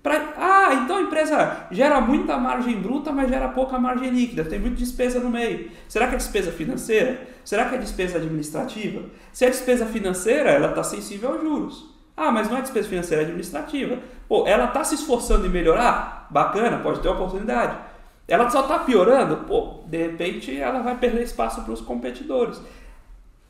Pra... 0.03 0.35
Ah, 0.37 0.74
então 0.83 0.96
a 0.96 1.03
empresa 1.03 1.68
gera 1.70 2.00
muita 2.00 2.37
margem 2.37 2.81
bruta, 2.81 3.12
mas 3.12 3.29
gera 3.31 3.46
pouca 3.46 3.79
margem 3.79 4.11
líquida. 4.11 4.44
Tem 4.44 4.59
muita 4.59 4.74
despesa 4.74 5.20
no 5.20 5.31
meio. 5.31 5.70
Será 5.87 6.09
que 6.09 6.16
é 6.16 6.18
despesa 6.18 6.50
financeira? 6.50 7.29
Será 7.44 7.68
que 7.68 7.77
é 7.77 7.79
despesa 7.79 8.18
administrativa? 8.18 9.05
Se 9.33 9.44
é 9.44 9.50
despesa 9.50 9.87
financeira, 9.87 10.50
ela 10.50 10.70
está 10.70 10.83
sensível 10.83 11.31
aos 11.31 11.40
juros. 11.40 11.94
Ah, 12.16 12.33
mas 12.33 12.50
não 12.50 12.59
é 12.59 12.61
despesa 12.61 12.88
financeira, 12.88 13.22
é 13.22 13.27
administrativa. 13.27 14.00
Pô, 14.29 14.48
ela 14.48 14.64
está 14.64 14.83
se 14.83 14.96
esforçando 14.96 15.46
em 15.46 15.50
melhorar? 15.50 16.27
Bacana, 16.29 16.79
pode 16.79 16.98
ter 16.98 17.09
oportunidade. 17.09 17.93
Ela 18.26 18.48
só 18.50 18.62
está 18.62 18.78
piorando? 18.80 19.44
Pô, 19.46 19.80
de 19.87 19.98
repente 19.98 20.58
ela 20.58 20.80
vai 20.80 20.96
perder 20.96 21.22
espaço 21.22 21.62
para 21.62 21.72
os 21.72 21.80
competidores. 21.80 22.60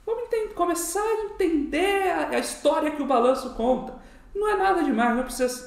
Vamos 0.04 0.24
entender, 0.24 0.54
começar 0.54 1.00
a 1.00 1.24
entender 1.32 2.10
a, 2.10 2.28
a, 2.30 2.38
história 2.38 2.90
que 2.90 3.02
o 3.02 3.06
balanço 3.06 3.54
conta. 3.54 3.94
Não 4.34 4.48
é 4.48 4.56
nada 4.56 4.82
demais, 4.82 5.10
não 5.10 5.22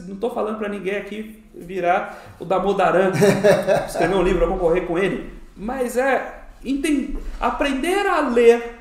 não 0.08 0.16
estou 0.16 0.30
falando 0.30 0.58
para 0.58 0.70
ninguém 0.70 0.98
aqui 0.98 1.44
virar 1.56 2.36
o 2.40 2.46
Damodaran, 2.46 3.12
escrever 3.88 4.16
um 4.16 4.22
livro, 4.22 4.46
vou 4.46 4.58
concorrer 4.58 4.86
com 4.86 4.98
ele. 4.98 5.34
Mas 5.56 5.98
é 5.98 6.44
entender, 6.64 7.18
aprender 7.40 8.06
a 8.06 8.20
ler 8.20 8.78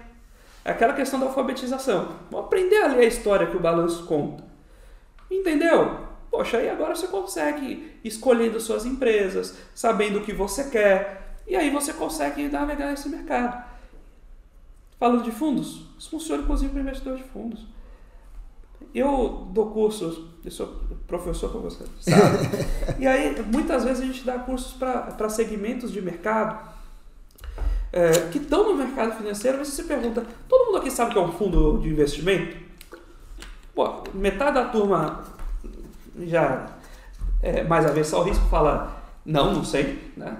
é 0.66 0.72
aquela 0.72 0.94
questão 0.94 1.20
da 1.20 1.26
alfabetização. 1.26 2.08
Vamos 2.28 2.46
aprender 2.46 2.82
a 2.82 2.88
ler 2.88 3.04
a 3.04 3.04
história 3.04 3.46
que 3.46 3.56
o 3.56 3.60
balanço 3.60 4.04
conta. 4.04 4.42
Entendeu? 5.30 6.05
Poxa, 6.30 6.58
aí 6.58 6.68
agora 6.68 6.94
você 6.94 7.06
consegue 7.06 7.98
escolhendo 8.04 8.60
suas 8.60 8.84
empresas, 8.84 9.56
sabendo 9.74 10.18
o 10.18 10.22
que 10.22 10.32
você 10.32 10.64
quer, 10.64 11.36
e 11.46 11.56
aí 11.56 11.70
você 11.70 11.92
consegue 11.92 12.48
navegar 12.48 12.90
nesse 12.90 13.08
mercado. 13.08 13.64
Falando 14.98 15.22
de 15.22 15.30
fundos, 15.30 15.86
isso 15.98 16.10
funciona 16.10 16.42
inclusive 16.42 16.72
para 16.72 16.80
investidor 16.80 17.16
de 17.16 17.24
fundos. 17.24 17.66
Eu 18.94 19.48
dou 19.52 19.70
cursos, 19.70 20.24
eu 20.44 20.50
sou 20.50 20.80
professor 21.06 21.50
como 21.52 21.64
você 21.64 21.84
sabe, 22.00 22.48
e 22.98 23.06
aí 23.06 23.34
muitas 23.42 23.84
vezes 23.84 24.02
a 24.02 24.06
gente 24.06 24.24
dá 24.24 24.38
cursos 24.38 24.72
para 24.72 25.28
segmentos 25.28 25.92
de 25.92 26.00
mercado 26.00 26.76
é, 27.92 28.28
que 28.30 28.38
estão 28.38 28.64
no 28.64 28.74
mercado 28.74 29.16
financeiro, 29.16 29.58
mas 29.58 29.68
você 29.68 29.82
pergunta, 29.84 30.24
todo 30.48 30.66
mundo 30.66 30.78
aqui 30.78 30.90
sabe 30.90 31.10
o 31.10 31.12
que 31.14 31.18
é 31.18 31.22
um 31.22 31.32
fundo 31.32 31.78
de 31.78 31.88
investimento? 31.88 32.56
Pô, 33.74 34.02
metade 34.14 34.54
da 34.54 34.64
turma 34.66 35.24
já 36.24 36.66
é, 37.42 37.62
mais 37.64 37.84
a 37.84 37.90
ver 37.90 38.04
só 38.04 38.20
o 38.20 38.24
risco 38.24 38.44
fala, 38.46 39.02
não, 39.24 39.52
não 39.52 39.64
sei. 39.64 40.12
Né? 40.16 40.36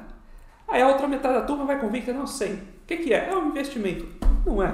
Aí 0.69 0.83
a 0.83 0.89
outra 0.89 1.07
metade 1.07 1.35
da 1.35 1.43
turma 1.43 1.65
vai 1.65 1.79
convicta, 1.79 2.12
não 2.12 2.27
sei. 2.27 2.55
O 2.55 2.87
que, 2.87 2.97
que 2.99 3.12
é? 3.12 3.31
É 3.31 3.37
um 3.37 3.49
investimento. 3.49 4.07
Não 4.45 4.62
é. 4.62 4.73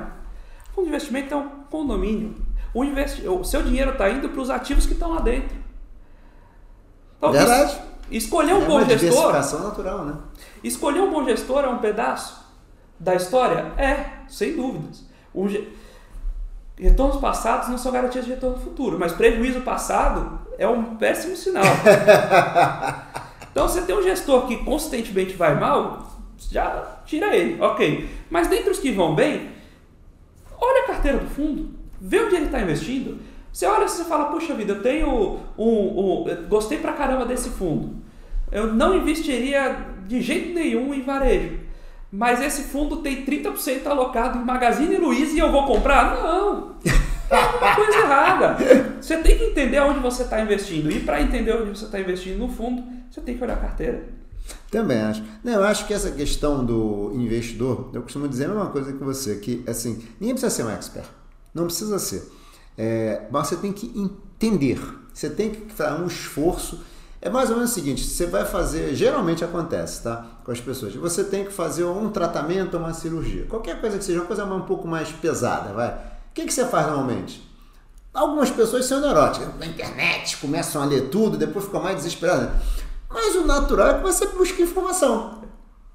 De 0.75 0.81
investimento 0.81 1.35
é 1.35 1.37
um 1.37 1.49
condomínio. 1.71 2.35
O, 2.75 2.85
investi 2.85 3.27
o 3.29 3.45
seu 3.45 3.62
dinheiro 3.62 3.93
está 3.93 4.09
indo 4.09 4.29
para 4.29 4.41
os 4.41 4.51
ativos 4.51 4.87
que 4.87 4.95
estão 4.95 5.11
lá 5.11 5.21
dentro. 5.21 5.57
Então, 7.19 7.33
Verdade. 7.33 7.81
escolher 8.11 8.55
um 8.55 8.62
é 8.62 8.67
bom 8.67 8.85
gestor. 8.85 9.33
natural, 9.33 10.05
né? 10.05 10.15
Escolher 10.65 11.01
um 11.01 11.11
bom 11.11 11.25
gestor 11.25 11.65
é 11.65 11.69
um 11.69 11.79
pedaço 11.79 12.43
da 12.99 13.15
história? 13.15 13.73
É, 13.77 14.25
sem 14.29 14.57
dúvidas. 14.57 15.05
O, 15.35 15.47
Retornos 16.78 17.20
passados 17.20 17.68
não 17.68 17.76
são 17.76 17.92
garantias 17.92 18.24
de 18.24 18.30
retorno 18.30 18.58
futuro, 18.58 18.98
mas 18.98 19.12
prejuízo 19.12 19.61
passado 19.61 20.40
é 20.58 20.66
um 20.66 20.96
péssimo 20.96 21.37
sinal. 21.37 21.64
então, 23.50 23.68
você 23.68 23.82
tem 23.82 23.94
um 23.94 24.02
gestor 24.02 24.46
que 24.46 24.56
consistentemente 24.64 25.35
vai 25.35 25.58
mal, 25.58 26.11
já 26.50 27.00
tira 27.04 27.37
ele, 27.37 27.61
ok. 27.61 28.08
Mas 28.30 28.48
dentre 28.48 28.70
os 28.70 28.78
que 28.78 28.90
vão 28.90 29.14
bem, 29.14 29.50
olha 30.58 30.85
a 30.85 30.87
carteira 30.87 31.18
do 31.18 31.28
fundo, 31.28 31.70
vê 32.00 32.20
onde 32.20 32.37
ele 32.37 32.46
está 32.46 32.61
investindo. 32.61 33.20
Você 33.52 33.66
olha 33.66 33.85
e 33.85 33.88
você 33.88 34.04
fala, 34.04 34.30
puxa 34.30 34.54
vida, 34.54 34.72
eu 34.72 34.82
tenho 34.82 35.08
um, 35.08 35.40
um, 35.58 36.24
um, 36.26 36.48
gostei 36.48 36.78
pra 36.78 36.94
caramba 36.94 37.26
desse 37.26 37.50
fundo. 37.50 37.96
Eu 38.50 38.72
não 38.72 38.96
investiria 38.96 39.87
de 40.06 40.22
jeito 40.22 40.54
nenhum 40.54 40.94
em 40.94 41.02
varejo 41.02 41.61
mas 42.12 42.42
esse 42.42 42.64
fundo 42.64 42.98
tem 42.98 43.25
30% 43.25 43.87
alocado 43.87 44.38
em 44.38 44.44
Magazine 44.44 44.98
Luiza 44.98 45.33
e 45.35 45.38
eu 45.38 45.51
vou 45.51 45.64
comprar? 45.66 46.14
Não! 46.14 46.77
É 47.31 47.38
uma 47.38 47.75
coisa 47.75 47.98
errada. 47.98 48.57
Você 49.01 49.16
tem 49.16 49.38
que 49.38 49.44
entender 49.44 49.81
onde 49.81 50.01
você 50.01 50.22
está 50.22 50.38
investindo. 50.42 50.90
E 50.90 51.01
para 51.01 51.22
entender 51.22 51.55
onde 51.55 51.70
você 51.70 51.87
está 51.87 51.98
investindo 51.98 52.38
no 52.38 52.48
fundo, 52.51 52.85
você 53.11 53.22
tem 53.22 53.38
que 53.38 53.42
olhar 53.42 53.55
a 53.55 53.61
carteira. 53.61 54.05
Também 54.70 55.01
acho. 55.01 55.25
Não, 55.42 55.55
eu 55.55 55.64
acho 55.64 55.87
que 55.87 55.94
essa 55.94 56.11
questão 56.11 56.62
do 56.62 57.12
investidor, 57.14 57.90
eu 57.94 58.03
costumo 58.03 58.29
dizer 58.29 58.44
a 58.44 58.48
mesma 58.48 58.66
coisa 58.66 58.92
que 58.92 59.03
você, 59.03 59.37
que 59.37 59.64
assim, 59.66 60.07
ninguém 60.20 60.35
precisa 60.35 60.51
ser 60.51 60.64
um 60.64 60.70
expert. 60.70 61.07
Não 61.55 61.64
precisa 61.64 61.98
ser. 61.98 62.31
É, 62.77 63.22
mas 63.31 63.48
você 63.48 63.57
tem 63.57 63.72
que 63.72 63.90
entender. 63.98 64.79
Você 65.14 65.31
tem 65.31 65.51
que 65.51 65.72
fazer 65.72 66.03
um 66.03 66.07
esforço 66.07 66.83
é 67.24 67.30
mais 67.30 67.50
ou 67.50 67.56
menos 67.56 67.70
o 67.70 67.74
seguinte: 67.74 68.04
você 68.04 68.26
vai 68.26 68.44
fazer, 68.44 68.94
geralmente 68.96 69.44
acontece, 69.44 70.02
tá? 70.02 70.26
Com 70.44 70.50
as 70.50 70.61
pessoas. 70.61 70.92
Você 70.94 71.22
tem 71.22 71.44
que 71.44 71.52
fazer 71.52 71.85
um 71.85 72.11
tratamento 72.11 72.74
ou 72.74 72.80
uma 72.80 72.92
cirurgia. 72.92 73.46
Qualquer 73.48 73.80
coisa 73.80 73.96
que 73.96 74.04
seja, 74.04 74.18
uma 74.18 74.26
coisa 74.26 74.44
um 74.44 74.62
pouco 74.62 74.88
mais 74.88 75.08
pesada, 75.11 75.72
vai. 75.72 75.90
O 75.90 76.35
que, 76.35 76.44
que 76.44 76.52
você 76.52 76.66
faz 76.66 76.87
normalmente? 76.88 77.48
Algumas 78.12 78.50
pessoas 78.50 78.85
são 78.85 79.00
neuróticas, 79.00 79.48
na 79.58 79.66
internet, 79.66 80.37
começam 80.38 80.82
a 80.82 80.85
ler 80.85 81.08
tudo, 81.08 81.38
depois 81.38 81.64
ficam 81.64 81.82
mais 81.82 81.96
desesperadas. 81.96 82.50
Mas 83.08 83.37
o 83.37 83.46
natural 83.46 83.88
é 83.88 83.94
que 83.94 84.02
você 84.02 84.27
busque 84.27 84.62
informação. 84.62 85.42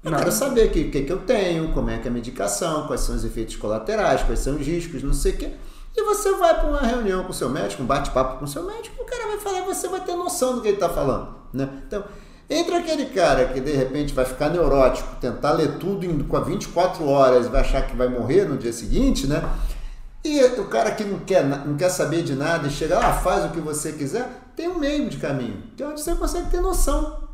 Eu 0.02 0.12
quero 0.12 0.32
saber 0.32 0.68
o 0.68 0.70
que, 0.70 0.84
que, 0.84 1.02
que 1.02 1.12
eu 1.12 1.18
tenho, 1.18 1.72
como 1.72 1.90
é 1.90 1.98
que 1.98 2.08
é 2.08 2.10
a 2.10 2.14
medicação, 2.14 2.86
quais 2.86 3.02
são 3.02 3.14
os 3.14 3.24
efeitos 3.24 3.56
colaterais, 3.56 4.22
quais 4.22 4.40
são 4.40 4.56
os 4.56 4.66
riscos, 4.66 5.02
não 5.02 5.12
sei 5.12 5.32
o 5.32 5.36
quê. 5.36 5.52
E 5.96 6.02
você 6.02 6.32
vai 6.34 6.54
para 6.54 6.68
uma 6.68 6.80
reunião 6.80 7.24
com 7.24 7.30
o 7.30 7.34
seu 7.34 7.48
médico, 7.48 7.82
um 7.82 7.86
bate-papo 7.86 8.38
com 8.38 8.44
o 8.44 8.48
seu 8.48 8.64
médico, 8.64 9.02
o 9.02 9.04
cara 9.04 9.26
vai 9.26 9.38
falar 9.38 9.62
você 9.62 9.88
vai 9.88 10.00
ter 10.00 10.14
noção 10.14 10.54
do 10.54 10.60
que 10.60 10.68
ele 10.68 10.76
está 10.76 10.88
falando. 10.88 11.34
Né? 11.52 11.68
Então, 11.86 12.04
entre 12.48 12.74
aquele 12.74 13.06
cara 13.06 13.46
que 13.46 13.60
de 13.60 13.72
repente 13.72 14.14
vai 14.14 14.24
ficar 14.24 14.48
neurótico, 14.48 15.16
tentar 15.20 15.52
ler 15.52 15.78
tudo 15.78 16.06
em, 16.06 16.22
com 16.22 16.40
24 16.40 17.06
horas 17.06 17.46
e 17.46 17.48
vai 17.48 17.60
achar 17.60 17.86
que 17.86 17.94
vai 17.94 18.08
morrer 18.08 18.44
no 18.44 18.56
dia 18.56 18.72
seguinte, 18.72 19.26
né? 19.26 19.42
E 20.24 20.42
o 20.60 20.66
cara 20.66 20.90
que 20.92 21.04
não 21.04 21.20
quer, 21.20 21.44
não 21.44 21.76
quer 21.76 21.90
saber 21.90 22.22
de 22.22 22.34
nada 22.34 22.66
e 22.66 22.70
chega 22.70 22.98
lá, 22.98 23.10
ah, 23.10 23.12
faz 23.14 23.44
o 23.44 23.50
que 23.50 23.60
você 23.60 23.92
quiser, 23.92 24.28
tem 24.56 24.68
um 24.68 24.78
meio 24.78 25.08
de 25.08 25.18
caminho, 25.18 25.62
que 25.76 25.82
é 25.82 25.86
onde 25.86 26.00
você 26.00 26.14
consegue 26.14 26.50
ter 26.50 26.60
noção. 26.60 27.28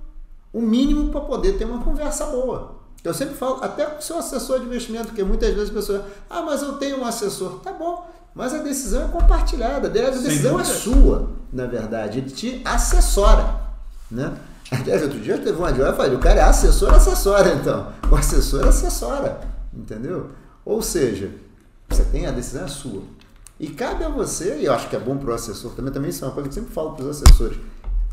O 0.53 0.61
mínimo 0.61 1.11
para 1.11 1.21
poder 1.21 1.55
ter 1.55 1.65
uma 1.65 1.83
conversa 1.83 2.27
boa. 2.27 2.77
Eu 3.03 3.13
sempre 3.13 3.35
falo, 3.35 3.63
até 3.63 3.87
com 3.87 3.99
o 3.99 4.03
seu 4.03 4.19
assessor 4.19 4.61
de 4.61 4.67
investimento, 4.67 5.07
porque 5.09 5.25
muitas 5.25 5.53
vezes 5.55 5.71
a 5.71 5.75
pessoa, 5.75 6.07
ah, 6.29 6.43
mas 6.43 6.63
eu 6.63 6.75
tenho 6.75 7.01
um 7.01 7.05
assessor. 7.05 7.61
Tá 7.61 7.73
bom, 7.73 8.09
mas 8.35 8.53
a 8.53 8.59
decisão 8.59 9.05
é 9.05 9.09
compartilhada, 9.09 9.87
a 9.87 10.11
decisão 10.11 10.59
é 10.59 10.65
sua, 10.65 11.31
na 11.53 11.67
verdade. 11.67 12.19
Ele 12.19 12.31
te 12.31 12.61
assessora, 12.65 13.61
né? 14.11 14.33
Aliás, 14.71 15.03
outro 15.03 15.21
dia 15.21 15.39
teve 15.39 15.57
uma 15.57 15.71
eu 15.71 15.95
falei, 15.95 16.17
o 16.17 16.21
cara 16.21 16.41
é 16.41 16.43
assessor, 16.43 16.93
assessora 16.93 17.55
então. 17.55 17.93
O 18.11 18.17
assessor 18.17 18.67
assessora, 18.67 19.41
entendeu? 19.73 20.31
Ou 20.65 20.83
seja, 20.83 21.31
você 21.89 22.03
tem 22.05 22.27
a 22.27 22.31
decisão 22.31 22.65
é 22.65 22.69
sua. 22.69 23.03
E 23.61 23.69
cabe 23.69 24.03
a 24.03 24.09
você, 24.09 24.59
e 24.59 24.65
eu 24.65 24.73
acho 24.73 24.89
que 24.89 24.97
é 24.97 24.99
bom 24.99 25.17
para 25.17 25.31
o 25.31 25.35
assessor 25.35 25.73
também, 25.75 25.93
também 25.93 26.11
isso 26.11 26.25
é 26.25 26.29
uma 26.29 26.35
coisa 26.35 26.49
que 26.49 26.59
eu 26.59 26.63
sempre 26.63 26.75
falo 26.75 26.93
para 26.93 27.05
os 27.05 27.23
assessores, 27.23 27.57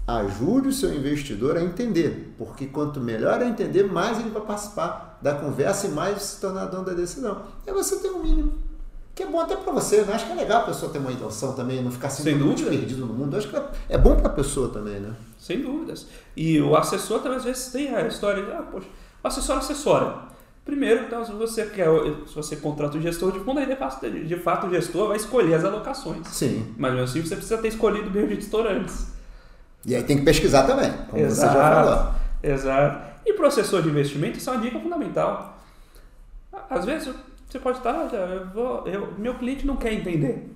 ajude 0.07 0.67
o 0.67 0.73
seu 0.73 0.93
investidor 0.93 1.57
a 1.57 1.63
entender, 1.63 2.35
porque 2.37 2.67
quanto 2.67 2.99
melhor 2.99 3.41
a 3.41 3.45
entender, 3.45 3.83
mais 3.83 4.19
ele 4.19 4.29
vai 4.29 4.41
participar 4.43 5.17
da 5.21 5.33
conversa 5.33 5.87
e 5.87 5.91
mais 5.91 6.21
se 6.21 6.41
tornar 6.41 6.65
dono 6.65 6.85
da 6.85 6.93
decisão. 6.93 7.43
É 7.65 7.73
você 7.73 7.95
ter 7.97 8.09
um 8.11 8.21
mínimo. 8.21 8.53
Que 9.13 9.23
é 9.23 9.25
bom 9.25 9.41
até 9.41 9.55
para 9.55 9.73
você, 9.73 10.03
né? 10.03 10.13
Acho 10.13 10.25
que 10.25 10.31
é 10.31 10.35
legal 10.35 10.61
a 10.61 10.65
pessoa 10.65 10.91
ter 10.91 10.99
uma 10.99 11.11
intenção 11.11 11.53
também, 11.53 11.83
não 11.83 11.91
ficar 11.91 12.09
simplesmente 12.09 12.63
perdido 12.63 13.05
no 13.05 13.13
mundo. 13.13 13.35
Acho 13.35 13.49
que 13.49 13.61
é 13.89 13.97
bom 13.97 14.15
para 14.15 14.27
a 14.27 14.33
pessoa 14.33 14.69
também, 14.69 14.99
né? 14.99 15.13
Sem 15.37 15.61
dúvidas. 15.61 16.07
E 16.35 16.61
o 16.61 16.75
assessor 16.75 17.19
também 17.19 17.37
às 17.37 17.43
vezes 17.43 17.71
tem 17.71 17.93
a 17.93 18.07
história 18.07 18.43
de, 18.43 18.51
ah, 18.51 18.63
poxa, 18.71 18.87
o 19.23 19.27
assessor 19.27 19.57
assessora. 19.57 20.31
Primeiro, 20.63 21.05
então, 21.05 21.25
se 21.25 21.31
você 21.31 21.65
quer, 21.65 21.87
se 22.27 22.35
você 22.35 22.55
contrata 22.55 22.97
um 22.97 23.01
gestor 23.01 23.31
de 23.31 23.39
fundo, 23.39 23.59
aí 23.59 23.65
de 24.25 24.35
fato 24.37 24.67
o 24.67 24.69
gestor 24.69 25.07
vai 25.07 25.17
escolher 25.17 25.55
as 25.55 25.65
alocações. 25.65 26.27
Sim. 26.27 26.73
Mas 26.77 26.91
mesmo 26.91 27.05
assim 27.05 27.21
você 27.21 27.35
precisa 27.35 27.57
ter 27.57 27.69
escolhido 27.69 28.09
bem 28.09 28.25
o 28.25 28.29
gestor 28.29 28.67
antes. 28.67 29.07
E 29.85 29.95
aí 29.95 30.03
tem 30.03 30.19
que 30.19 30.23
pesquisar 30.23 30.63
também, 30.63 30.91
como 31.09 31.21
exato, 31.21 31.53
você 31.53 31.59
já 31.59 31.83
falou. 31.83 32.13
Exato. 32.43 33.11
E 33.25 33.33
para 33.33 33.43
o 33.43 33.47
assessor 33.47 33.81
de 33.81 33.89
investimento, 33.89 34.37
isso 34.37 34.49
é 34.49 34.53
uma 34.53 34.61
dica 34.61 34.79
fundamental. 34.79 35.57
Às 36.69 36.85
vezes 36.85 37.13
você 37.51 37.59
pode 37.59 37.79
estar, 37.79 38.13
eu 38.13 38.47
vou, 38.47 38.87
eu, 38.87 39.13
meu 39.17 39.35
cliente 39.35 39.67
não 39.67 39.75
quer 39.75 39.91
entender. 39.91 40.49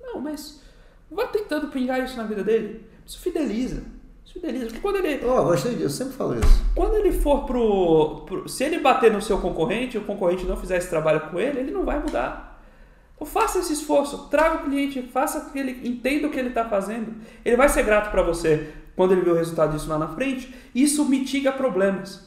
Não, 0.00 0.20
mas 0.20 0.62
vá 1.10 1.26
tentando 1.26 1.68
pingar 1.68 2.04
isso 2.04 2.16
na 2.16 2.22
vida 2.22 2.44
dele. 2.44 2.86
Isso 3.04 3.18
fideliza. 3.18 3.82
Isso 4.24 4.34
fideliza. 4.34 4.66
Porque 4.66 4.80
quando 4.80 4.96
ele. 4.96 5.24
Oh, 5.26 5.42
gostei 5.42 5.72
disso, 5.72 5.84
eu 5.84 5.90
sempre 5.90 6.14
falo 6.14 6.38
isso. 6.38 6.64
Quando 6.74 6.94
ele 6.94 7.10
for 7.10 7.44
pro, 7.46 8.24
pro. 8.26 8.48
Se 8.48 8.62
ele 8.62 8.78
bater 8.78 9.12
no 9.12 9.20
seu 9.20 9.38
concorrente 9.38 9.96
e 9.96 10.00
o 10.00 10.04
concorrente 10.04 10.44
não 10.44 10.56
fizer 10.56 10.76
esse 10.76 10.88
trabalho 10.88 11.28
com 11.30 11.40
ele, 11.40 11.58
ele 11.58 11.72
não 11.72 11.84
vai 11.84 11.98
mudar. 11.98 12.62
Então 13.16 13.26
faça 13.26 13.58
esse 13.58 13.72
esforço, 13.72 14.28
traga 14.28 14.56
o 14.56 14.64
cliente, 14.66 15.02
faça 15.02 15.50
que 15.50 15.58
ele 15.58 15.88
entenda 15.88 16.28
o 16.28 16.30
que 16.30 16.38
ele 16.38 16.50
está 16.50 16.68
fazendo. 16.68 17.14
Ele 17.44 17.56
vai 17.56 17.68
ser 17.68 17.82
grato 17.82 18.10
para 18.10 18.22
você 18.22 18.72
quando 18.94 19.12
ele 19.12 19.22
vê 19.22 19.30
o 19.30 19.34
resultado 19.34 19.72
disso 19.72 19.88
lá 19.88 19.98
na 19.98 20.08
frente. 20.08 20.54
Isso 20.74 21.04
mitiga 21.04 21.50
problemas. 21.50 22.26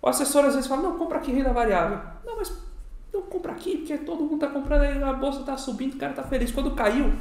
O 0.00 0.08
assessor 0.08 0.44
às 0.44 0.54
vezes 0.54 0.68
fala, 0.68 0.82
não, 0.82 0.98
compra 0.98 1.18
aqui 1.18 1.30
renda 1.30 1.52
variável. 1.52 1.98
Não, 2.24 2.36
mas 2.36 2.50
não 3.12 3.22
compra 3.22 3.52
aqui, 3.52 3.78
porque 3.78 3.98
todo 3.98 4.24
mundo 4.24 4.34
está 4.34 4.48
comprando, 4.48 5.02
a 5.02 5.12
bolsa 5.12 5.40
está 5.40 5.56
subindo, 5.56 5.94
o 5.94 5.98
cara 5.98 6.12
está 6.12 6.22
feliz. 6.22 6.50
Quando 6.50 6.70
caiu, 6.72 7.12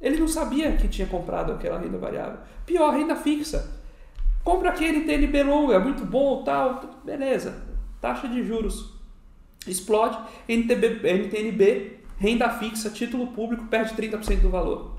ele 0.00 0.18
não 0.18 0.28
sabia 0.28 0.76
que 0.76 0.88
tinha 0.88 1.06
comprado 1.06 1.52
aquela 1.52 1.78
renda 1.78 1.98
variável. 1.98 2.38
Pior, 2.64 2.90
renda 2.92 3.16
fixa. 3.16 3.78
Compra 4.44 4.70
aquele 4.70 5.00
TNB 5.02 5.42
longo, 5.42 5.72
é 5.72 5.78
muito 5.78 6.04
bom, 6.04 6.42
tal, 6.42 7.00
beleza. 7.04 7.62
Taxa 8.00 8.28
de 8.28 8.42
juros 8.42 8.94
explode, 9.66 10.18
NTB, 10.48 11.06
NTNB 11.06 12.00
renda 12.16 12.48
fixa, 12.50 12.90
título 12.90 13.28
público, 13.28 13.66
perde 13.66 13.94
30% 13.94 14.40
do 14.40 14.50
valor. 14.50 14.92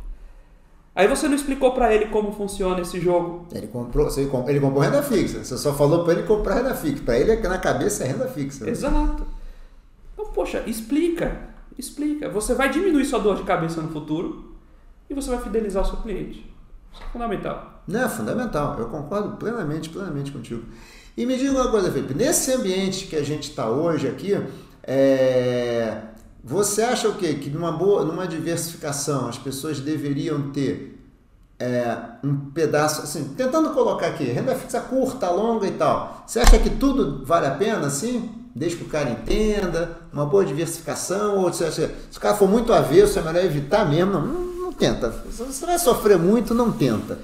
Aí 0.93 1.07
você 1.07 1.28
não 1.28 1.36
explicou 1.36 1.72
para 1.72 1.93
ele 1.93 2.07
como 2.07 2.34
funciona 2.34 2.82
esse 2.82 2.99
jogo. 2.99 3.47
Ele 3.53 3.68
comprou, 3.68 4.09
você, 4.09 4.22
ele 4.22 4.59
comprou 4.59 4.80
renda 4.80 5.01
fixa. 5.01 5.43
Você 5.43 5.57
só 5.57 5.74
falou 5.74 6.03
para 6.03 6.14
ele 6.14 6.24
comprar 6.24 6.55
renda 6.55 6.76
fixa. 6.76 7.03
Para 7.03 7.18
ele 7.18 7.36
na 7.47 7.57
cabeça 7.57 8.03
é 8.03 8.07
renda 8.07 8.28
fixa. 8.28 8.66
Né? 8.66 8.72
Exato. 8.72 9.26
Então, 10.22 10.34
poxa, 10.34 10.63
explica, 10.67 11.49
explica. 11.78 12.30
Você 12.30 12.53
vai 12.53 12.69
diminuir 12.69 13.05
sua 13.05 13.19
dor 13.19 13.36
de 13.36 13.43
cabeça 13.43 13.82
no 13.82 13.89
futuro 13.89 14.55
e 15.09 15.13
você 15.13 15.30
vai 15.32 15.41
fidelizar 15.41 15.84
o 15.84 15.86
seu 15.86 15.97
cliente. 15.97 16.47
Isso 16.93 17.01
é 17.03 17.11
fundamental. 17.11 17.82
Não, 17.88 18.03
é 18.03 18.09
fundamental. 18.09 18.78
Eu 18.78 18.88
concordo 18.88 19.38
plenamente, 19.38 19.89
plenamente 19.89 20.32
contigo. 20.32 20.63
E 21.17 21.26
me 21.26 21.38
diga 21.38 21.51
uma 21.51 21.72
coisa, 21.72 21.91
Felipe. 21.91 22.13
Nesse 22.13 22.53
ambiente 22.53 23.07
que 23.07 23.15
a 23.15 23.24
gente 23.24 23.49
está 23.49 23.69
hoje 23.69 24.07
aqui, 24.07 24.38
é 24.84 26.03
você 26.43 26.82
acha 26.82 27.07
o 27.07 27.15
quê? 27.15 27.36
Que 27.36 27.51
numa 27.51 27.72
boa, 27.72 28.03
numa 28.03 28.28
diversificação 28.28 29.28
as 29.28 29.38
pessoas 29.38 29.80
deveriam 29.80 30.51
ter 30.51 30.99
é, 31.59 31.95
um 32.24 32.49
pedaço, 32.49 33.03
assim, 33.03 33.36
tentando 33.36 33.69
colocar 33.69 34.07
aqui, 34.07 34.24
renda 34.24 34.55
fixa 34.55 34.82
curta, 34.82 35.30
longa 35.30 35.67
e 35.67 35.72
tal. 35.74 36.24
Você 36.26 36.39
acha 36.39 36.57
que 36.57 36.72
tudo 36.72 37.24
vale 37.24 37.45
a 37.45 37.51
pena, 37.51 37.86
assim? 37.86 38.40
Desde 38.56 38.78
que 38.78 38.84
o 38.84 38.88
cara 38.88 39.10
entenda, 39.10 39.97
uma 40.12 40.26
boa 40.26 40.43
diversificação, 40.43 41.38
ou 41.38 41.54
você 41.54 41.66
acha, 41.66 41.91
se 42.10 42.18
o 42.18 42.22
cara 42.22 42.36
for 42.36 42.49
muito 42.49 42.74
avesso, 42.74 43.18
é 43.18 43.22
melhor 43.22 43.45
evitar 43.45 43.89
mesmo, 43.89 44.12
não, 44.12 44.22
não, 44.22 44.74
tenta. 44.74 45.12
Se 45.30 45.43
você 45.43 45.66
vai 45.66 45.80
sofrer 45.80 46.18
muito, 46.18 46.54
não 46.54 46.72
tenta. 46.72 47.20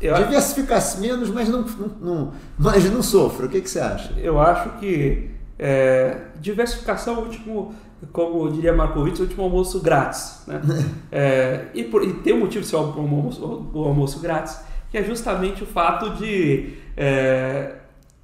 Diversificar 0.00 0.80
menos, 0.98 1.28
mas 1.28 1.48
não, 1.48 1.64
não, 2.00 2.32
mas 2.58 2.84
não 2.90 3.02
sofra. 3.02 3.46
O 3.46 3.48
que, 3.48 3.60
que 3.60 3.68
você 3.68 3.80
acha? 3.80 4.12
Eu 4.16 4.40
acho 4.40 4.78
que 4.78 5.30
é, 5.58 6.18
diversificação 6.40 7.14
é 7.14 7.18
o 7.18 7.22
último 7.22 7.74
como 8.12 8.48
diria 8.50 8.72
Markowitz, 8.72 9.18
o 9.18 9.22
último 9.22 9.42
almoço 9.42 9.80
grátis. 9.80 10.42
Né? 10.46 10.60
é, 11.10 11.66
e, 11.74 11.84
por, 11.84 12.04
e, 12.04 12.12
tem 12.14 12.32
um 12.32 12.40
motivo 12.40 12.62
de 12.62 12.70
ser 12.70 12.76
o 12.76 12.78
almoço, 12.78 13.70
o 13.72 13.84
almoço 13.84 14.20
grátis, 14.20 14.60
que 14.90 14.98
é 14.98 15.02
justamente 15.02 15.62
o 15.62 15.66
fato 15.66 16.10
de 16.10 16.74
é, 16.96 17.74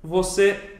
você 0.02 0.73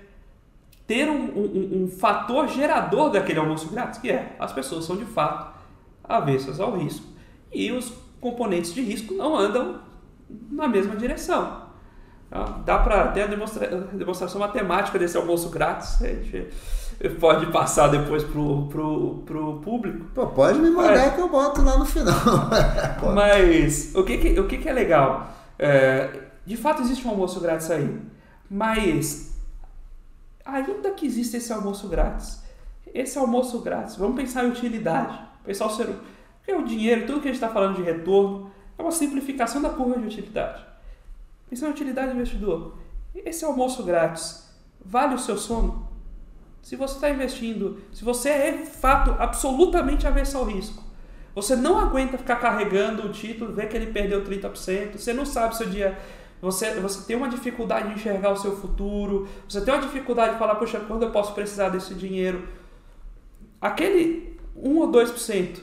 ter 0.87 1.09
um, 1.09 1.31
um, 1.37 1.85
um, 1.85 1.89
fator 1.89 2.49
gerador 2.49 3.11
daquele 3.11 3.39
almoço 3.39 3.69
grátis, 3.69 3.99
que 3.99 4.11
é 4.11 4.37
as 4.39 4.53
pessoas 4.53 4.85
são 4.85 4.97
de 4.97 5.07
fato 5.07 5.55
avessas 6.03 6.61
ao 6.61 6.77
risco. 6.77 7.07
E 7.53 7.73
os 7.73 7.93
componentes 8.21 8.75
de 8.75 8.83
risco 8.83 9.15
não 9.15 9.37
andam 9.37 9.81
na 10.51 10.69
mesma 10.69 10.97
direção. 10.97 11.65
Então, 12.27 12.63
dá 12.65 12.79
para 12.79 13.09
ter 13.09 13.23
a 13.23 13.27
demonstra 13.27 13.67
demonstração 13.93 14.41
matemática 14.41 14.99
desse 14.99 15.17
almoço 15.17 15.49
grátis. 15.51 16.03
A 16.03 16.07
gente 16.07 16.49
pode 17.21 17.47
passar 17.47 17.89
depois 17.89 18.23
pro, 18.25 18.67
pro, 18.67 19.23
pro 19.25 19.61
público. 19.61 20.07
Pô, 20.15 20.27
pode 20.27 20.59
me 20.59 20.71
mandar 20.71 20.97
Mas, 20.97 21.15
que 21.15 21.21
eu 21.21 21.29
boto 21.29 21.63
lá 21.63 21.79
no 21.79 21.85
final. 21.85 22.15
Mas 23.15 23.95
o 23.95 24.03
que, 24.03 24.19
que, 24.19 24.41
o 24.41 24.47
que, 24.47 24.59
que 24.59 24.69
é 24.69 24.73
legal? 24.73 25.29
É, 25.59 26.11
de 26.45 26.57
fato 26.57 26.83
existe 26.83 27.07
um 27.07 27.11
almoço 27.11 27.41
grátis 27.41 27.71
aí. 27.71 28.01
Mas 28.51 29.34
ainda 30.45 30.91
que 30.91 31.07
existe 31.07 31.37
esse 31.37 31.53
almoço 31.53 31.89
grátis, 31.89 32.43
esse 32.93 33.19
almoço 33.19 33.61
grátis, 33.61 33.97
vamos 33.97 34.17
pensar 34.17 34.45
em 34.45 34.51
utilidade. 34.51 35.19
Pensar 35.45 35.67
o 35.67 35.71
ser 35.71 35.89
porque 36.39 36.55
o 36.55 36.65
dinheiro, 36.65 37.07
tudo 37.07 37.21
que 37.23 37.29
a 37.29 37.33
gente 37.33 37.43
está 37.43 37.49
falando 37.49 37.77
de 37.77 37.83
retorno, 37.83 38.51
é 38.79 38.83
uma 38.83 38.93
simplificação 38.93 39.63
da 39.63 39.71
curva 39.71 39.99
de 39.99 40.07
utilidade. 40.07 40.63
Pensar 41.49 41.69
em 41.69 41.71
utilidade 41.71 42.11
do 42.11 42.17
investidor. 42.17 42.77
Esse 43.15 43.47
almoço 43.47 43.83
grátis 43.83 44.47
vale 44.85 45.15
o 45.15 45.19
seu 45.19 45.39
sono? 45.39 45.89
Se 46.61 46.77
você 46.77 46.95
está 46.97 47.11
investindo, 47.11 47.81
se 47.93 48.05
você 48.05 48.29
é 48.29 48.51
de 48.53 48.67
fato 48.67 49.13
absolutamente 49.19 50.07
avesso 50.07 50.37
ao 50.37 50.45
risco, 50.45 50.83
você 51.35 51.57
não 51.57 51.79
aguenta 51.79 52.19
ficar 52.19 52.37
carregando 52.37 53.07
o 53.07 53.13
título, 53.13 53.55
ver 53.55 53.69
que 53.69 53.77
ele 53.77 53.93
perdeu 53.93 54.23
30%, 54.23 54.99
você 54.99 55.13
não 55.13 55.25
sabe 55.25 55.57
seu 55.57 55.69
dia. 55.69 55.99
Você, 56.45 56.75
você 56.75 57.07
tem 57.07 57.17
uma 57.17 57.31
dificuldade 57.31 57.89
de 57.89 57.95
enxergar 57.95 58.31
o 58.31 58.37
seu 58.37 58.55
futuro, 58.55 59.27
você 59.49 59.63
tem 59.63 59.73
uma 59.73 59.81
dificuldade 59.81 60.35
de 60.35 60.39
falar, 60.39 60.57
poxa, 60.57 60.79
quando 60.79 61.03
eu 61.05 61.11
posso 61.11 61.33
precisar 61.33 61.71
desse 61.71 61.95
dinheiro? 61.95 62.47
Aquele 63.59 64.39
1 64.55 64.79
ou 64.79 64.93
2% 64.93 65.59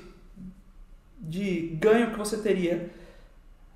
de 1.20 1.78
ganho 1.80 2.10
que 2.10 2.18
você 2.18 2.36
teria 2.38 2.92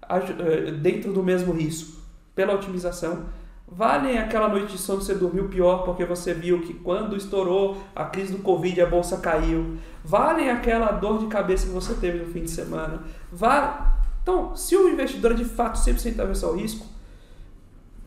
eh, 0.09 0.71
dentro 0.71 1.13
do 1.13 1.21
mesmo 1.21 1.53
risco, 1.53 2.01
pela 2.33 2.55
otimização, 2.55 3.27
valem 3.67 4.17
aquela 4.17 4.49
noite 4.49 4.71
de 4.71 4.79
sono 4.79 4.97
que 4.97 5.05
você 5.05 5.13
dormiu 5.13 5.47
pior 5.47 5.83
porque 5.83 6.05
você 6.05 6.33
viu 6.33 6.61
que 6.61 6.73
quando 6.73 7.15
estourou 7.15 7.83
a 7.95 8.05
crise 8.05 8.31
do 8.31 8.41
Covid 8.41 8.81
a 8.81 8.87
bolsa 8.87 9.17
caiu, 9.17 9.77
valem 10.03 10.49
aquela 10.49 10.91
dor 10.91 11.19
de 11.19 11.27
cabeça 11.27 11.67
que 11.67 11.71
você 11.71 11.93
teve 11.93 12.17
no 12.17 12.33
fim 12.33 12.41
de 12.41 12.49
semana. 12.49 13.03
Vale... 13.31 13.93
Então, 14.23 14.55
se 14.55 14.75
o 14.75 14.89
investidor 14.89 15.33
é 15.33 15.35
de 15.35 15.45
fato 15.45 15.77
100% 15.77 16.19
avesso 16.19 16.47
ao 16.47 16.55
risco, 16.55 16.94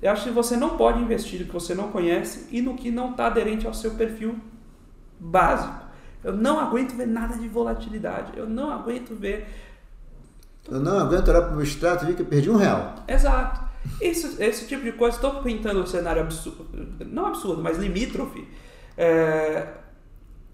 eu 0.01 0.13
acho 0.13 0.25
que 0.25 0.31
você 0.31 0.57
não 0.57 0.77
pode 0.77 1.01
investir 1.01 1.41
no 1.41 1.47
que 1.47 1.53
você 1.53 1.75
não 1.75 1.91
conhece 1.91 2.47
e 2.51 2.63
no 2.63 2.75
que 2.75 2.91
não 2.91 3.11
está 3.11 3.27
aderente 3.27 3.67
ao 3.67 3.75
seu 3.75 3.93
perfil 3.93 4.37
básico. 5.19 5.87
Eu 6.23 6.37
não 6.37 6.59
aguento 6.59 6.95
ver 6.95 7.07
nada 7.07 7.37
de 7.37 7.49
volatilidade. 7.49 8.33
Eu 8.37 8.49
não 8.49 8.71
aguento 8.71 9.15
ver. 9.15 9.49
Eu 10.69 10.81
não 10.81 10.99
aguento 10.99 11.29
olhar 11.29 11.43
para 11.43 11.53
o 11.53 11.57
meu 11.57 11.63
extrato 11.63 12.05
e 12.05 12.09
ver 12.09 12.17
que 12.17 12.23
eu 12.23 12.27
perdi 12.27 12.51
um 12.51 12.57
real. 12.57 12.97
Exato. 13.09 13.69
Esse, 14.01 14.43
esse 14.43 14.67
tipo 14.67 14.85
de 14.85 14.93
coisa, 14.93 15.17
estou 15.17 15.43
pintando 15.43 15.81
um 15.81 15.87
cenário 15.87 16.23
absurdo, 16.23 16.67
não 17.07 17.27
absurdo, 17.27 17.63
mas 17.63 17.79
limítrofe. 17.79 18.47
É, 18.97 19.69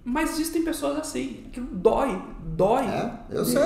mas 0.05 0.32
existem 0.32 0.62
pessoas 0.62 0.99
assim, 0.99 1.49
que 1.53 1.61
dói, 1.61 2.22
dói. 2.42 2.84
É, 2.84 3.12
eu 3.30 3.45
sei. 3.45 3.62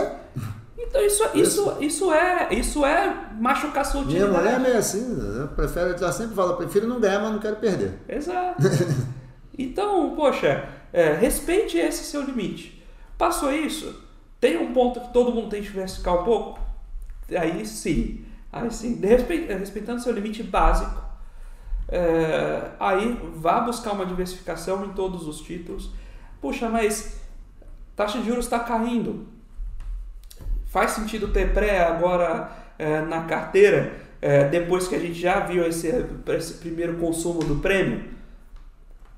Então 0.88 1.04
isso, 1.04 1.22
isso, 1.34 1.76
isso, 1.80 2.12
é, 2.12 2.48
isso 2.54 2.84
é 2.84 3.30
machucar 3.38 3.84
sua 3.84 4.00
utilidade. 4.00 4.30
Minha 4.30 4.40
mulher 4.40 4.54
é 4.54 4.58
meio 4.58 4.78
assim, 4.78 5.18
eu 5.38 5.48
prefiro, 5.48 5.90
ela 5.90 6.12
sempre 6.12 6.34
fala, 6.34 6.56
prefiro 6.56 6.86
não 6.86 6.98
ganhar, 6.98 7.20
mas 7.20 7.32
não 7.32 7.38
quero 7.38 7.56
perder. 7.56 7.98
Exato. 8.08 8.62
Então, 9.60 10.14
poxa, 10.14 10.68
é, 10.92 11.14
respeite 11.14 11.76
esse 11.78 12.04
seu 12.04 12.22
limite. 12.22 12.80
Passou 13.18 13.52
isso, 13.52 13.92
tem 14.40 14.56
um 14.56 14.72
ponto 14.72 15.00
que 15.00 15.12
todo 15.12 15.32
mundo 15.32 15.48
tem 15.48 15.60
que 15.60 15.66
diversificar 15.66 16.20
um 16.20 16.24
pouco? 16.24 16.60
Aí 17.36 17.66
sim. 17.66 18.24
Aí 18.52 18.70
sim, 18.70 19.00
respeitando 19.00 20.00
seu 20.00 20.12
limite 20.12 20.44
básico, 20.44 21.02
é, 21.88 22.70
aí 22.78 23.20
vá 23.34 23.60
buscar 23.60 23.92
uma 23.92 24.06
diversificação 24.06 24.84
em 24.84 24.90
todos 24.90 25.26
os 25.26 25.40
títulos. 25.40 25.90
Puxa, 26.40 26.68
mas 26.68 27.20
taxa 27.96 28.18
de 28.20 28.26
juros 28.26 28.44
está 28.44 28.60
caindo. 28.60 29.26
Faz 30.68 30.92
sentido 30.92 31.28
ter 31.28 31.52
pré 31.52 31.80
agora 31.80 32.50
é, 32.78 33.00
na 33.00 33.24
carteira, 33.24 33.92
é, 34.20 34.44
depois 34.44 34.86
que 34.86 34.94
a 34.94 34.98
gente 34.98 35.18
já 35.18 35.40
viu 35.40 35.66
esse, 35.66 35.88
esse 36.28 36.54
primeiro 36.54 36.98
consumo 36.98 37.40
do 37.40 37.56
prêmio? 37.56 38.04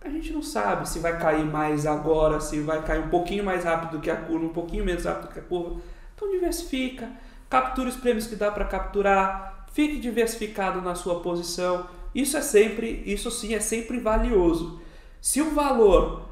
A 0.01 0.09
gente 0.09 0.33
não 0.33 0.43
sabe 0.43 0.89
se 0.89 0.99
vai 0.99 1.19
cair 1.19 1.45
mais 1.45 1.87
agora, 1.87 2.41
se 2.41 2.61
vai 2.61 2.83
cair 2.83 3.01
um 3.01 3.09
pouquinho 3.09 3.45
mais 3.45 3.65
rápido 3.65 4.01
que 4.01 4.11
a 4.11 4.17
curva, 4.17 4.47
um 4.47 4.51
pouquinho 4.51 4.85
menos 4.85 5.05
rápido 5.05 5.33
que 5.33 5.39
a 5.41 5.43
curva. 5.43 5.81
Então 6.15 6.31
diversifica, 6.31 7.09
capture 7.51 7.89
os 7.89 7.97
prêmios 7.97 8.27
que 8.27 8.37
dá 8.37 8.51
para 8.51 8.65
capturar, 8.65 9.67
fique 9.73 9.99
diversificado 9.99 10.81
na 10.81 10.95
sua 10.95 11.21
posição. 11.21 11.87
Isso 12.15 12.37
é 12.37 12.43
sempre, 12.43 13.03
isso 13.05 13.31
sim 13.31 13.55
é 13.55 13.61
sempre 13.61 13.99
valioso. 13.99 14.81
Se 15.21 15.43
o 15.43 15.51
valor 15.51 16.29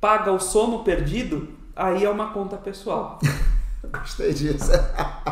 paga 0.00 0.32
o 0.32 0.40
sono 0.40 0.82
perdido, 0.82 1.48
aí 1.76 2.04
é 2.04 2.08
uma 2.08 2.32
conta 2.32 2.56
pessoal. 2.56 3.18
Gostei 3.92 4.32
disso. 4.32 4.70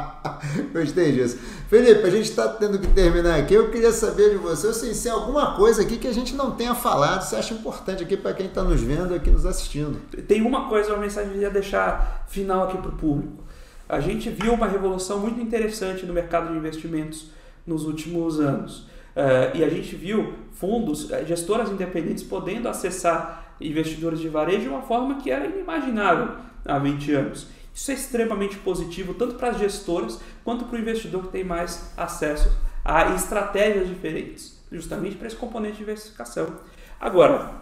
Gostei 0.73 1.13
disso. 1.13 1.39
Felipe, 1.69 2.07
a 2.07 2.11
gente 2.11 2.31
está 2.31 2.49
tendo 2.49 2.79
que 2.79 2.87
terminar 2.89 3.39
aqui. 3.39 3.55
Eu 3.55 3.71
queria 3.71 3.93
saber 3.93 4.31
de 4.31 4.37
você 4.37 4.73
se 4.73 5.03
tem 5.03 5.13
alguma 5.13 5.57
coisa 5.57 5.83
aqui 5.83 5.97
que 5.97 6.07
a 6.07 6.13
gente 6.13 6.35
não 6.35 6.53
tenha 6.53 6.75
falado, 6.75 7.23
você 7.23 7.37
acha 7.37 7.55
importante 7.55 8.03
aqui 8.03 8.17
para 8.17 8.35
quem 8.35 8.47
está 8.47 8.63
nos 8.63 8.81
vendo 8.81 9.15
aqui 9.15 9.31
nos 9.31 9.47
assistindo. 9.47 9.99
Tem 10.27 10.43
uma 10.43 10.69
coisa, 10.69 10.93
uma 10.93 10.99
mensagem 10.99 11.31
que 11.31 11.39
eu 11.39 11.43
ia 11.43 11.51
deixar 11.51 12.27
final 12.29 12.65
aqui 12.65 12.77
para 12.79 12.91
o 12.91 12.97
público. 12.97 13.45
A 13.89 13.99
gente 13.99 14.31
viu 14.31 14.53
uma 14.53 14.67
revolução 14.67 15.19
muito 15.19 15.41
interessante 15.41 16.07
no 16.07 16.13
mercado 16.13 16.53
de 16.53 16.59
investimentos 16.59 17.31
nos 17.67 17.85
últimos 17.85 18.39
anos. 18.39 18.89
Uh, 19.11 19.57
e 19.57 19.65
a 19.65 19.69
gente 19.69 19.97
viu 19.97 20.35
fundos, 20.53 21.11
eh, 21.11 21.25
gestoras 21.25 21.69
independentes 21.71 22.23
podendo 22.23 22.69
acessar 22.69 23.55
investidores 23.61 24.21
de 24.21 24.29
varejo 24.29 24.63
de 24.63 24.69
uma 24.69 24.83
forma 24.83 25.17
que 25.17 25.31
era 25.31 25.47
inimaginável 25.47 26.37
há 26.65 26.79
20 26.79 27.13
anos. 27.13 27.49
Isso 27.73 27.91
é 27.91 27.95
extremamente 27.95 28.57
positivo 28.59 29.15
tanto 29.15 29.35
para 29.35 29.51
as 29.51 29.59
gestoras 29.59 30.21
quanto 30.45 30.65
para 30.65 30.77
o 30.77 30.81
investidor 30.81 31.23
que 31.25 31.29
tem 31.29 31.45
mais 31.45 31.93
acesso 31.97 32.51
a 32.85 33.15
estratégias 33.15 33.89
diferentes, 33.89 34.59
justamente 34.73 35.17
para 35.17 35.27
esse 35.27 35.37
componente 35.37 35.75
de 35.75 35.79
diversificação. 35.79 36.57
Agora, 36.99 37.55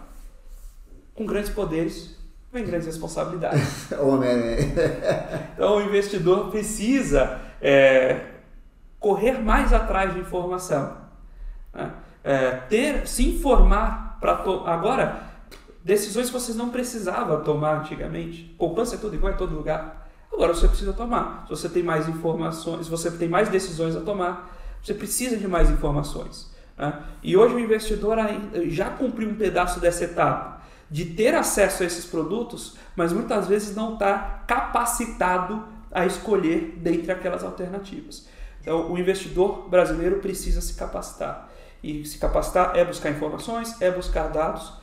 com 1.13 1.25
grandes 1.25 1.51
poderes 1.51 2.15
vem 2.51 2.65
grandes 2.65 2.87
responsabilidades. 2.87 3.91
então 5.53 5.77
o 5.77 5.81
investidor 5.81 6.49
precisa 6.49 7.39
é, 7.61 8.21
correr 8.99 9.33
mais 9.33 9.73
atrás 9.73 10.13
de 10.13 10.19
informação, 10.19 10.97
né? 11.73 11.93
é, 12.23 12.51
ter, 12.69 13.07
se 13.07 13.27
informar 13.27 14.17
para 14.19 14.33
agora 14.65 15.28
decisões 15.83 16.27
que 16.27 16.33
vocês 16.33 16.57
não 16.57 16.69
precisavam 16.69 17.43
tomar 17.43 17.81
antigamente. 17.81 18.55
Poupança 18.57 18.95
é 18.95 18.97
tudo 18.97 19.15
igual 19.15 19.33
em 19.33 19.37
todo 19.37 19.55
lugar. 19.55 20.09
Agora 20.31 20.53
você 20.53 20.67
precisa 20.67 20.93
tomar. 20.93 21.43
Se 21.45 21.49
você 21.49 21.69
tem 21.69 21.83
mais 21.83 22.07
informações, 22.07 22.85
se 22.85 22.91
você 22.91 23.09
tem 23.11 23.27
mais 23.27 23.49
decisões 23.49 23.95
a 23.95 24.01
tomar, 24.01 24.55
você 24.81 24.93
precisa 24.93 25.37
de 25.37 25.47
mais 25.47 25.69
informações. 25.69 26.53
Né? 26.77 26.93
E 27.23 27.35
hoje 27.35 27.55
o 27.55 27.59
investidor 27.59 28.17
já 28.67 28.89
cumpriu 28.89 29.29
um 29.29 29.35
pedaço 29.35 29.79
dessa 29.79 30.03
etapa 30.03 30.59
de 30.89 31.05
ter 31.05 31.35
acesso 31.35 31.83
a 31.83 31.85
esses 31.85 32.05
produtos, 32.05 32.75
mas 32.95 33.13
muitas 33.13 33.47
vezes 33.47 33.75
não 33.75 33.93
está 33.93 34.43
capacitado 34.47 35.63
a 35.91 36.05
escolher 36.05 36.77
dentre 36.77 37.11
aquelas 37.11 37.43
alternativas. 37.43 38.27
Então, 38.61 38.91
o 38.91 38.97
investidor 38.97 39.69
brasileiro 39.69 40.17
precisa 40.17 40.61
se 40.61 40.73
capacitar. 40.73 41.49
E 41.81 42.05
se 42.05 42.17
capacitar 42.17 42.75
é 42.75 42.83
buscar 42.83 43.09
informações, 43.09 43.79
é 43.81 43.89
buscar 43.89 44.27
dados 44.27 44.78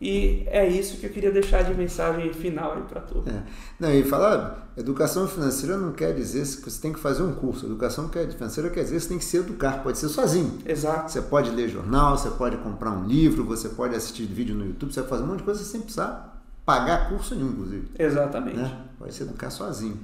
e 0.00 0.44
é 0.46 0.66
isso 0.66 0.96
que 0.96 1.04
eu 1.04 1.10
queria 1.10 1.30
deixar 1.30 1.62
de 1.62 1.74
mensagem 1.74 2.32
final 2.32 2.72
aí 2.72 2.82
para 2.82 3.02
todos. 3.02 3.30
É. 3.30 3.42
Não, 3.78 3.92
e 3.92 4.02
falar, 4.02 4.72
educação 4.76 5.28
financeira 5.28 5.76
não 5.76 5.92
quer 5.92 6.14
dizer 6.14 6.40
que 6.40 6.70
você 6.70 6.80
tem 6.80 6.92
que 6.92 6.98
fazer 6.98 7.22
um 7.22 7.34
curso. 7.34 7.66
Educação 7.66 8.08
financeira 8.08 8.70
quer 8.70 8.82
dizer 8.82 8.96
que 8.96 9.02
você 9.02 9.08
tem 9.08 9.18
que 9.18 9.24
se 9.24 9.36
educar, 9.36 9.82
pode 9.82 9.98
ser 9.98 10.08
sozinho. 10.08 10.58
Exato. 10.64 11.12
Você 11.12 11.20
pode 11.20 11.50
ler 11.50 11.68
jornal, 11.68 12.16
você 12.16 12.30
pode 12.30 12.56
comprar 12.56 12.92
um 12.92 13.04
livro, 13.04 13.44
você 13.44 13.68
pode 13.68 13.94
assistir 13.94 14.24
vídeo 14.24 14.54
no 14.54 14.64
YouTube, 14.64 14.90
você 14.90 15.00
pode 15.00 15.10
fazer 15.10 15.22
um 15.24 15.26
monte 15.26 15.38
de 15.38 15.44
coisa 15.44 15.62
sem 15.62 15.82
precisar 15.82 16.40
pagar 16.64 17.08
curso 17.08 17.34
nenhum, 17.34 17.50
inclusive. 17.50 17.88
Exatamente. 17.98 18.56
Né? 18.56 18.78
Pode 18.98 19.12
se 19.12 19.22
educar 19.22 19.50
sozinho. 19.50 19.98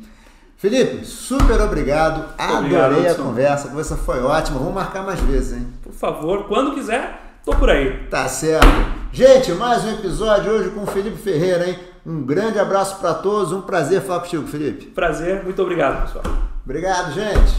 Felipe, 0.57 1.05
super 1.05 1.61
obrigado. 1.61 2.35
Adorei 2.37 2.79
obrigado, 2.79 3.21
a 3.21 3.25
conversa. 3.25 3.67
A 3.67 3.71
conversa 3.71 3.97
foi 3.97 4.21
ótima. 4.23 4.59
Vamos 4.59 4.75
marcar 4.75 5.05
mais 5.05 5.21
vezes, 5.21 5.59
hein? 5.59 5.67
Por 5.83 5.93
favor, 5.93 6.49
quando 6.49 6.75
quiser, 6.75 7.41
tô 7.45 7.55
por 7.55 7.71
aí. 7.71 8.09
Tá 8.09 8.27
certo. 8.29 8.96
Gente, 9.17 9.51
mais 9.53 9.83
um 9.83 9.93
episódio 9.93 10.53
hoje 10.53 10.69
com 10.69 10.83
o 10.83 10.87
Felipe 10.87 11.17
Ferreira, 11.17 11.67
hein? 11.67 11.79
Um 12.05 12.23
grande 12.23 12.59
abraço 12.59 12.99
para 13.01 13.15
todos, 13.15 13.51
um 13.51 13.63
prazer 13.63 14.03
falar 14.03 14.21
contigo, 14.21 14.47
Felipe. 14.47 14.89
Prazer, 14.89 15.43
muito 15.43 15.63
obrigado, 15.63 16.03
pessoal. 16.03 16.23
Obrigado, 16.63 17.15
gente. 17.15 17.55